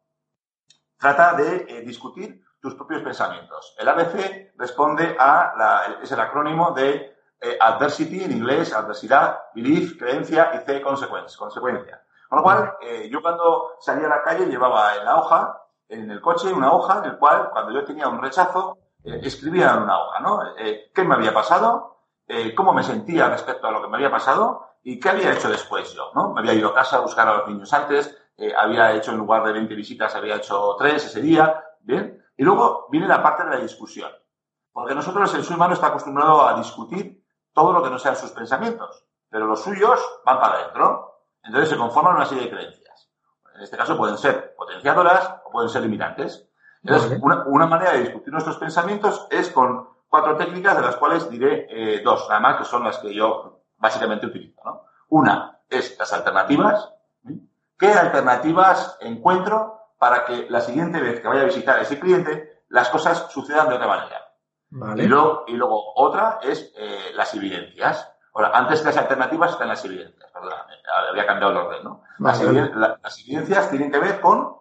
Trata 0.98 1.32
de 1.32 1.64
eh, 1.66 1.80
discutir 1.80 2.44
tus 2.60 2.74
propios 2.74 3.00
pensamientos. 3.00 3.74
El 3.78 3.88
ABC 3.88 4.52
responde 4.58 5.16
a 5.18 5.54
la, 5.56 5.98
es 6.02 6.12
el 6.12 6.20
acrónimo 6.20 6.72
de 6.72 7.16
eh, 7.40 7.56
adversity 7.58 8.22
en 8.22 8.32
inglés, 8.32 8.74
adversidad, 8.74 9.38
belief, 9.54 9.98
creencia 9.98 10.50
y 10.54 10.66
C, 10.66 10.82
consequence, 10.82 11.38
consecuencia. 11.38 12.04
Con 12.28 12.38
lo 12.38 12.42
cual, 12.42 12.76
eh, 12.82 13.08
yo 13.10 13.22
cuando 13.22 13.76
salía 13.80 14.06
a 14.06 14.10
la 14.10 14.22
calle 14.22 14.44
llevaba 14.44 14.96
en 14.96 15.04
la 15.06 15.16
hoja, 15.16 15.62
en 15.88 16.10
el 16.10 16.20
coche, 16.20 16.52
una 16.52 16.72
hoja 16.72 16.98
en 16.98 17.04
el 17.06 17.18
cual, 17.18 17.48
cuando 17.52 17.72
yo 17.72 17.84
tenía 17.86 18.06
un 18.08 18.20
rechazo, 18.20 18.76
eh, 19.02 19.18
escribía 19.22 19.72
en 19.72 19.84
una 19.84 19.98
hoja, 19.98 20.20
¿no? 20.20 20.56
Eh, 20.58 20.90
¿Qué 20.94 21.04
me 21.04 21.14
había 21.14 21.32
pasado? 21.32 21.88
¿Cómo 22.56 22.72
me 22.72 22.82
sentía 22.82 23.28
respecto 23.28 23.66
a 23.66 23.70
lo 23.70 23.82
que 23.82 23.88
me 23.88 23.96
había 23.96 24.10
pasado? 24.10 24.66
¿Y 24.82 24.98
qué 24.98 25.10
había 25.10 25.32
hecho 25.32 25.50
después 25.50 25.92
yo, 25.92 26.10
no? 26.14 26.32
Me 26.32 26.40
había 26.40 26.54
ido 26.54 26.70
a 26.70 26.74
casa 26.74 26.96
a 26.96 27.00
buscar 27.00 27.28
a 27.28 27.36
los 27.36 27.48
niños 27.48 27.72
antes, 27.74 28.21
había 28.56 28.92
hecho 28.92 29.12
en 29.12 29.18
lugar 29.18 29.44
de 29.44 29.52
20 29.52 29.74
visitas, 29.74 30.14
había 30.14 30.36
hecho 30.36 30.76
3 30.78 31.04
ese 31.04 31.20
día, 31.20 31.64
¿bien? 31.80 32.22
Y 32.36 32.44
luego 32.44 32.88
viene 32.90 33.06
la 33.06 33.22
parte 33.22 33.44
de 33.44 33.50
la 33.50 33.58
discusión. 33.58 34.10
Porque 34.72 34.94
nosotros, 34.94 35.32
el 35.34 35.44
ser 35.44 35.56
humano 35.56 35.74
está 35.74 35.88
acostumbrado 35.88 36.46
a 36.46 36.54
discutir 36.54 37.22
todo 37.52 37.72
lo 37.72 37.82
que 37.82 37.90
no 37.90 37.98
sean 37.98 38.16
sus 38.16 38.30
pensamientos, 38.30 39.04
pero 39.28 39.46
los 39.46 39.62
suyos 39.62 40.00
van 40.24 40.40
para 40.40 40.54
adentro. 40.54 41.20
Entonces 41.42 41.70
se 41.70 41.76
conforman 41.76 42.16
una 42.16 42.24
serie 42.24 42.44
de 42.44 42.50
creencias. 42.50 43.10
En 43.54 43.62
este 43.62 43.76
caso 43.76 43.96
pueden 43.96 44.16
ser 44.16 44.54
potenciadoras 44.56 45.36
o 45.44 45.50
pueden 45.50 45.68
ser 45.68 45.82
limitantes. 45.82 46.48
Entonces, 46.82 47.18
una, 47.20 47.66
manera 47.66 47.92
de 47.92 48.00
discutir 48.00 48.32
nuestros 48.32 48.56
pensamientos 48.56 49.26
es 49.30 49.50
con 49.50 49.88
cuatro 50.08 50.36
técnicas, 50.36 50.76
de 50.76 50.82
las 50.82 50.96
cuales 50.96 51.30
diré 51.30 51.66
eh, 51.70 52.02
dos, 52.02 52.26
nada 52.28 52.40
más, 52.40 52.56
que 52.56 52.64
son 52.64 52.82
las 52.82 52.98
que 52.98 53.14
yo 53.14 53.60
básicamente 53.76 54.26
utilizo. 54.26 54.60
¿no? 54.64 54.84
Una 55.08 55.60
es 55.68 55.96
las 55.98 56.12
alternativas. 56.12 56.92
¿Qué 57.82 57.92
alternativas 57.92 58.96
encuentro 59.00 59.88
para 59.98 60.24
que 60.24 60.46
la 60.48 60.60
siguiente 60.60 61.00
vez 61.00 61.18
que 61.18 61.26
vaya 61.26 61.42
a 61.42 61.46
visitar 61.46 61.80
a 61.80 61.82
ese 61.82 61.98
cliente, 61.98 62.62
las 62.68 62.88
cosas 62.90 63.26
sucedan 63.32 63.68
de 63.68 63.74
otra 63.74 63.88
manera? 63.88 64.18
Y, 64.70 65.08
luego, 65.08 65.42
y, 65.48 65.54
luego, 65.54 65.92
otra 65.96 66.38
es 66.44 66.72
eh, 66.76 67.10
las 67.16 67.34
evidencias. 67.34 68.08
Ahora, 68.34 68.52
antes 68.54 68.78
que 68.78 68.86
las 68.86 68.98
alternativas 68.98 69.50
están 69.50 69.66
las 69.66 69.84
evidencias, 69.84 70.30
perdón, 70.30 70.52
había 71.10 71.26
cambiado 71.26 71.50
el 71.50 71.58
orden, 71.58 71.82
¿no? 71.82 72.04
las, 72.20 73.18
evidencias 73.18 73.68
tienen 73.68 73.90
que 73.90 73.98
ver 73.98 74.20
con, 74.20 74.54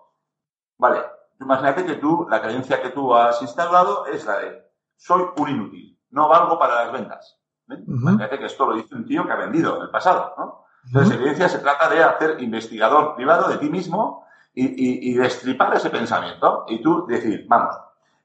vale, 0.80 1.04
imagínate 1.40 1.86
que 1.86 1.98
tú, 1.98 2.26
la 2.28 2.42
creencia 2.42 2.82
que 2.82 2.90
tú 2.90 3.14
has 3.14 3.40
instalado 3.44 4.08
es 4.08 4.26
la 4.26 4.40
de, 4.40 4.68
soy 4.98 5.28
un 5.38 5.48
inútil, 5.48 6.02
no 6.10 6.28
valgo 6.28 6.58
para 6.58 6.86
las 6.86 6.92
ventas. 6.92 7.40
Imagínate 7.68 8.40
que 8.40 8.48
esto 8.48 8.66
lo 8.66 8.76
dice 8.76 8.96
un 8.96 9.06
tío 9.06 9.28
que 9.28 9.32
ha 9.32 9.36
vendido 9.36 9.78
en 9.78 9.84
el 9.84 9.92
pasado, 9.92 10.34
¿no? 10.40 10.62
Entonces, 10.86 11.15
evidencia 11.15 11.50
se 11.50 11.60
trata 11.60 11.90
de 11.90 12.04
hacer 12.04 12.42
investigador 12.42 13.15
privado 13.15 13.48
de 13.50 13.58
ti 13.58 13.69
mismo 13.69 14.25
y, 14.54 14.65
y, 14.65 15.12
y 15.12 15.13
destripar 15.13 15.73
ese 15.75 15.90
pensamiento 15.90 16.65
y 16.67 16.82
tú 16.82 17.06
decir, 17.08 17.46
vamos, 17.48 17.75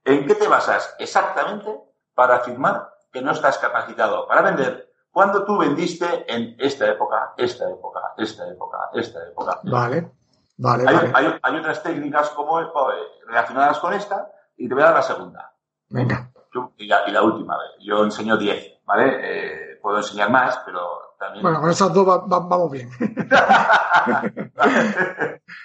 ¿en 0.05 0.27
qué 0.27 0.35
te 0.35 0.49
basas 0.49 0.95
exactamente 0.99 1.79
para 2.15 2.37
afirmar 2.37 2.91
que 3.13 3.23
no 3.23 3.33
estás 3.33 3.59
capacitado 3.59 4.27
para 4.27 4.43
vender 4.43 4.87
cuando 5.17 5.47
tú 5.47 5.57
vendiste 5.57 6.27
en 6.29 6.55
esta 6.59 6.91
época, 6.91 7.33
esta 7.39 7.71
época, 7.71 8.13
esta 8.19 8.47
época, 8.51 8.91
esta 8.93 9.27
época. 9.27 9.61
Vale, 9.63 10.11
vale, 10.59 10.85
hay, 10.87 11.39
Hay, 11.43 11.57
otras 11.57 11.83
técnicas 11.83 12.29
como 12.33 12.61
eh, 12.61 12.67
relacionadas 13.27 13.79
con 13.79 13.95
esta 13.95 14.31
y 14.59 14.69
te 14.69 14.75
voy 14.75 14.83
a 14.83 14.89
dar 14.89 14.97
la 14.97 15.03
segunda. 15.03 15.55
Venga. 15.89 16.31
Y 16.77 16.87
la, 16.87 17.09
y 17.09 17.13
la 17.13 17.23
última, 17.23 17.57
yo 17.81 18.05
enseño 18.05 18.37
10, 18.37 18.83
¿vale? 18.85 19.17
Eh, 19.23 19.79
puedo 19.81 19.97
enseñar 19.97 20.31
más, 20.31 20.61
pero 20.67 21.06
también... 21.19 21.43
Bueno, 21.43 21.61
con 21.61 21.71
esas 21.71 21.93
dos 21.93 22.29
vamos 22.29 22.71
bien. 22.71 22.91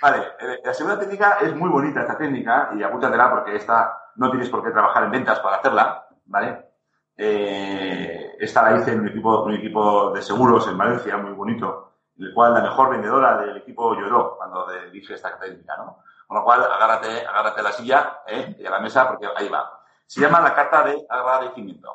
vale, 0.02 0.18
eh, 0.39 0.62
la 0.64 0.74
segunda 0.74 0.99
técnica 0.99 1.38
es 1.41 1.56
muy 1.56 1.70
bonita 1.70 2.02
esta 2.02 2.18
técnica 2.18 2.72
y 2.76 2.84
apúntatela 2.84 3.30
porque 3.30 3.56
esta 3.56 4.12
no 4.16 4.30
tienes 4.30 4.49
por 4.49 4.64
qué 4.64 4.72
trabajar 4.72 5.04
en 5.04 5.12
ventas 5.12 5.39
para 5.39 5.58
hacerla, 5.58 6.08
¿vale? 6.26 6.72
Eh, 7.18 8.36
esta 8.39 8.64
la 8.64 8.78
hice 8.78 8.93
en 8.93 9.02
un 9.02 9.08
equipo, 9.10 9.43
un 9.43 9.54
equipo 9.54 10.12
de 10.12 10.22
seguros 10.22 10.68
en 10.68 10.78
Valencia, 10.78 11.18
muy 11.18 11.34
bonito. 11.34 11.93
en 12.18 12.26
el 12.26 12.34
cual 12.34 12.54
la 12.54 12.62
mejor 12.62 12.89
vendedora 12.89 13.38
del 13.38 13.58
equipo 13.58 13.93
lloró 13.95 14.38
cuando 14.38 14.68
dije 14.91 15.14
esta 15.14 15.38
técnica, 15.38 15.78
¿no? 15.78 15.99
Con 16.32 16.38
lo 16.38 16.45
cual, 16.45 16.64
agárrate, 16.64 17.28
agárrate 17.28 17.60
a 17.60 17.64
la 17.64 17.72
silla 17.74 18.22
¿eh? 18.26 18.56
y 18.58 18.66
a 18.66 18.70
la 18.70 18.80
mesa 18.80 19.06
porque 19.06 19.28
ahí 19.36 19.49
va. 19.49 19.82
Se 20.06 20.22
llama 20.22 20.39
la 20.39 20.56
carta 20.56 20.82
de 20.84 21.06
agradecimiento. 21.10 21.93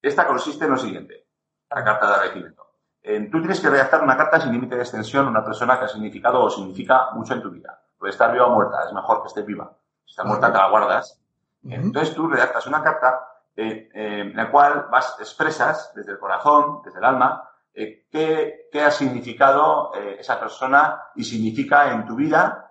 Esta 0.00 0.24
consiste 0.24 0.66
en 0.66 0.70
lo 0.70 0.76
siguiente, 0.76 1.26
la 1.68 1.82
carta 1.82 2.06
de 2.06 2.12
agradecimiento. 2.12 2.71
Tú 3.02 3.38
tienes 3.40 3.60
que 3.60 3.68
redactar 3.68 4.02
una 4.02 4.16
carta 4.16 4.40
sin 4.40 4.52
límite 4.52 4.76
de 4.76 4.82
extensión 4.82 5.26
a 5.26 5.30
una 5.30 5.44
persona 5.44 5.78
que 5.78 5.86
ha 5.86 5.88
significado 5.88 6.42
o 6.42 6.50
significa 6.50 7.10
mucho 7.12 7.34
en 7.34 7.42
tu 7.42 7.50
vida. 7.50 7.80
Puede 7.98 8.12
estar 8.12 8.32
viva 8.32 8.46
o 8.46 8.54
muerta, 8.54 8.84
es 8.86 8.92
mejor 8.92 9.22
que 9.22 9.28
esté 9.28 9.42
viva. 9.42 9.76
Si 10.04 10.12
está 10.12 10.24
muerta, 10.24 10.52
te 10.52 10.58
la 10.58 10.68
guardas. 10.68 11.20
Entonces 11.64 12.14
tú 12.14 12.28
redactas 12.28 12.66
una 12.66 12.82
carta 12.82 13.32
eh, 13.54 13.90
eh, 13.92 14.20
en 14.20 14.36
la 14.36 14.50
cual 14.50 14.86
vas, 14.90 15.16
expresas 15.20 15.92
desde 15.94 16.12
el 16.12 16.18
corazón, 16.18 16.80
desde 16.84 16.98
el 16.98 17.04
alma, 17.04 17.50
eh, 17.74 18.06
qué, 18.10 18.68
qué, 18.72 18.82
ha 18.82 18.90
significado 18.90 19.92
esa 19.94 20.40
persona 20.40 21.02
y 21.14 21.24
significa 21.24 21.92
en 21.92 22.06
tu 22.06 22.16
vida, 22.16 22.70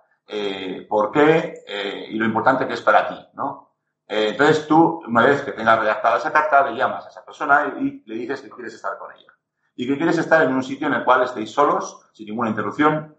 por 0.88 1.12
qué 1.12 2.08
y 2.10 2.16
lo 2.16 2.24
importante 2.24 2.66
que 2.66 2.74
es 2.74 2.80
para 2.80 3.08
ti, 3.08 3.28
¿no? 3.34 3.70
entonces 4.06 4.66
tú, 4.66 5.02
una 5.06 5.24
vez 5.24 5.42
que 5.42 5.52
tengas 5.52 5.78
redactada 5.78 6.18
esa 6.18 6.32
carta, 6.32 6.68
le 6.68 6.76
llamas 6.76 7.06
a 7.06 7.08
esa 7.08 7.24
persona 7.24 7.74
y, 7.78 8.02
le 8.06 8.14
dices 8.14 8.40
que 8.40 8.50
quieres 8.50 8.74
estar 8.74 8.96
con 8.98 9.10
ella. 9.12 9.32
Y 9.74 9.86
que 9.86 9.96
quieres 9.96 10.18
estar 10.18 10.42
en 10.42 10.54
un 10.54 10.62
sitio 10.62 10.86
en 10.86 10.94
el 10.94 11.04
cual 11.04 11.22
estéis 11.22 11.50
solos, 11.50 12.06
sin 12.12 12.26
ninguna 12.26 12.50
interrupción, 12.50 13.16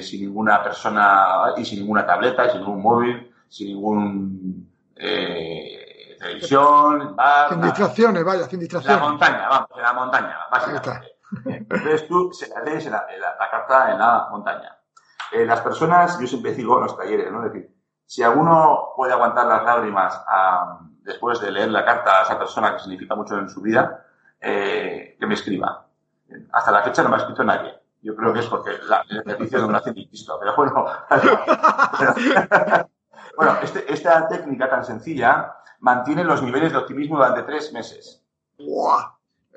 sin 0.00 0.22
ninguna 0.22 0.62
persona 0.62 1.52
y 1.56 1.64
sin 1.64 1.80
ninguna 1.80 2.06
tableta, 2.06 2.48
sin 2.50 2.60
ningún 2.60 2.80
móvil, 2.80 3.32
sin 3.48 3.68
ningún 3.68 4.70
eh, 4.96 6.16
televisión, 6.18 7.14
bar, 7.14 7.50
Sin 7.50 7.62
distracciones, 7.62 8.24
vaya, 8.24 8.44
sin 8.46 8.60
distracciones. 8.60 8.96
En 8.96 9.02
la 9.02 9.10
montaña, 9.10 9.48
vamos, 9.48 9.68
en 9.76 9.82
la 9.82 9.92
montaña, 9.92 10.38
básicamente. 10.50 11.16
Entonces 11.44 12.08
tú 12.08 12.32
se 12.32 12.48
la 12.48 12.62
lees 12.62 12.86
la, 12.86 13.04
la, 13.18 13.50
carta 13.50 13.92
en 13.92 13.98
la 13.98 14.28
montaña. 14.30 14.78
Eh, 15.32 15.44
las 15.44 15.60
personas, 15.60 16.18
yo 16.20 16.26
siempre 16.26 16.54
digo 16.54 16.76
en 16.78 16.84
los 16.84 16.96
talleres, 16.96 17.30
¿no? 17.30 17.44
Es 17.44 17.52
decir, 17.52 17.74
si 18.06 18.22
alguno 18.22 18.92
puede 18.96 19.12
aguantar 19.12 19.46
las 19.46 19.64
lágrimas 19.64 20.24
a, 20.26 20.78
después 21.02 21.40
de 21.40 21.50
leer 21.50 21.70
la 21.70 21.84
carta 21.84 22.20
a 22.20 22.22
esa 22.22 22.38
persona 22.38 22.72
que 22.72 22.78
significa 22.78 23.14
mucho 23.16 23.36
en 23.36 23.48
su 23.48 23.60
vida, 23.60 24.06
eh, 24.40 25.16
que 25.18 25.26
me 25.26 25.34
escriba. 25.34 25.85
Hasta 26.52 26.70
la 26.70 26.82
fecha 26.82 27.02
no 27.02 27.08
me 27.08 27.16
ha 27.16 27.18
escrito 27.18 27.44
nadie. 27.44 27.74
Yo 28.02 28.14
creo 28.14 28.32
que 28.32 28.40
es 28.40 28.46
porque 28.46 28.72
la, 28.88 29.04
el 29.08 29.18
ejercicio 29.18 29.58
no 29.60 29.68
me 29.68 29.78
hace 29.78 29.92
ni 29.92 30.06
visto, 30.06 30.38
pero 30.38 30.54
bueno. 30.54 30.86
Bueno, 33.36 33.58
este, 33.62 33.92
esta 33.92 34.26
técnica 34.28 34.70
tan 34.70 34.84
sencilla 34.84 35.56
mantiene 35.80 36.24
los 36.24 36.42
niveles 36.42 36.72
de 36.72 36.78
optimismo 36.78 37.16
durante 37.16 37.42
tres 37.42 37.72
meses. 37.72 38.24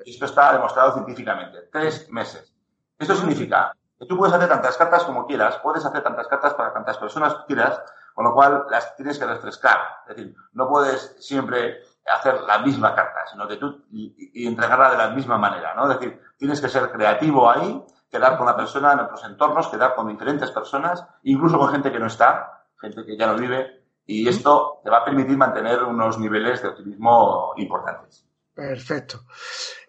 Esto 0.05 0.26
está 0.26 0.53
demostrado 0.53 0.93
científicamente. 0.93 1.70
Tres 1.72 2.09
meses. 2.11 2.53
Esto 2.97 3.15
significa 3.15 3.74
que 3.97 4.05
tú 4.05 4.17
puedes 4.17 4.36
hacer 4.36 4.49
tantas 4.49 4.76
cartas 4.76 5.03
como 5.03 5.26
quieras, 5.26 5.57
puedes 5.63 5.86
hacer 5.86 6.03
tantas 6.03 6.28
cartas 6.28 6.53
para 6.53 6.74
tantas 6.74 6.97
personas 6.97 7.36
quieras, 7.47 7.82
con 8.13 8.26
lo 8.26 8.34
cual 8.34 8.65
las 8.70 8.95
tienes 8.97 9.17
que 9.17 9.26
refrescar. 9.26 9.80
Es 10.09 10.15
decir, 10.15 10.36
no 10.51 10.67
puedes 10.67 11.15
siempre 11.20 11.82
hacer 12.06 12.41
la 12.41 12.60
misma 12.60 12.95
carta, 12.95 13.20
sino 13.32 13.47
que 13.47 13.58
tú 13.58 13.86
y, 13.91 14.47
entregarla 14.47 14.91
de 14.91 14.97
la 14.97 15.10
misma 15.10 15.38
manera, 15.38 15.76
¿no? 15.76 15.89
Es 15.89 16.00
decir, 16.00 16.20
tienes 16.38 16.60
que 16.62 16.70
ser 16.70 16.91
creativo 16.91 17.50
ahí, 17.50 17.84
quedar 18.10 18.38
con 18.38 18.47
la 18.47 18.56
persona 18.56 18.93
en 18.93 19.00
otros 19.00 19.24
entornos, 19.26 19.68
quedar 19.68 19.95
con 19.95 20.08
diferentes 20.08 20.52
personas, 20.52 21.06
incluso 21.24 21.58
con 21.58 21.70
gente 21.70 21.91
que 21.91 22.00
no 22.00 22.08
está, 22.08 22.66
gente 22.80 23.06
que 23.06 23.18
ya 23.18 23.28
no 23.28 23.36
vive, 23.36 23.86
y 24.06 24.28
esto 24.28 24.82
te 24.84 24.89
va 24.89 25.00
a 25.00 25.06
permitir 25.06 25.38
mantener 25.38 25.84
unos 25.84 26.18
niveles 26.18 26.62
de 26.62 26.70
optimismo 26.70 27.54
importantes. 27.58 28.26
Perfecto. 28.54 29.26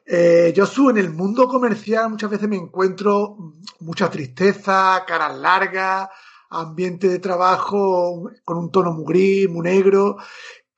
Eh, 0.04 0.52
Josu, 0.54 0.90
en 0.90 0.98
el 0.98 1.10
mundo 1.10 1.48
comercial 1.48 2.10
muchas 2.10 2.30
veces 2.30 2.48
me 2.48 2.56
encuentro 2.56 3.36
mucha 3.80 4.10
tristeza, 4.10 5.04
caras 5.06 5.36
largas, 5.36 6.08
ambiente 6.50 7.08
de 7.08 7.18
trabajo 7.18 8.30
con 8.44 8.58
un 8.58 8.70
tono 8.70 8.92
muy 8.92 9.04
gris, 9.06 9.48
muy 9.48 9.62
negro. 9.62 10.16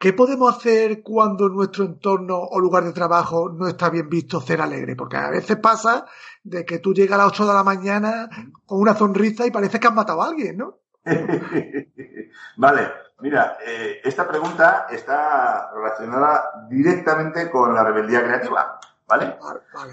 ¿Qué 0.02 0.12
podemos 0.12 0.56
hacer 0.56 1.00
cuando 1.00 1.48
nuestro 1.48 1.84
entorno 1.84 2.36
o 2.36 2.58
lugar 2.58 2.82
de 2.82 2.92
trabajo 2.92 3.48
no 3.50 3.68
está 3.68 3.88
bien 3.88 4.08
visto 4.08 4.40
ser 4.40 4.60
alegre? 4.60 4.96
Porque 4.96 5.16
a 5.16 5.30
veces 5.30 5.58
pasa 5.58 6.06
de 6.42 6.64
que 6.64 6.80
tú 6.80 6.92
llegas 6.92 7.14
a 7.14 7.22
las 7.22 7.28
8 7.28 7.46
de 7.46 7.54
la 7.54 7.62
mañana 7.62 8.28
con 8.66 8.80
una 8.80 8.94
sonrisa 8.94 9.46
y 9.46 9.52
parece 9.52 9.78
que 9.78 9.86
has 9.86 9.94
matado 9.94 10.20
a 10.20 10.26
alguien, 10.26 10.56
¿no? 10.56 10.80
vale, 12.56 12.90
mira, 13.20 13.58
eh, 13.64 14.00
esta 14.02 14.26
pregunta 14.26 14.88
está 14.90 15.70
relacionada 15.72 16.66
directamente 16.68 17.48
con 17.48 17.72
la 17.72 17.84
rebeldía 17.84 18.24
creativa, 18.24 18.80
¿vale? 19.12 19.36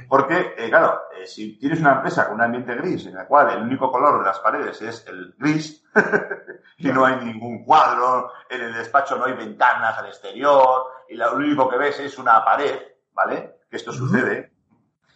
Porque, 0.08 0.56
eh, 0.58 0.70
claro, 0.70 1.02
eh, 1.14 1.28
si 1.28 1.58
tienes 1.60 1.82
una 1.82 1.96
empresa 1.96 2.26
con 2.26 2.36
un 2.36 2.42
ambiente 2.42 2.74
gris 2.76 3.06
en 3.08 3.18
el 3.18 3.28
cual 3.28 3.50
el 3.52 3.64
único 3.64 3.92
color 3.92 4.20
de 4.20 4.26
las 4.26 4.40
paredes 4.40 4.82
es 4.82 5.06
el 5.08 5.36
gris 5.38 5.84
y 6.78 6.88
no 6.88 7.04
hay 7.04 7.18
ningún 7.18 7.66
cuadro, 7.66 8.32
en 8.50 8.62
el 8.62 8.74
despacho 8.74 9.18
no 9.18 9.26
hay 9.26 9.34
ventanas 9.34 9.98
al 9.98 10.06
exterior 10.06 10.86
y 11.10 11.16
lo 11.16 11.34
único 11.36 11.68
que 11.70 11.78
ves 11.78 12.00
es 12.00 12.18
una 12.18 12.46
pared, 12.46 12.80
¿vale? 13.12 13.60
Que 13.70 13.76
esto 13.76 13.92
sucede, 13.92 14.54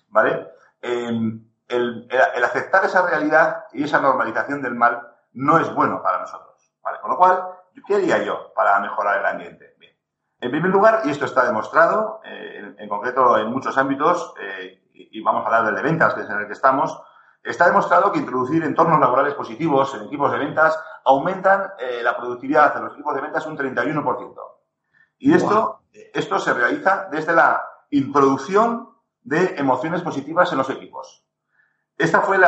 ¿vale? 0.10 0.50
Em, 0.82 1.42
el, 1.70 2.08
el 2.10 2.44
aceptar 2.44 2.84
esa 2.84 3.08
realidad 3.08 3.68
y 3.72 3.86
esa 3.86 4.02
normalización 4.02 4.62
del 4.62 4.76
mal 4.76 5.02
no 5.32 5.60
es 5.60 5.74
bueno 5.74 6.04
para 6.04 6.20
nosotros. 6.20 6.54
¿vale? 6.84 7.00
Con 7.00 7.12
lo 7.12 7.18
cual, 7.18 7.42
¿qué 7.88 7.96
haría 7.96 8.22
yo 8.22 8.54
para 8.54 8.80
mejorar 8.82 9.20
el 9.20 9.26
ambiente? 9.26 9.73
En 10.44 10.52
primer 10.52 10.72
lugar, 10.72 11.04
y 11.06 11.10
esto 11.10 11.24
está 11.24 11.46
demostrado, 11.46 12.20
eh, 12.26 12.76
en, 12.78 12.90
concreto 12.90 13.38
en 13.38 13.48
muchos 13.48 13.78
ámbitos, 13.78 14.34
eh, 14.42 14.84
y, 14.94 15.22
vamos 15.22 15.44
a 15.44 15.46
hablar 15.46 15.66
del 15.66 15.76
de 15.76 15.82
ventas, 15.82 16.14
que 16.14 16.22
es 16.22 16.30
en 16.30 16.38
el 16.38 16.48
que 16.48 16.54
estamos, 16.54 17.02
está 17.42 17.66
demostrado 17.66 18.12
que 18.12 18.20
introducir 18.20 18.62
entornos 18.64 19.00
laborales 19.00 19.36
positivos 19.36 19.96
en 19.96 20.04
equipos 20.04 20.32
de 20.34 20.40
ventas 20.40 20.78
aumentan 21.06 21.72
eh, 21.80 22.02
la 22.04 22.18
productividad 22.18 22.74
de 22.76 22.82
los 22.82 22.94
equipos 22.94 23.16
de 23.16 23.22
ventas 23.22 23.46
un 23.48 23.58
31%. 23.58 24.36
Y 25.20 25.34
esto, 25.34 25.84
esto 26.14 26.40
se 26.40 26.54
realiza 26.54 27.08
desde 27.10 27.34
la 27.34 27.64
introducción 27.92 28.90
de 29.22 29.56
emociones 29.58 30.02
positivas 30.02 30.52
en 30.52 30.58
los 30.58 30.70
equipos. 30.70 31.24
Esta 31.98 32.22
fue 32.22 32.38
eh, 32.38 32.42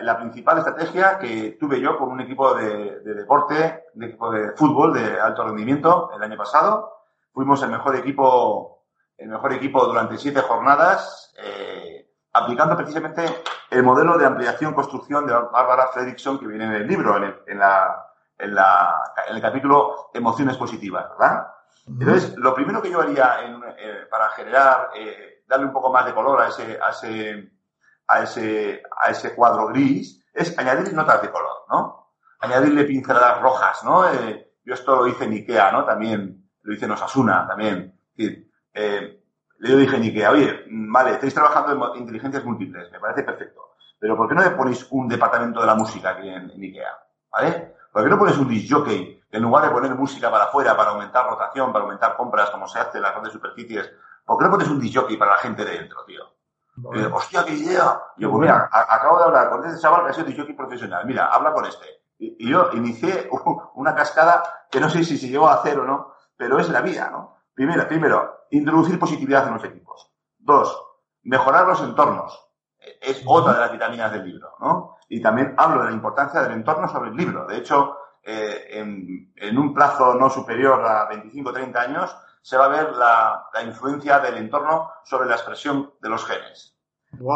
la, 0.00 0.16
principal 0.18 0.58
estrategia 0.58 1.18
que 1.18 1.56
tuve 1.58 1.80
yo 1.80 1.98
con 1.98 2.10
un 2.10 2.20
equipo 2.20 2.54
de, 2.54 3.00
deporte, 3.00 3.84
de 3.94 4.06
equipo 4.06 4.30
de 4.30 4.52
fútbol 4.52 4.92
de 4.92 5.18
alto 5.20 5.44
rendimiento 5.44 6.10
el 6.14 6.22
año 6.22 6.36
pasado. 6.36 7.01
Fuimos 7.32 7.62
el 7.62 7.70
mejor 7.70 7.96
equipo, 7.96 8.84
el 9.16 9.28
mejor 9.28 9.52
equipo 9.52 9.84
durante 9.86 10.18
siete 10.18 10.40
jornadas, 10.40 11.34
eh, 11.38 12.10
aplicando 12.32 12.76
precisamente 12.76 13.24
el 13.70 13.82
modelo 13.82 14.18
de 14.18 14.26
ampliación 14.26 14.74
construcción 14.74 15.26
de 15.26 15.32
Bárbara 15.32 15.88
Fredrickson 15.92 16.38
que 16.38 16.46
viene 16.46 16.64
en 16.64 16.72
el 16.72 16.86
libro, 16.86 17.16
en 17.16 17.24
el, 17.24 17.42
en 17.46 17.58
la, 17.58 18.06
en 18.38 18.54
la, 18.54 19.12
en 19.28 19.36
el 19.36 19.42
capítulo 19.42 20.10
Emociones 20.12 20.56
Positivas, 20.56 21.08
¿verdad? 21.18 21.48
Entonces, 21.86 22.36
lo 22.36 22.54
primero 22.54 22.80
que 22.80 22.90
yo 22.90 23.00
haría 23.00 23.38
eh, 23.78 24.06
para 24.10 24.28
generar, 24.30 24.90
darle 25.48 25.66
un 25.66 25.72
poco 25.72 25.92
más 25.92 26.06
de 26.06 26.14
color 26.14 26.40
a 26.40 26.48
ese, 26.48 26.78
a 26.80 26.90
ese 26.90 27.50
a 28.12 28.22
ese, 28.22 28.82
a 29.00 29.10
ese 29.10 29.34
cuadro 29.34 29.68
gris 29.68 30.24
es 30.32 30.58
añadir 30.58 30.92
notas 30.92 31.22
de 31.22 31.30
color, 31.30 31.64
¿no? 31.70 32.14
Añadirle 32.40 32.84
pinceladas 32.84 33.40
rojas, 33.40 33.82
¿no? 33.84 34.08
Eh, 34.08 34.54
yo 34.64 34.74
esto 34.74 34.96
lo 34.96 35.06
hice 35.06 35.24
en 35.24 35.32
Ikea, 35.32 35.72
¿no? 35.72 35.84
También 35.84 36.41
lo 36.62 36.74
hice 36.74 36.84
en 36.84 36.92
Osasuna, 36.92 37.46
también. 37.46 37.94
Eh, 38.16 39.22
le 39.58 39.76
dije 39.76 39.96
en 39.96 40.02
Ikea, 40.02 40.30
oye, 40.30 40.64
vale, 40.68 41.12
estáis 41.12 41.34
trabajando 41.34 41.94
en 41.94 42.00
inteligencias 42.00 42.44
múltiples, 42.44 42.90
me 42.90 43.00
parece 43.00 43.22
perfecto. 43.22 43.74
Pero 43.98 44.16
¿por 44.16 44.28
qué 44.28 44.34
no 44.34 44.42
le 44.42 44.50
ponéis 44.50 44.86
un 44.90 45.08
departamento 45.08 45.60
de 45.60 45.66
la 45.66 45.74
música 45.74 46.10
aquí 46.10 46.28
en, 46.28 46.50
Ikea? 46.50 46.98
¿Vale? 47.30 47.74
¿Por 47.92 48.02
qué 48.02 48.10
no 48.10 48.18
pones 48.18 48.36
un 48.38 48.48
disc 48.48 48.72
jockey 48.72 49.22
en 49.30 49.42
lugar 49.42 49.64
de 49.64 49.70
poner 49.70 49.94
música 49.94 50.30
para 50.30 50.44
afuera, 50.44 50.76
para 50.76 50.90
aumentar 50.90 51.26
rotación, 51.26 51.72
para 51.72 51.84
aumentar 51.84 52.16
compras, 52.16 52.50
como 52.50 52.66
se 52.66 52.80
hace 52.80 52.98
en 52.98 53.02
las 53.02 53.12
grandes 53.12 53.32
superficies? 53.32 53.92
¿Por 54.24 54.38
qué 54.38 54.44
no 54.44 54.50
pones 54.50 54.68
un 54.68 54.80
disc 54.80 54.98
jockey 54.98 55.16
para 55.16 55.32
la 55.32 55.38
gente 55.38 55.64
de 55.64 55.78
dentro, 55.78 56.04
tío? 56.04 56.24
hostia, 57.12 57.44
qué 57.44 57.52
idea. 57.52 58.00
yo, 58.16 58.30
pues 58.30 58.40
mira, 58.40 58.68
acabo 58.72 59.18
de 59.18 59.24
hablar 59.24 59.50
con 59.50 59.64
este 59.64 59.80
chaval 59.80 60.04
que 60.04 60.10
ha 60.10 60.14
sido 60.14 60.42
aquí 60.42 60.52
profesional. 60.54 61.06
Mira, 61.06 61.26
habla 61.26 61.52
con 61.52 61.66
este. 61.66 61.86
Y, 62.18 62.50
yo 62.50 62.70
inicié 62.72 63.28
una 63.74 63.94
cascada 63.94 64.42
que 64.70 64.80
no 64.80 64.88
sé 64.88 65.04
si 65.04 65.18
se 65.18 65.28
llegó 65.28 65.48
a 65.48 65.54
hacer 65.54 65.78
o 65.78 65.84
no, 65.84 66.11
pero 66.36 66.58
es 66.58 66.68
la 66.68 66.80
vía, 66.80 67.10
¿no? 67.10 67.36
Primero, 67.54 67.86
primero, 67.86 68.46
introducir 68.50 68.98
positividad 68.98 69.46
en 69.46 69.54
los 69.54 69.64
equipos. 69.64 70.12
Dos, 70.38 70.82
mejorar 71.22 71.66
los 71.66 71.80
entornos. 71.82 72.38
Es 73.00 73.22
otra 73.26 73.54
de 73.54 73.60
las 73.60 73.72
vitaminas 73.72 74.12
del 74.12 74.24
libro, 74.24 74.56
¿no? 74.60 74.96
Y 75.08 75.20
también 75.20 75.54
hablo 75.56 75.82
de 75.82 75.90
la 75.90 75.96
importancia 75.96 76.42
del 76.42 76.52
entorno 76.52 76.88
sobre 76.88 77.10
el 77.10 77.16
libro. 77.16 77.46
De 77.46 77.58
hecho, 77.58 77.96
eh, 78.22 78.68
en, 78.70 79.32
en, 79.36 79.58
un 79.58 79.74
plazo 79.74 80.14
no 80.14 80.30
superior 80.30 80.84
a 80.84 81.06
25 81.06 81.50
o 81.50 81.52
30 81.52 81.80
años, 81.80 82.16
se 82.42 82.56
va 82.56 82.66
a 82.66 82.68
ver 82.68 82.92
la, 82.92 83.48
influencia 83.64 84.18
del 84.18 84.36
entorno 84.36 84.90
sobre 85.04 85.28
la 85.28 85.36
expresión 85.36 85.94
de 86.00 86.08
los 86.08 86.24
genes. 86.24 86.76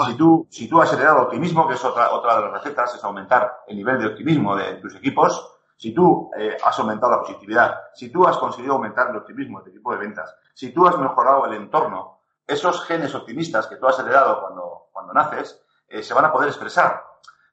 Si, 0.06 0.14
tú, 0.16 0.48
si 0.50 0.68
tú 0.68 0.80
has 0.80 0.92
heredado 0.92 1.22
optimismo, 1.22 1.68
que 1.68 1.74
es 1.74 1.84
otra, 1.84 2.10
otra 2.10 2.36
de 2.36 2.42
las 2.42 2.52
recetas, 2.52 2.94
es 2.94 3.04
aumentar 3.04 3.60
el 3.68 3.76
nivel 3.76 3.98
de 3.98 4.06
optimismo 4.06 4.56
de 4.56 4.76
tus 4.76 4.94
equipos, 4.96 5.55
si 5.76 5.92
tú 5.92 6.30
eh, 6.36 6.56
has 6.62 6.78
aumentado 6.78 7.12
la 7.12 7.20
positividad, 7.20 7.80
si 7.94 8.10
tú 8.10 8.26
has 8.26 8.38
conseguido 8.38 8.74
aumentar 8.74 9.10
el 9.10 9.16
optimismo 9.16 9.58
de 9.58 9.64
tu 9.64 9.70
equipo 9.70 9.92
de 9.92 9.98
ventas, 9.98 10.34
si 10.54 10.72
tú 10.72 10.86
has 10.86 10.98
mejorado 10.98 11.46
el 11.46 11.54
entorno, 11.54 12.20
esos 12.46 12.84
genes 12.84 13.14
optimistas 13.14 13.66
que 13.66 13.76
tú 13.76 13.86
has 13.86 13.98
heredado 13.98 14.40
cuando, 14.40 14.88
cuando 14.92 15.12
naces, 15.12 15.62
eh, 15.88 16.02
se 16.02 16.14
van 16.14 16.24
a 16.24 16.32
poder 16.32 16.48
expresar. 16.48 17.04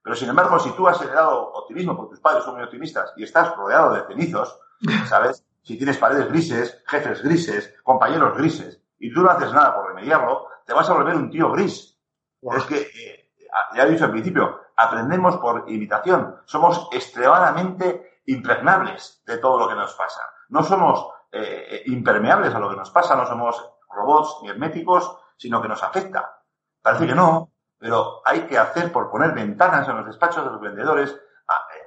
Pero 0.01 0.15
sin 0.15 0.29
embargo, 0.29 0.59
si 0.59 0.71
tú 0.71 0.87
has 0.87 1.01
heredado 1.01 1.51
optimismo, 1.53 1.95
porque 1.95 2.11
tus 2.11 2.19
padres 2.19 2.43
son 2.43 2.55
muy 2.55 2.63
optimistas, 2.63 3.13
y 3.17 3.23
estás 3.23 3.55
rodeado 3.55 3.93
de 3.93 4.05
cenizos, 4.05 4.59
¿sabes? 5.07 5.45
Si 5.61 5.77
tienes 5.77 5.97
paredes 5.97 6.27
grises, 6.27 6.83
jefes 6.87 7.23
grises, 7.23 7.73
compañeros 7.83 8.37
grises, 8.37 8.81
y 8.99 9.13
tú 9.13 9.21
no 9.21 9.29
haces 9.29 9.51
nada 9.51 9.75
por 9.75 9.87
remediarlo, 9.87 10.47
te 10.65 10.73
vas 10.73 10.89
a 10.89 10.93
volver 10.93 11.15
un 11.15 11.29
tío 11.29 11.51
gris. 11.51 11.97
Es 12.41 12.63
que, 12.65 12.81
eh, 12.81 13.31
ya 13.75 13.83
he 13.83 13.91
dicho 13.91 14.05
al 14.05 14.11
principio, 14.11 14.59
aprendemos 14.75 15.37
por 15.37 15.65
imitación. 15.69 16.35
Somos 16.45 16.87
extremadamente 16.91 18.12
impregnables 18.25 19.21
de 19.25 19.37
todo 19.37 19.59
lo 19.59 19.67
que 19.67 19.75
nos 19.75 19.93
pasa. 19.95 20.21
No 20.49 20.63
somos 20.63 21.07
eh, 21.31 21.83
impermeables 21.87 22.53
a 22.53 22.59
lo 22.59 22.69
que 22.69 22.75
nos 22.75 22.91
pasa, 22.91 23.15
no 23.15 23.25
somos 23.25 23.63
robots 23.89 24.39
ni 24.41 24.49
herméticos, 24.49 25.17
sino 25.37 25.61
que 25.61 25.67
nos 25.67 25.83
afecta. 25.83 26.41
Parece 26.81 27.07
que 27.07 27.15
no, 27.15 27.51
pero 27.77 28.21
hay 28.25 28.41
que 28.47 28.57
hacer 28.57 28.91
por 28.91 29.09
poner 29.09 29.33
ventanas 29.33 29.87
en 29.87 29.97
los 29.97 30.05
despachos 30.05 30.45
de 30.45 30.51
los 30.51 30.61
vendedores, 30.61 31.19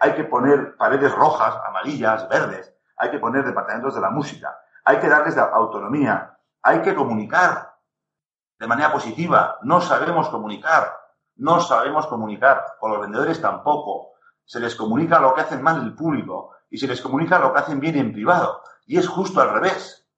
hay 0.00 0.14
que 0.14 0.24
poner 0.24 0.76
paredes 0.76 1.12
rojas, 1.14 1.56
amarillas, 1.66 2.28
verdes, 2.28 2.74
hay 2.96 3.10
que 3.10 3.18
poner 3.18 3.44
departamentos 3.44 3.94
de 3.94 4.00
la 4.00 4.10
música, 4.10 4.58
hay 4.84 4.98
que 4.98 5.08
darles 5.08 5.36
autonomía, 5.38 6.38
hay 6.62 6.82
que 6.82 6.94
comunicar 6.94 7.76
de 8.58 8.66
manera 8.66 8.92
positiva. 8.92 9.58
No 9.62 9.80
sabemos 9.80 10.28
comunicar, 10.28 10.96
no 11.36 11.60
sabemos 11.60 12.06
comunicar, 12.06 12.64
con 12.80 12.90
los 12.92 13.00
vendedores 13.00 13.40
tampoco. 13.40 14.12
Se 14.46 14.60
les 14.60 14.74
comunica 14.74 15.20
lo 15.20 15.34
que 15.34 15.42
hacen 15.42 15.62
mal 15.62 15.82
el 15.82 15.94
público 15.94 16.52
y 16.70 16.78
se 16.78 16.86
les 16.86 17.02
comunica 17.02 17.38
lo 17.38 17.52
que 17.52 17.58
hacen 17.58 17.80
bien 17.80 17.96
en 17.96 18.12
privado. 18.12 18.62
Y 18.86 18.96
es 18.96 19.08
justo 19.08 19.40
al 19.40 19.50
revés. 19.50 20.08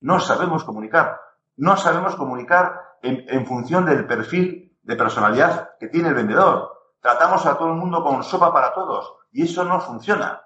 No 0.00 0.20
sabemos 0.20 0.64
comunicar. 0.64 1.20
No 1.56 1.76
sabemos 1.76 2.16
comunicar 2.16 2.80
en, 3.02 3.24
en 3.28 3.44
función 3.44 3.84
del 3.84 4.06
perfil 4.06 4.78
de 4.82 4.96
personalidad 4.96 5.76
que 5.78 5.88
tiene 5.88 6.08
el 6.08 6.14
vendedor. 6.14 6.72
Tratamos 7.00 7.44
a 7.46 7.58
todo 7.58 7.68
el 7.68 7.74
mundo 7.74 8.02
con 8.02 8.22
sopa 8.22 8.52
para 8.52 8.72
todos 8.72 9.14
y 9.32 9.42
eso 9.42 9.64
no 9.64 9.80
funciona. 9.80 10.42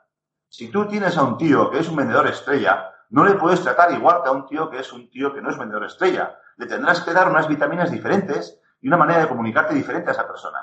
Si 0.48 0.70
tú 0.70 0.86
tienes 0.86 1.16
a 1.18 1.22
un 1.22 1.36
tío 1.36 1.70
que 1.70 1.80
es 1.80 1.88
un 1.88 1.96
vendedor 1.96 2.26
estrella, 2.26 2.90
no 3.10 3.24
le 3.24 3.34
puedes 3.34 3.62
tratar 3.62 3.92
igual 3.92 4.22
que 4.22 4.28
a 4.30 4.32
un 4.32 4.46
tío 4.46 4.70
que 4.70 4.78
es 4.78 4.92
un 4.92 5.10
tío 5.10 5.32
que 5.34 5.42
no 5.42 5.50
es 5.50 5.58
vendedor 5.58 5.84
estrella. 5.84 6.38
Le 6.56 6.66
tendrás 6.66 7.02
que 7.02 7.12
dar 7.12 7.28
unas 7.28 7.46
vitaminas 7.46 7.90
diferentes 7.90 8.60
y 8.80 8.88
una 8.88 8.96
manera 8.96 9.20
de 9.20 9.28
comunicarte 9.28 9.74
diferente 9.74 10.10
a 10.10 10.12
esa 10.12 10.26
persona. 10.26 10.58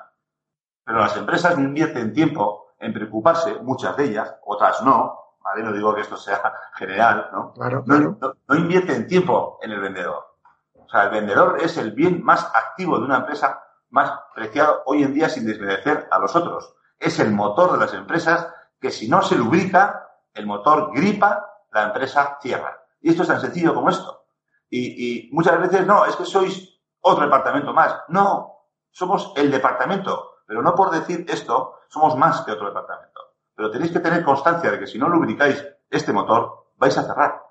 Pero 0.85 0.99
las 0.99 1.15
empresas 1.15 1.57
no 1.57 1.63
invierten 1.63 2.13
tiempo 2.13 2.73
en 2.79 2.93
preocuparse, 2.93 3.59
muchas 3.61 3.95
de 3.95 4.05
ellas, 4.05 4.35
otras 4.45 4.81
no, 4.83 5.35
¿vale? 5.41 5.63
No 5.63 5.71
digo 5.71 5.95
que 5.95 6.01
esto 6.01 6.17
sea 6.17 6.41
general, 6.75 7.29
¿no? 7.31 7.53
Claro, 7.53 7.83
No, 7.85 7.99
no, 7.99 8.33
no 8.47 8.55
invierten 8.55 9.07
tiempo 9.07 9.59
en 9.61 9.71
el 9.71 9.79
vendedor. 9.79 10.37
O 10.73 10.89
sea, 10.89 11.03
el 11.03 11.09
vendedor 11.11 11.57
es 11.61 11.77
el 11.77 11.91
bien 11.91 12.23
más 12.23 12.51
activo 12.53 12.99
de 12.99 13.05
una 13.05 13.17
empresa, 13.17 13.63
más 13.89 14.11
preciado 14.35 14.83
hoy 14.85 15.03
en 15.03 15.13
día 15.13 15.29
sin 15.29 15.45
desmerecer 15.45 16.07
a 16.11 16.19
los 16.19 16.35
otros. 16.35 16.75
Es 16.99 17.19
el 17.19 17.31
motor 17.31 17.73
de 17.73 17.77
las 17.79 17.93
empresas 17.93 18.47
que 18.79 18.91
si 18.91 19.07
no 19.07 19.21
se 19.21 19.35
lubrica, 19.35 20.09
el 20.33 20.45
motor 20.45 20.91
gripa, 20.93 21.61
la 21.71 21.83
empresa 21.83 22.37
cierra. 22.41 22.83
Y 23.01 23.09
esto 23.09 23.23
es 23.23 23.27
tan 23.27 23.39
sencillo 23.39 23.73
como 23.73 23.89
esto. 23.89 24.25
Y, 24.69 25.27
y 25.27 25.31
muchas 25.31 25.59
veces, 25.59 25.85
no, 25.85 26.05
es 26.05 26.15
que 26.15 26.25
sois 26.25 26.81
otro 27.01 27.25
departamento 27.25 27.73
más. 27.73 28.01
No, 28.09 28.67
somos 28.91 29.33
el 29.35 29.51
departamento. 29.51 30.32
Pero 30.45 30.61
no 30.61 30.75
por 30.75 30.91
decir 30.91 31.25
esto, 31.29 31.75
somos 31.87 32.17
más 32.17 32.41
que 32.41 32.51
otro 32.51 32.67
departamento. 32.67 33.21
Pero 33.55 33.71
tenéis 33.71 33.91
que 33.91 33.99
tener 33.99 34.23
constancia 34.23 34.71
de 34.71 34.79
que 34.79 34.87
si 34.87 34.97
no 34.97 35.07
lubricáis 35.09 35.63
este 35.89 36.11
motor, 36.11 36.67
vais 36.77 36.97
a 36.97 37.03
cerrar. 37.03 37.41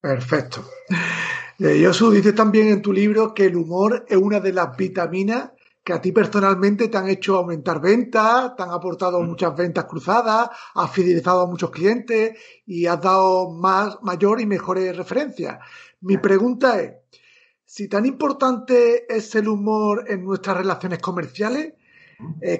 Perfecto. 0.00 0.62
Eh, 1.58 1.82
Josu, 1.84 2.10
dices 2.10 2.34
también 2.34 2.68
en 2.68 2.82
tu 2.82 2.92
libro 2.92 3.32
que 3.32 3.46
el 3.46 3.56
humor 3.56 4.04
es 4.08 4.16
una 4.16 4.40
de 4.40 4.52
las 4.52 4.76
vitaminas 4.76 5.52
que 5.82 5.92
a 5.92 6.00
ti 6.00 6.10
personalmente 6.10 6.88
te 6.88 6.96
han 6.98 7.08
hecho 7.08 7.36
aumentar 7.36 7.80
ventas, 7.80 8.56
te 8.56 8.62
han 8.64 8.72
aportado 8.72 9.20
Mm. 9.22 9.26
muchas 9.28 9.56
ventas 9.56 9.84
cruzadas, 9.84 10.50
has 10.74 10.90
fidelizado 10.90 11.42
a 11.42 11.46
muchos 11.46 11.70
clientes 11.70 12.36
y 12.66 12.86
has 12.86 13.00
dado 13.00 13.50
más, 13.50 13.96
mayor 14.02 14.40
y 14.40 14.46
mejores 14.46 14.96
referencias. 14.96 15.60
Mi 16.00 16.16
pregunta 16.18 16.80
es, 16.82 16.94
si 17.64 17.88
tan 17.88 18.04
importante 18.04 19.06
es 19.08 19.32
el 19.36 19.46
humor 19.46 20.04
en 20.08 20.24
nuestras 20.24 20.56
relaciones 20.56 20.98
comerciales, 20.98 21.74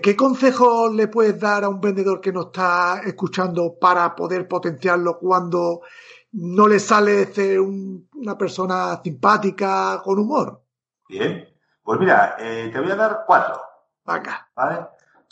¿qué 0.03 0.17
consejos 0.17 0.93
le 0.95 1.09
puedes 1.09 1.39
dar 1.41 1.65
a 1.65 1.69
un 1.69 1.81
vendedor 1.81 2.21
que 2.21 2.33
nos 2.33 2.47
está 2.47 3.01
escuchando 3.05 3.79
para 3.81 4.15
poder 4.15 4.47
potenciarlo 4.49 5.19
cuando 5.19 5.81
no 6.33 6.69
le 6.69 6.79
sale 6.79 7.27
ser 7.27 7.61
un- 7.61 8.09
una 8.15 8.37
persona 8.37 9.01
simpática 9.03 10.01
con 10.05 10.19
humor? 10.19 10.63
Bien. 11.09 11.49
Pues 11.83 12.01
mira, 12.01 12.37
eh, 12.39 12.69
te 12.73 12.81
voy 12.81 12.91
a 12.91 12.97
dar 12.97 13.25
cuatro. 13.27 13.61
Venga. 14.05 14.49
¿Vale? 14.55 14.87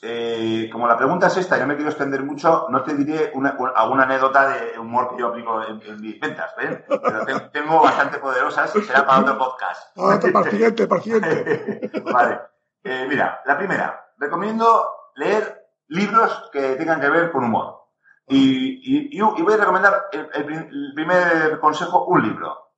Eh, 0.07 0.69
como 0.71 0.87
la 0.87 0.97
pregunta 0.99 1.29
es 1.29 1.37
esta, 1.39 1.59
yo 1.59 1.67
me 1.67 1.75
quiero 1.77 1.89
extender 1.91 2.23
mucho, 2.23 2.67
no 2.69 2.83
te 2.83 2.95
diré 2.95 3.31
una, 3.35 3.57
una- 3.59 3.71
alguna 3.73 4.03
anécdota 4.05 4.49
de 4.49 4.79
humor 4.79 5.09
que 5.11 5.19
yo 5.21 5.29
aplico 5.29 5.63
en, 5.63 5.81
en 5.83 6.01
mis 6.01 6.21
ventas, 6.21 6.53
¿ven? 6.59 6.85
Pero 6.87 7.25
te- 7.25 7.41
tengo 7.53 7.83
bastante 7.83 8.19
poderosas, 8.19 8.71
será 8.71 9.07
para 9.07 9.21
otro 9.21 9.39
podcast. 9.39 9.97
Ahora 9.97 10.21
para 10.21 10.45
el 10.47 10.51
siguiente, 10.51 10.87
para 10.87 10.99
el 10.99 11.05
siguiente. 11.05 11.91
vale. 12.13 12.39
Eh, 12.83 13.07
mira, 13.09 13.41
la 13.47 13.57
primera, 13.57 14.04
recomiendo 14.19 14.89
leer 15.17 15.67
libros 15.89 16.49
que 16.53 16.77
tengan 16.77 17.01
que 17.01 17.09
ver 17.11 17.31
con 17.31 17.45
humor. 17.45 17.83
Y, 18.27 18.39
y- 18.39 19.09
y- 19.13 19.19
y 19.19 19.43
voy 19.43 19.53
a 19.55 19.57
recomendar 19.59 20.07
el, 20.13 20.29
el 20.33 20.45
prim- 20.45 20.69
el 20.71 20.93
primer 20.95 21.61
consejo, 21.61 22.07
un 22.07 22.23
libro, 22.23 22.73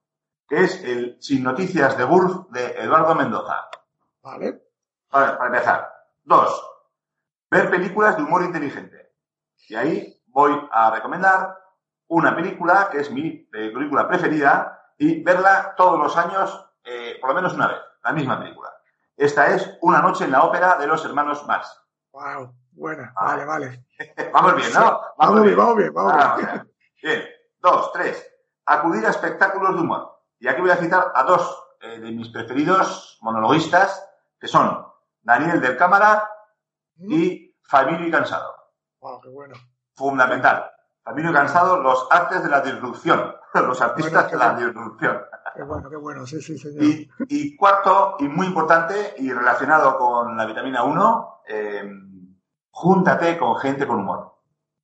que 0.49 0.65
es 0.65 0.83
el 0.83 1.17
Sin 1.21 1.45
Noticias 1.45 1.97
de 1.97 2.05
Gulf 2.05 2.49
de 2.51 2.73
Eduardo 2.81 3.15
Mendoza. 3.15 3.69
Vale. 4.23 4.63
Para, 5.09 5.39
para 5.39 5.51
empezar. 5.51 5.93
Dos, 6.25 6.69
ver 7.51 7.71
películas 7.71 8.17
de 8.17 8.23
humor 8.25 8.43
inteligente. 8.43 9.13
Y 9.69 9.77
ahí 9.77 10.23
voy 10.27 10.69
a 10.73 10.91
recomendar 10.91 11.57
una 12.09 12.35
película 12.35 12.89
que 12.91 12.99
es 13.01 13.11
mi 13.11 13.31
película 13.31 14.09
preferida 14.09 14.83
y 14.99 15.23
verla 15.23 15.75
todos 15.77 15.99
los 15.99 16.17
años, 16.17 16.71
eh, 16.85 17.19
por 17.21 17.31
lo 17.31 17.37
menos 17.37 17.55
una 17.55 17.69
vez, 17.69 17.79
la 18.03 18.13
misma 18.13 18.39
película. 18.41 18.66
Esta 19.17 19.47
es 19.49 19.79
Una 19.83 20.01
noche 20.03 20.25
en 20.25 20.33
la 20.33 20.43
ópera 20.45 20.77
de 20.77 20.87
los 20.87 21.05
hermanos 21.05 21.47
Marx. 21.47 21.69
Wow. 22.13 22.55
Buena. 22.73 23.13
Ah. 23.17 23.27
Vale, 23.29 23.45
vale. 23.45 23.87
Vamos 24.33 24.57
bien, 24.57 24.73
¿no? 24.75 25.01
Vamos 25.17 25.43
bien, 25.43 25.57
vamos 25.57 25.77
bien, 25.77 25.95
vamos 25.95 26.13
Ah, 26.15 26.37
bien. 26.37 26.73
bien. 27.03 27.25
Dos, 27.59 27.93
tres. 27.93 28.31
Acudir 28.67 29.07
a 29.07 29.11
espectáculos 29.11 29.75
de 29.75 29.81
humor. 29.81 30.21
Y 30.39 30.49
aquí 30.49 30.61
voy 30.61 30.71
a 30.71 30.77
citar 30.77 31.11
a 31.15 31.23
dos 31.23 31.65
eh, 31.81 31.99
de 31.99 32.11
mis 32.13 32.29
preferidos 32.29 33.19
monologuistas, 33.23 34.07
que 34.39 34.47
son 34.49 34.87
Daniel 35.23 35.61
del 35.61 35.77
Cámara 35.79 36.29
y 36.99 37.57
Fabio 37.63 38.11
Cansado. 38.11 38.55
Wow, 39.01 39.21
qué 39.23 39.29
bueno. 39.31 39.55
Fundamental. 39.95 40.71
Fabio 41.03 41.33
Cansado, 41.33 41.79
los 41.81 42.07
artes 42.11 42.43
de 42.43 42.51
la 42.51 42.61
disrupción. 42.61 43.35
Los 43.55 43.81
artistas 43.81 44.31
Bueno, 44.31 44.39
de 44.39 44.45
la 44.61 44.67
disrupción. 44.67 45.23
Qué 45.57 45.63
bueno, 45.63 45.89
qué 45.89 45.97
bueno. 45.97 46.27
Sí, 46.27 46.41
sí, 46.43 46.59
señor. 46.59 46.85
Y, 46.85 47.11
y 47.29 47.57
cuarto, 47.57 48.17
y 48.19 48.29
muy 48.29 48.47
importante, 48.47 49.15
y 49.19 49.33
relacionado 49.33 49.97
con 49.97 50.37
la 50.37 50.45
vitamina 50.45 50.85
1, 50.85 51.43
eh, 51.49 51.91
júntate 52.71 53.39
con 53.39 53.57
gente 53.57 53.87
con 53.87 54.01
humor. 54.01 54.35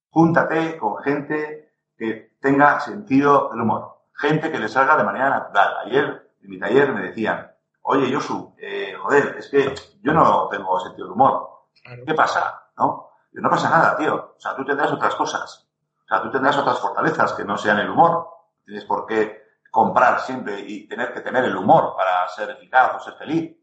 Júntate 0.08 0.78
con 0.78 0.96
gente 1.02 1.74
que 1.96 2.36
tenga 2.40 2.80
sentido 2.80 3.50
del 3.50 3.60
humor. 3.60 3.98
Gente 4.14 4.50
que 4.50 4.58
le 4.58 4.68
salga 4.68 4.96
de 4.96 5.04
manera 5.04 5.28
natural. 5.28 5.74
Ayer, 5.84 6.32
en 6.42 6.50
mi 6.50 6.58
taller, 6.58 6.92
me 6.94 7.02
decían, 7.02 7.50
oye, 7.82 8.12
Josu, 8.12 8.54
eh, 8.58 8.94
joder, 8.98 9.36
es 9.38 9.48
que 9.48 9.74
yo 10.02 10.12
no 10.12 10.48
tengo 10.48 10.80
sentido 10.80 11.06
del 11.06 11.12
humor. 11.12 11.48
Claro. 11.82 12.02
¿Qué 12.06 12.14
pasa? 12.14 12.70
¿No? 12.78 13.10
No 13.32 13.50
pasa 13.50 13.68
nada, 13.70 13.96
tío. 13.96 14.34
O 14.36 14.40
sea, 14.40 14.56
tú 14.56 14.64
tendrás 14.64 14.90
otras 14.92 15.14
cosas. 15.14 15.68
O 16.04 16.08
sea, 16.08 16.22
tú 16.22 16.30
tendrás 16.30 16.56
otras 16.56 16.78
fortalezas 16.80 17.34
que 17.34 17.44
no 17.44 17.56
sean 17.56 17.78
el 17.78 17.90
humor. 17.90 18.28
Tienes 18.64 18.84
por 18.84 19.06
qué 19.06 19.41
comprar 19.72 20.20
siempre 20.20 20.60
y 20.60 20.86
tener 20.86 21.14
que 21.14 21.22
tener 21.22 21.44
el 21.46 21.56
humor 21.56 21.94
para 21.96 22.28
ser 22.28 22.50
eficaz 22.50 22.94
o 22.94 23.00
ser 23.00 23.14
feliz. 23.14 23.56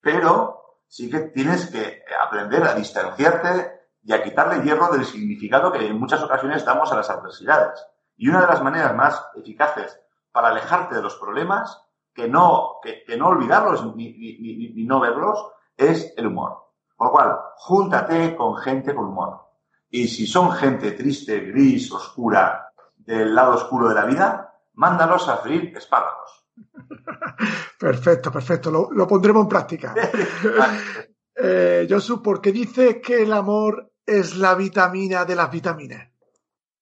Pero 0.00 0.78
sí 0.88 1.10
que 1.10 1.20
tienes 1.20 1.66
que 1.70 2.02
aprender 2.18 2.64
a 2.64 2.74
distanciarte 2.74 3.78
y 4.02 4.14
a 4.14 4.22
quitarle 4.22 4.62
hierro 4.64 4.88
del 4.90 5.04
significado 5.04 5.70
que 5.70 5.86
en 5.86 6.00
muchas 6.00 6.22
ocasiones 6.22 6.64
damos 6.64 6.90
a 6.90 6.96
las 6.96 7.10
adversidades. 7.10 7.78
Y 8.16 8.28
una 8.30 8.40
de 8.40 8.46
las 8.46 8.62
maneras 8.62 8.94
más 8.96 9.22
eficaces 9.36 10.00
para 10.32 10.48
alejarte 10.48 10.94
de 10.94 11.02
los 11.02 11.16
problemas, 11.16 11.84
que 12.14 12.26
no, 12.26 12.76
que, 12.82 13.04
no 13.18 13.28
olvidarlos 13.28 13.84
ni, 13.94 14.12
ni- 14.14 14.84
no 14.86 14.98
verlos, 14.98 15.52
es 15.76 16.14
el 16.16 16.26
humor. 16.28 16.70
Con 16.96 17.08
lo 17.08 17.12
cual, 17.12 17.38
júntate 17.56 18.34
con 18.34 18.56
gente 18.56 18.94
con 18.94 19.04
humor. 19.08 19.42
Y 19.90 20.08
si 20.08 20.26
son 20.26 20.52
gente 20.52 20.92
triste, 20.92 21.40
gris, 21.40 21.92
oscura, 21.92 22.72
del 22.96 23.34
lado 23.34 23.54
oscuro 23.56 23.88
de 23.90 23.94
la 23.94 24.04
vida, 24.06 24.49
mándalos 24.80 25.28
a 25.28 25.36
freír 25.36 25.76
espárragos. 25.76 26.46
Perfecto, 27.78 28.30
perfecto. 28.30 28.70
Lo, 28.70 28.90
lo 28.90 29.06
pondremos 29.06 29.42
en 29.42 29.48
práctica. 29.48 29.94
Eh, 31.42 31.86
Josu, 31.88 32.22
¿por 32.22 32.42
qué 32.42 32.52
dices 32.52 32.98
que 33.02 33.22
el 33.22 33.32
amor 33.32 33.92
es 34.04 34.36
la 34.36 34.54
vitamina 34.54 35.24
de 35.24 35.34
las 35.34 35.50
vitaminas? 35.50 36.06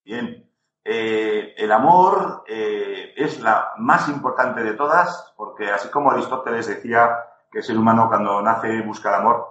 Bien. 0.04 0.50
Eh, 0.84 1.54
el 1.56 1.70
amor 1.70 2.42
eh, 2.48 3.12
es 3.16 3.38
la 3.40 3.74
más 3.76 4.08
importante 4.08 4.64
de 4.64 4.72
todas, 4.72 5.32
porque 5.36 5.70
así 5.70 5.88
como 5.90 6.10
Aristóteles 6.10 6.66
decía 6.66 7.18
que 7.52 7.58
el 7.58 7.64
ser 7.64 7.78
humano 7.78 8.08
cuando 8.08 8.42
nace 8.42 8.82
busca 8.82 9.10
el 9.10 9.14
amor, 9.14 9.46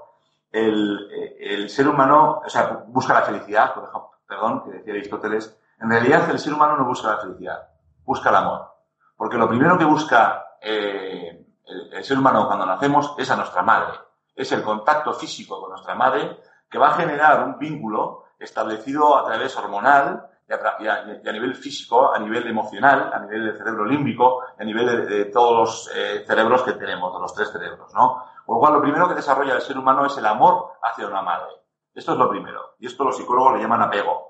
el, 0.52 1.70
ser 1.70 1.88
humano, 1.88 2.42
o 2.46 2.50
sea, 2.50 2.84
busca 2.88 3.14
la 3.14 3.22
felicidad, 3.22 3.74
por 3.74 3.84
ejemplo, 3.84 4.12
perdón, 4.28 4.64
que 4.66 4.72
decía 4.72 4.92
Aristóteles, 4.92 5.58
en 5.80 5.90
realidad 5.90 6.30
el 6.30 6.40
ser 6.40 6.54
humano 6.54 6.76
no 6.76 6.86
busca 6.86 7.12
la 7.12 7.22
felicidad, 7.22 7.70
busca 8.08 8.30
el 8.30 8.38
amor. 8.38 8.74
Porque 9.16 9.38
lo 9.38 9.50
primero 9.50 9.78
que 9.78 9.86
busca 9.86 10.56
eh, 10.62 11.46
el, 11.66 12.04
ser 12.04 12.18
humano 12.18 12.48
cuando 12.48 12.66
nacemos 12.66 13.14
es 13.18 13.30
a 13.30 13.36
nuestra 13.36 13.62
madre. 13.62 14.00
Es 14.34 14.52
el 14.54 14.64
contacto 14.64 15.14
físico 15.14 15.60
con 15.60 15.72
nuestra 15.72 15.94
madre 15.94 16.40
que 16.70 16.80
va 16.80 16.90
a 16.90 16.94
generar 16.94 17.44
un 17.44 17.60
vínculo 17.60 18.24
establecido 18.40 19.18
a 19.18 19.26
través 19.26 19.56
hormonal 19.58 20.30
y 20.48 20.88
a, 20.88 21.34
nivel 21.34 21.56
físico, 21.56 22.14
a 22.14 22.20
nivel 22.20 22.48
emocional, 22.48 23.12
a 23.14 23.20
nivel 23.20 23.48
del 23.48 23.58
cerebro 23.58 23.84
límbico, 23.84 24.42
a 24.58 24.64
nivel 24.64 25.08
de, 25.08 25.26
todos 25.26 25.58
los 25.58 25.92
eh, 25.94 26.24
cerebros 26.26 26.64
que 26.64 26.74
tenemos, 26.74 27.14
de 27.14 27.20
los 27.20 27.34
tres 27.34 27.52
cerebros, 27.52 27.94
¿no? 27.94 28.24
Con 28.46 28.56
lo 28.56 28.60
cual, 28.62 28.74
lo 28.76 28.82
primero 28.82 29.10
que 29.10 29.16
desarrolla 29.16 29.56
el 29.56 29.62
ser 29.62 29.78
humano 29.78 30.06
es 30.06 30.18
el 30.18 30.26
amor 30.26 30.72
hacia 30.82 31.08
una 31.08 31.22
madre. 31.22 31.52
Esto 31.94 32.14
es 32.14 32.18
lo 32.18 32.30
primero. 32.30 32.76
Y 32.80 32.86
esto 32.86 33.04
los 33.04 33.18
psicólogos 33.18 33.56
le 33.56 33.60
llaman 33.60 33.82
apego. 33.82 34.27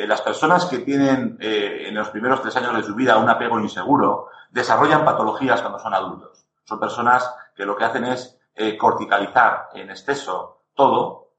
Eh, 0.00 0.06
las 0.06 0.22
personas 0.22 0.66
que 0.66 0.78
tienen 0.78 1.36
eh, 1.40 1.84
en 1.88 1.94
los 1.94 2.10
primeros 2.10 2.42
tres 2.42 2.56
años 2.56 2.76
de 2.76 2.82
su 2.82 2.94
vida 2.94 3.18
un 3.18 3.28
apego 3.28 3.58
inseguro 3.60 4.28
desarrollan 4.50 5.04
patologías 5.04 5.60
cuando 5.60 5.78
son 5.78 5.94
adultos. 5.94 6.46
Son 6.64 6.78
personas 6.80 7.34
que 7.54 7.64
lo 7.64 7.76
que 7.76 7.84
hacen 7.84 8.04
es 8.04 8.36
corticalizar 8.78 9.70
en 9.72 9.90
exceso 9.90 10.64
todo, 10.74 11.32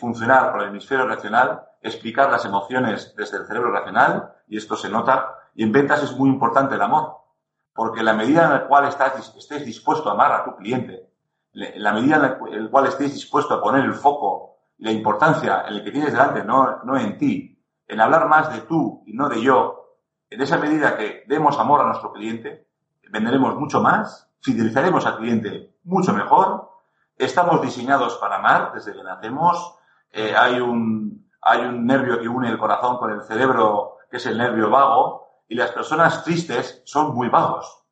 funcionar 0.00 0.50
con 0.50 0.62
el 0.62 0.68
hemisferio 0.68 1.06
racional 1.06 1.68
explicar 1.82 2.30
las 2.30 2.44
emociones 2.44 3.14
desde 3.16 3.38
el 3.38 3.46
cerebro 3.46 3.72
racional, 3.72 4.32
y 4.48 4.56
esto 4.56 4.76
se 4.76 4.88
nota, 4.88 5.34
y 5.54 5.62
en 5.62 5.72
ventas 5.72 6.02
es 6.02 6.16
muy 6.16 6.28
importante 6.28 6.74
el 6.74 6.82
amor, 6.82 7.16
porque 7.72 8.02
la 8.02 8.12
medida 8.12 8.44
en 8.44 8.52
la 8.52 8.66
cual 8.66 8.88
estás, 8.88 9.34
estés 9.36 9.64
dispuesto 9.64 10.08
a 10.08 10.12
amar 10.12 10.32
a 10.32 10.44
tu 10.44 10.56
cliente, 10.56 11.08
en 11.52 11.82
la 11.82 11.92
medida 11.92 12.16
en 12.16 12.64
la 12.64 12.70
cual 12.70 12.86
estés 12.86 13.12
dispuesto 13.12 13.54
a 13.54 13.62
poner 13.62 13.84
el 13.84 13.94
foco 13.94 14.56
la 14.78 14.92
importancia 14.92 15.64
en 15.66 15.74
el 15.74 15.84
que 15.84 15.90
tienes 15.90 16.12
delante, 16.12 16.44
no, 16.44 16.82
no 16.84 16.96
en 16.96 17.18
ti, 17.18 17.57
en 17.88 18.00
hablar 18.00 18.28
más 18.28 18.52
de 18.52 18.60
tú 18.60 19.02
y 19.06 19.14
no 19.14 19.28
de 19.28 19.42
yo, 19.42 19.96
en 20.30 20.42
esa 20.42 20.58
medida 20.58 20.96
que 20.96 21.24
demos 21.26 21.58
amor 21.58 21.80
a 21.80 21.86
nuestro 21.86 22.12
cliente, 22.12 22.68
venderemos 23.10 23.56
mucho 23.56 23.80
más, 23.80 24.30
fidelizaremos 24.40 25.06
al 25.06 25.16
cliente 25.16 25.74
mucho 25.84 26.12
mejor, 26.12 26.70
estamos 27.16 27.62
diseñados 27.62 28.16
para 28.18 28.36
amar 28.36 28.72
desde 28.74 28.92
que 28.92 29.02
nacemos, 29.02 29.74
eh, 30.12 30.34
hay 30.36 30.60
un, 30.60 31.30
hay 31.40 31.62
un 31.62 31.86
nervio 31.86 32.20
que 32.20 32.28
une 32.28 32.50
el 32.50 32.58
corazón 32.58 32.98
con 32.98 33.10
el 33.10 33.22
cerebro, 33.22 33.96
que 34.10 34.18
es 34.18 34.26
el 34.26 34.36
nervio 34.36 34.70
vago, 34.70 35.28
y 35.48 35.54
las 35.54 35.70
personas 35.72 36.22
tristes 36.24 36.82
son 36.84 37.14
muy 37.14 37.28
vagos. 37.28 37.84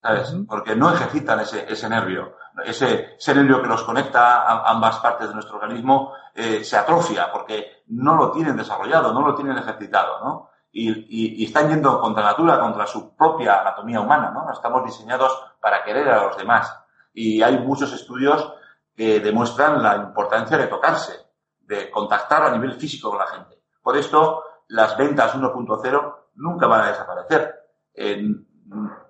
¿Sabes? 0.00 0.32
Porque 0.46 0.76
no 0.76 0.92
ejercitan 0.92 1.40
ese, 1.40 1.70
ese 1.70 1.88
nervio. 1.88 2.36
Ese, 2.64 3.16
nervio 3.34 3.62
que 3.62 3.68
los 3.68 3.82
conecta 3.82 4.42
a 4.42 4.70
ambas 4.70 4.98
partes 4.98 5.28
de 5.28 5.34
nuestro 5.34 5.56
organismo 5.56 6.12
eh, 6.34 6.64
se 6.64 6.76
atrofia 6.76 7.30
porque 7.32 7.84
no 7.88 8.16
lo 8.16 8.30
tienen 8.30 8.56
desarrollado, 8.56 9.12
no 9.12 9.26
lo 9.26 9.34
tienen 9.34 9.58
ejercitado, 9.58 10.20
¿no? 10.24 10.50
Y, 10.70 11.42
y, 11.42 11.44
están 11.44 11.68
yendo 11.68 11.98
contra 12.00 12.22
natura, 12.22 12.60
contra 12.60 12.86
su 12.86 13.16
propia 13.16 13.60
anatomía 13.60 14.00
humana, 14.00 14.30
¿no? 14.30 14.52
Estamos 14.52 14.84
diseñados 14.84 15.32
para 15.60 15.82
querer 15.82 16.08
a 16.10 16.24
los 16.24 16.36
demás. 16.36 16.72
Y 17.14 17.42
hay 17.42 17.58
muchos 17.58 17.92
estudios 17.92 18.52
que 18.94 19.20
demuestran 19.20 19.82
la 19.82 19.96
importancia 19.96 20.58
de 20.58 20.66
tocarse, 20.66 21.12
de 21.60 21.90
contactar 21.90 22.42
a 22.42 22.50
nivel 22.50 22.74
físico 22.74 23.10
con 23.10 23.18
la 23.18 23.26
gente. 23.26 23.62
Por 23.82 23.96
esto, 23.96 24.42
las 24.68 24.96
ventas 24.96 25.34
1.0 25.34 26.16
nunca 26.34 26.66
van 26.66 26.82
a 26.82 26.88
desaparecer. 26.88 27.54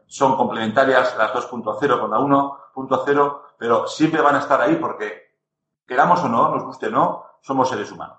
Son 0.08 0.36
complementarias 0.36 1.16
las 1.16 1.32
2.0 1.32 2.00
con 2.00 2.10
la 2.10 2.18
1.0, 2.18 3.40
pero 3.56 3.86
siempre 3.86 4.20
van 4.20 4.36
a 4.36 4.40
estar 4.40 4.60
ahí 4.60 4.76
porque, 4.76 5.36
queramos 5.86 6.20
o 6.24 6.28
no, 6.28 6.50
nos 6.54 6.64
guste 6.64 6.88
o 6.88 6.90
no, 6.90 7.24
somos 7.40 7.68
seres 7.68 7.92
humanos. 7.92 8.18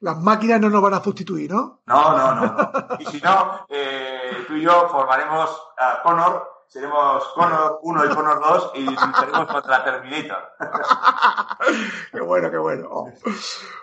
Las 0.00 0.20
máquinas 0.20 0.60
no 0.60 0.68
nos 0.68 0.82
van 0.82 0.94
a 0.94 1.02
sustituir, 1.02 1.50
¿no? 1.50 1.80
No, 1.86 2.16
no, 2.16 2.34
no. 2.34 2.70
Y 2.98 3.06
si 3.06 3.20
no, 3.20 3.66
eh, 3.68 4.44
tú 4.46 4.54
y 4.54 4.62
yo 4.62 4.88
formaremos 4.88 5.50
a 5.78 6.02
Connor 6.02 6.55
seremos 6.68 7.24
Connor 7.34 7.78
1 7.82 8.04
y 8.04 8.08
Connor 8.14 8.40
2 8.40 8.72
y 8.74 8.84
lucharemos 8.84 9.46
contra 9.46 9.84
Terminator. 9.84 10.52
qué 12.12 12.20
bueno, 12.20 12.50
qué 12.50 12.58
bueno. 12.58 12.88
Oh. 12.90 13.10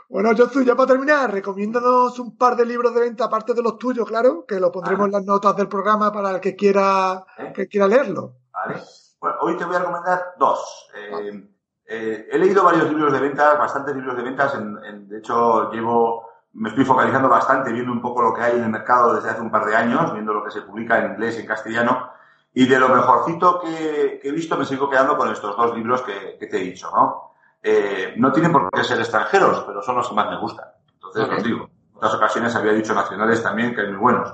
Bueno, 0.10 0.32
Josu, 0.38 0.64
ya 0.64 0.76
para 0.76 0.88
terminar, 0.88 1.32
recomiéndanos 1.32 2.20
un 2.20 2.38
par 2.38 2.56
de 2.56 2.66
libros 2.66 2.94
de 2.94 3.02
venta, 3.02 3.26
aparte 3.26 3.54
de 3.54 3.64
los 3.64 3.78
tuyos, 3.78 4.08
claro, 4.08 4.46
que 4.46 4.60
lo 4.60 4.72
pondremos 4.72 5.08
en 5.08 5.14
las 5.14 5.26
notas 5.26 5.56
del 5.56 5.68
programa 5.68 6.12
para 6.12 6.32
el 6.32 6.40
que 6.40 6.56
quiera, 6.56 7.24
¿Eh? 7.38 7.52
que 7.54 7.68
quiera 7.68 7.88
leerlo. 7.88 8.36
Vale. 8.52 8.82
Bueno, 9.20 9.38
hoy 9.42 9.58
te 9.58 9.66
voy 9.66 9.76
a 9.76 9.80
recomendar 9.80 10.34
dos. 10.38 10.90
Eh, 10.96 11.50
eh, 11.88 12.28
he 12.32 12.38
leído 12.38 12.64
varios 12.64 12.90
libros 12.90 13.14
de 13.14 13.20
ventas, 13.20 13.58
bastantes 13.58 13.96
libros 13.96 14.18
de 14.18 14.24
ventas. 14.24 14.54
de 14.56 15.18
hecho, 15.18 15.72
llevo, 15.72 16.28
me 16.54 16.70
estoy 16.70 16.86
focalizando 16.86 17.30
bastante 17.30 17.72
viendo 17.72 17.92
un 17.92 18.02
poco 18.02 18.22
lo 18.22 18.34
que 18.34 18.42
hay 18.42 18.58
en 18.58 18.66
el 18.66 18.70
mercado 18.70 19.14
desde 19.16 19.30
hace 19.30 19.42
un 19.42 19.52
par 19.52 19.66
de 19.66 19.76
años, 19.76 20.14
viendo 20.14 20.34
lo 20.34 20.44
que 20.44 20.52
se 20.52 20.62
publica 20.62 21.00
en 21.00 21.14
inglés 21.14 21.38
y 21.38 21.42
en 21.42 21.48
castellano. 21.48 22.10
Y 22.56 22.68
de 22.68 22.80
lo 22.80 22.90
mejorcito 22.90 23.60
que, 23.60 24.22
he 24.24 24.32
visto 24.32 24.56
me 24.56 24.66
sigo 24.66 24.90
quedando 24.90 25.18
con 25.18 25.32
estos 25.32 25.58
dos 25.58 25.76
libros 25.76 26.04
que, 26.04 26.38
te 26.46 26.58
he 26.58 26.64
dicho, 26.64 26.92
¿no? 26.96 27.34
Eh, 27.64 28.14
no 28.18 28.32
tienen 28.32 28.52
por 28.52 28.70
qué 28.70 28.84
ser 28.84 29.00
extranjeros, 29.00 29.64
pero 29.66 29.82
son 29.82 29.96
los 29.96 30.10
que 30.10 30.16
más 30.16 30.30
me 30.30 30.38
gustan. 30.38 30.68
Entonces, 30.94 31.38
os 31.38 31.44
digo, 31.44 31.66
en 31.66 31.98
otras 31.98 32.14
ocasiones 32.14 32.56
había 32.56 32.74
dicho 32.74 32.94
nacionales 32.94 33.42
también, 33.42 33.74
que 33.74 33.82
hay 33.82 33.88
muy 33.88 33.98
buenos. 33.98 34.34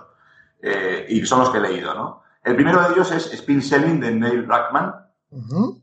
Eh, 0.62 1.06
y 1.10 1.26
son 1.26 1.40
los 1.40 1.50
que 1.50 1.60
he 1.60 1.62
leído, 1.62 1.94
¿no? 1.94 2.24
El 2.44 2.56
primero 2.56 2.82
de 2.82 2.94
ellos 2.94 3.10
es 3.12 3.32
Spin 3.34 3.62
Selling 3.62 4.00
de 4.00 4.12
Neil 4.12 4.48
Rackman. 4.48 4.96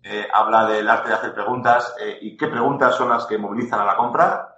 Eh, 0.03 0.26
habla 0.32 0.66
del 0.66 0.89
arte 0.89 1.09
de 1.09 1.14
hacer 1.14 1.32
preguntas 1.32 1.95
y 2.20 2.37
qué 2.37 2.49
preguntas 2.49 2.97
son 2.97 3.11
las 3.11 3.26
que 3.26 3.39
movilizan 3.39 3.78
a 3.80 3.84
la 3.84 3.97
compra. 3.97 4.57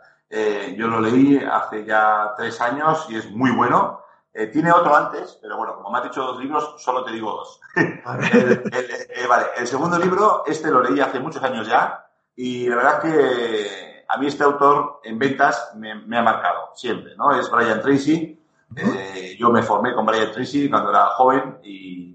yo 0.77 0.89
lo 0.89 1.01
leí 1.01 1.37
hace 1.37 1.85
ya 1.85 2.33
tres 2.37 2.61
años 2.61 3.07
y 3.11 3.17
es 3.17 3.31
muy 3.31 3.51
bueno. 3.51 4.01
Eh, 4.33 4.47
tiene 4.49 4.71
otro 4.71 4.95
antes, 4.95 5.39
pero 5.41 5.57
bueno, 5.57 5.75
como 5.75 5.91
me 5.91 5.99
has 5.99 6.05
dicho 6.05 6.23
dos 6.23 6.39
libros, 6.39 6.75
solo 6.79 7.05
te 7.05 7.13
digo 7.13 7.33
dos. 7.33 7.61
el, 7.77 8.63
eh, 8.71 9.27
vale, 9.29 9.47
el 9.57 9.67
segundo 9.67 9.99
libro, 9.99 10.45
este 10.47 10.71
lo 10.71 10.83
leí 10.83 11.01
hace 11.01 11.19
muchos 11.19 11.43
años 11.43 11.67
ya, 11.67 12.07
y 12.37 12.69
la 12.69 12.77
verdad 12.77 13.03
que 13.03 14.05
a 14.09 14.19
mí 14.19 14.27
este 14.27 14.45
autor 14.45 15.01
en 15.05 15.19
ventas 15.19 15.73
me, 15.77 15.91
ha 15.91 16.23
marcado, 16.23 16.71
siempre, 16.75 17.17
¿no? 17.17 17.33
Es 17.33 17.51
Brian 17.51 17.83
Tracy. 17.83 18.41
Eh, 18.77 19.37
yo 19.39 19.51
me 19.51 19.63
formé 19.63 19.95
con 19.95 20.05
Brian 20.05 20.31
Tracy 20.31 20.69
cuando 20.69 20.91
era 20.91 21.07
joven 21.09 21.59
y, 21.63 22.09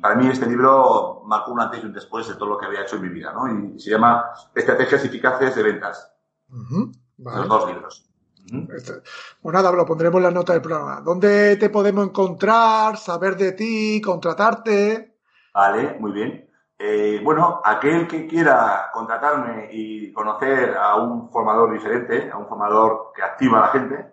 para 0.00 0.16
mí 0.16 0.26
este 0.26 0.46
libro 0.46 1.22
marcó 1.26 1.52
un 1.52 1.60
antes 1.60 1.80
y 1.82 1.86
un 1.86 1.92
después 1.92 2.26
de 2.26 2.34
todo 2.34 2.48
lo 2.48 2.58
que 2.58 2.66
había 2.66 2.82
hecho 2.82 2.96
en 2.96 3.02
mi 3.02 3.08
vida, 3.08 3.32
¿no? 3.32 3.48
Y 3.48 3.78
se 3.78 3.90
llama 3.90 4.32
Estrategias 4.52 5.04
eficaces 5.04 5.54
de 5.54 5.62
ventas. 5.62 6.12
Los 7.18 7.48
dos 7.48 7.66
libros. 7.68 8.11
Este, 8.74 8.92
pues 9.40 9.54
nada, 9.54 9.72
lo 9.72 9.86
pondremos 9.86 10.18
en 10.18 10.24
la 10.24 10.30
nota 10.30 10.52
del 10.52 10.62
programa. 10.62 11.00
¿Dónde 11.00 11.56
te 11.56 11.70
podemos 11.70 12.06
encontrar, 12.06 12.96
saber 12.96 13.36
de 13.36 13.52
ti, 13.52 14.00
contratarte? 14.00 15.16
Vale, 15.54 15.96
muy 15.98 16.12
bien. 16.12 16.48
Eh, 16.78 17.20
bueno, 17.22 17.60
aquel 17.64 18.08
que 18.08 18.26
quiera 18.26 18.90
contratarme 18.92 19.68
y 19.70 20.12
conocer 20.12 20.76
a 20.76 20.96
un 20.96 21.30
formador 21.30 21.72
diferente, 21.72 22.28
a 22.30 22.36
un 22.36 22.48
formador 22.48 23.12
que 23.14 23.22
activa 23.22 23.58
a 23.58 23.60
la 23.62 23.68
gente, 23.68 24.12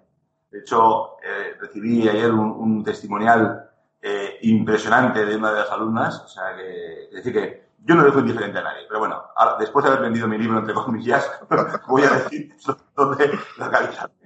de 0.52 0.60
hecho, 0.60 1.18
eh, 1.24 1.56
recibí 1.60 2.08
ayer 2.08 2.32
un, 2.32 2.84
testimonial 2.84 3.70
eh, 4.02 4.38
impresionante 4.44 5.26
de 5.26 5.36
una 5.36 5.52
de 5.52 5.60
las 5.62 5.72
alumnas, 5.72 6.22
o 6.22 6.28
sea, 6.28 6.56
que, 6.56 7.06
es 7.06 7.12
decir, 7.12 7.34
que 7.34 7.70
yo 7.86 7.96
no 7.96 8.04
dejo 8.04 8.20
indiferente 8.20 8.60
a 8.60 8.64
nadie, 8.64 8.86
pero 8.88 9.00
bueno, 9.00 9.24
después 9.58 9.84
de 9.84 9.92
haber 9.92 10.04
vendido 10.04 10.28
mi 10.28 10.38
libro, 10.38 10.60
entre 10.60 10.74
comillas, 10.74 11.28
voy 11.88 12.04
a 12.04 12.12
decir 12.12 12.56
dónde 12.96 13.32
localizarme. 13.58 14.19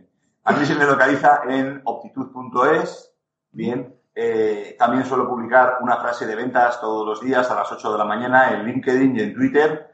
A 0.45 0.51
mí 0.51 0.65
se 0.65 0.75
me 0.75 0.85
localiza 0.85 1.41
en 1.47 1.81
optitud.es. 1.85 3.13
Bien. 3.51 3.95
Eh, 4.15 4.75
también 4.77 5.05
suelo 5.05 5.27
publicar 5.27 5.77
una 5.81 5.97
frase 5.97 6.27
de 6.27 6.35
ventas 6.35 6.79
todos 6.81 7.05
los 7.05 7.21
días 7.21 7.49
a 7.49 7.55
las 7.55 7.71
8 7.71 7.93
de 7.93 7.97
la 7.97 8.03
mañana 8.03 8.51
en 8.53 8.65
LinkedIn 8.65 9.17
y 9.17 9.21
en 9.21 9.33
Twitter. 9.33 9.89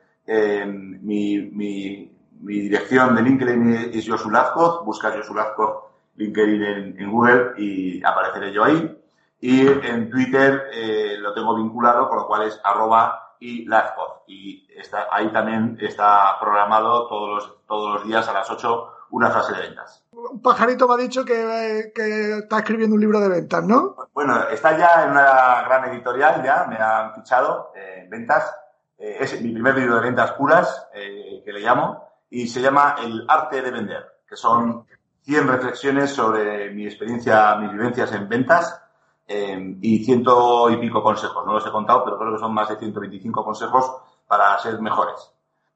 mi, 1.01 2.11
dirección 2.41 3.15
de 3.15 3.21
LinkedIn 3.21 3.91
es 3.93 4.09
Josu 4.09 4.31
Lazcoz. 4.31 4.83
Busca 4.83 5.11
Josu 5.11 5.35
Lazcoz 5.35 5.83
LinkedIn 6.15 6.63
en, 6.97 7.11
Google 7.11 7.53
y 7.57 8.03
apareceré 8.03 8.51
yo 8.51 8.63
ahí. 8.63 8.97
Y 9.39 9.67
en 9.67 10.09
Twitter 10.09 10.63
eh, 10.73 11.15
lo 11.19 11.33
tengo 11.33 11.55
vinculado, 11.55 12.09
con 12.09 12.17
lo 12.17 12.27
cual 12.27 12.47
es 12.47 12.59
arroba 12.63 13.28
y 13.39 13.65
Lazcoz. 13.65 14.23
Y 14.27 14.67
está, 14.75 15.07
ahí 15.11 15.31
también 15.31 15.77
está 15.81 16.37
programado 16.39 17.07
todos 17.07 17.29
los, 17.29 17.65
todos 17.65 17.93
los 17.95 18.07
días 18.07 18.27
a 18.27 18.33
las 18.33 18.49
8 18.49 18.93
una 19.11 19.31
frase 19.31 19.53
de 19.53 19.61
ventas. 19.61 20.03
Un 20.11 20.41
pajarito 20.41 20.87
me 20.87 20.93
ha 20.93 20.97
dicho 20.97 21.25
que, 21.25 21.91
está 22.37 22.59
escribiendo 22.59 22.95
un 22.95 23.01
libro 23.01 23.19
de 23.19 23.29
ventas, 23.29 23.63
¿no? 23.63 23.95
Bueno, 24.13 24.47
está 24.49 24.77
ya 24.77 25.05
en 25.05 25.11
una 25.11 25.63
gran 25.63 25.85
editorial, 25.91 26.43
ya 26.43 26.65
me 26.65 26.77
han 26.77 27.15
fichado 27.15 27.71
en 27.75 28.05
eh, 28.05 28.07
ventas. 28.09 28.53
Eh, 28.97 29.17
es 29.19 29.41
mi 29.41 29.51
primer 29.51 29.75
libro 29.75 29.95
de 29.95 30.01
ventas 30.01 30.33
puras, 30.33 30.87
eh, 30.93 31.41
que 31.43 31.53
le 31.53 31.61
llamo, 31.61 32.07
y 32.29 32.47
se 32.47 32.61
llama 32.61 32.97
El 33.01 33.25
arte 33.27 33.61
de 33.61 33.71
vender, 33.71 34.05
que 34.27 34.35
son 34.35 34.85
100 35.21 35.47
reflexiones 35.47 36.11
sobre 36.11 36.71
mi 36.71 36.85
experiencia, 36.85 37.55
mis 37.55 37.71
vivencias 37.71 38.11
en 38.11 38.27
ventas 38.27 38.81
y 39.29 40.03
ciento 40.03 40.69
y 40.71 40.77
pico 40.77 41.03
consejos. 41.03 41.45
No 41.45 41.53
los 41.53 41.65
he 41.65 41.71
contado, 41.71 42.03
pero 42.03 42.17
creo 42.17 42.33
que 42.33 42.39
son 42.39 42.53
más 42.53 42.69
de 42.69 42.77
125 42.77 43.43
consejos 43.43 43.91
para 44.27 44.57
ser 44.59 44.81
mejores. 44.81 45.31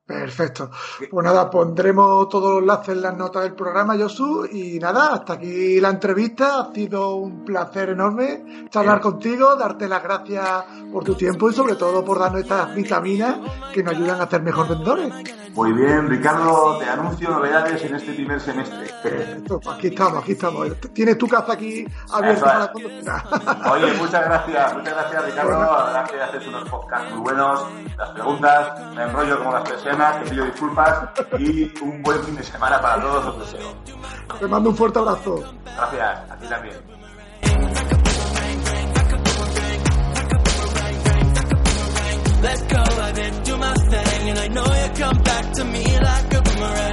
Perfecto. 0.05 0.69
Pues 1.09 1.25
nada, 1.25 1.49
pondremos 1.49 2.27
todos 2.27 2.51
los 2.55 2.61
enlaces 2.61 2.89
en 2.89 3.01
las 3.03 3.15
notas 3.15 3.43
del 3.43 3.53
programa, 3.53 3.97
Josu. 3.97 4.45
Y 4.51 4.77
nada, 4.77 5.13
hasta 5.13 5.33
aquí 5.33 5.79
la 5.79 5.89
entrevista. 5.89 6.59
Ha 6.59 6.73
sido 6.73 7.15
un 7.15 7.45
placer 7.45 7.89
enorme 7.91 8.67
charlar 8.69 8.99
contigo, 8.99 9.55
darte 9.55 9.87
las 9.87 10.03
gracias 10.03 10.65
por 10.91 11.05
tu 11.05 11.15
tiempo 11.15 11.49
y 11.49 11.53
sobre 11.53 11.75
todo 11.75 12.03
por 12.03 12.19
darnos 12.19 12.41
estas 12.41 12.75
vitaminas 12.75 13.37
que 13.73 13.81
nos 13.81 13.95
ayudan 13.95 14.19
a 14.19 14.29
ser 14.29 14.41
mejor 14.41 14.67
vendedores. 14.67 15.13
Muy 15.53 15.71
bien, 15.71 16.09
Ricardo, 16.09 16.79
te 16.79 16.85
anuncio 16.85 17.29
novedades 17.29 17.83
en 17.85 17.95
este 17.95 18.13
primer 18.13 18.41
semestre. 18.41 18.89
Perfecto, 19.03 19.59
pues 19.59 19.77
aquí 19.77 19.87
estamos, 19.87 20.23
aquí 20.23 20.31
estamos. 20.33 20.67
Tienes 20.93 21.17
tu 21.17 21.27
casa 21.27 21.53
aquí 21.53 21.85
abierta 22.11 22.43
para 22.43 22.71
cuando 22.71 22.89
quieras. 22.89 23.23
Oye, 23.71 23.93
muchas 23.93 24.25
gracias, 24.25 24.73
muchas 24.73 24.93
gracias, 24.93 25.25
Ricardo. 25.25 25.51
La 25.51 25.83
verdad 25.85 26.09
que 26.09 26.21
haces 26.21 26.47
unos 26.47 26.67
podcasts 26.67 27.11
muy 27.11 27.21
buenos. 27.21 27.67
Las 27.97 28.09
preguntas, 28.09 28.95
me 28.95 29.03
enrollo 29.03 29.37
como 29.37 29.51
las 29.53 29.69
personas 29.69 29.92
te 29.97 30.29
pido 30.29 30.45
disculpas 30.45 31.09
y 31.37 31.71
un 31.81 32.01
buen 32.01 32.23
fin 32.23 32.35
de 32.35 32.43
semana 32.43 32.81
para 32.81 33.01
todos 33.01 33.25
os 33.25 33.39
deseo. 33.39 33.75
Te 34.39 34.47
mando 34.47 34.69
un 34.69 34.75
fuerte 34.75 34.99
abrazo. 34.99 35.43
Gracias, 35.65 36.31
a 36.31 36.35
ti 36.37 36.47
también. 36.47 36.75
Let's 42.41 42.61
go, 42.63 42.83
I 42.83 43.11
did 43.13 43.43
do 43.43 43.57
my 43.57 43.73
thing, 43.73 44.29
and 44.29 44.39
I 44.39 44.47
know 44.49 44.65
you 44.65 44.89
come 44.95 45.23
back 45.23 45.53
to 45.53 45.63
me 45.63 45.85
like 45.85 46.33
a 46.33 46.41
boomerang. 46.41 46.92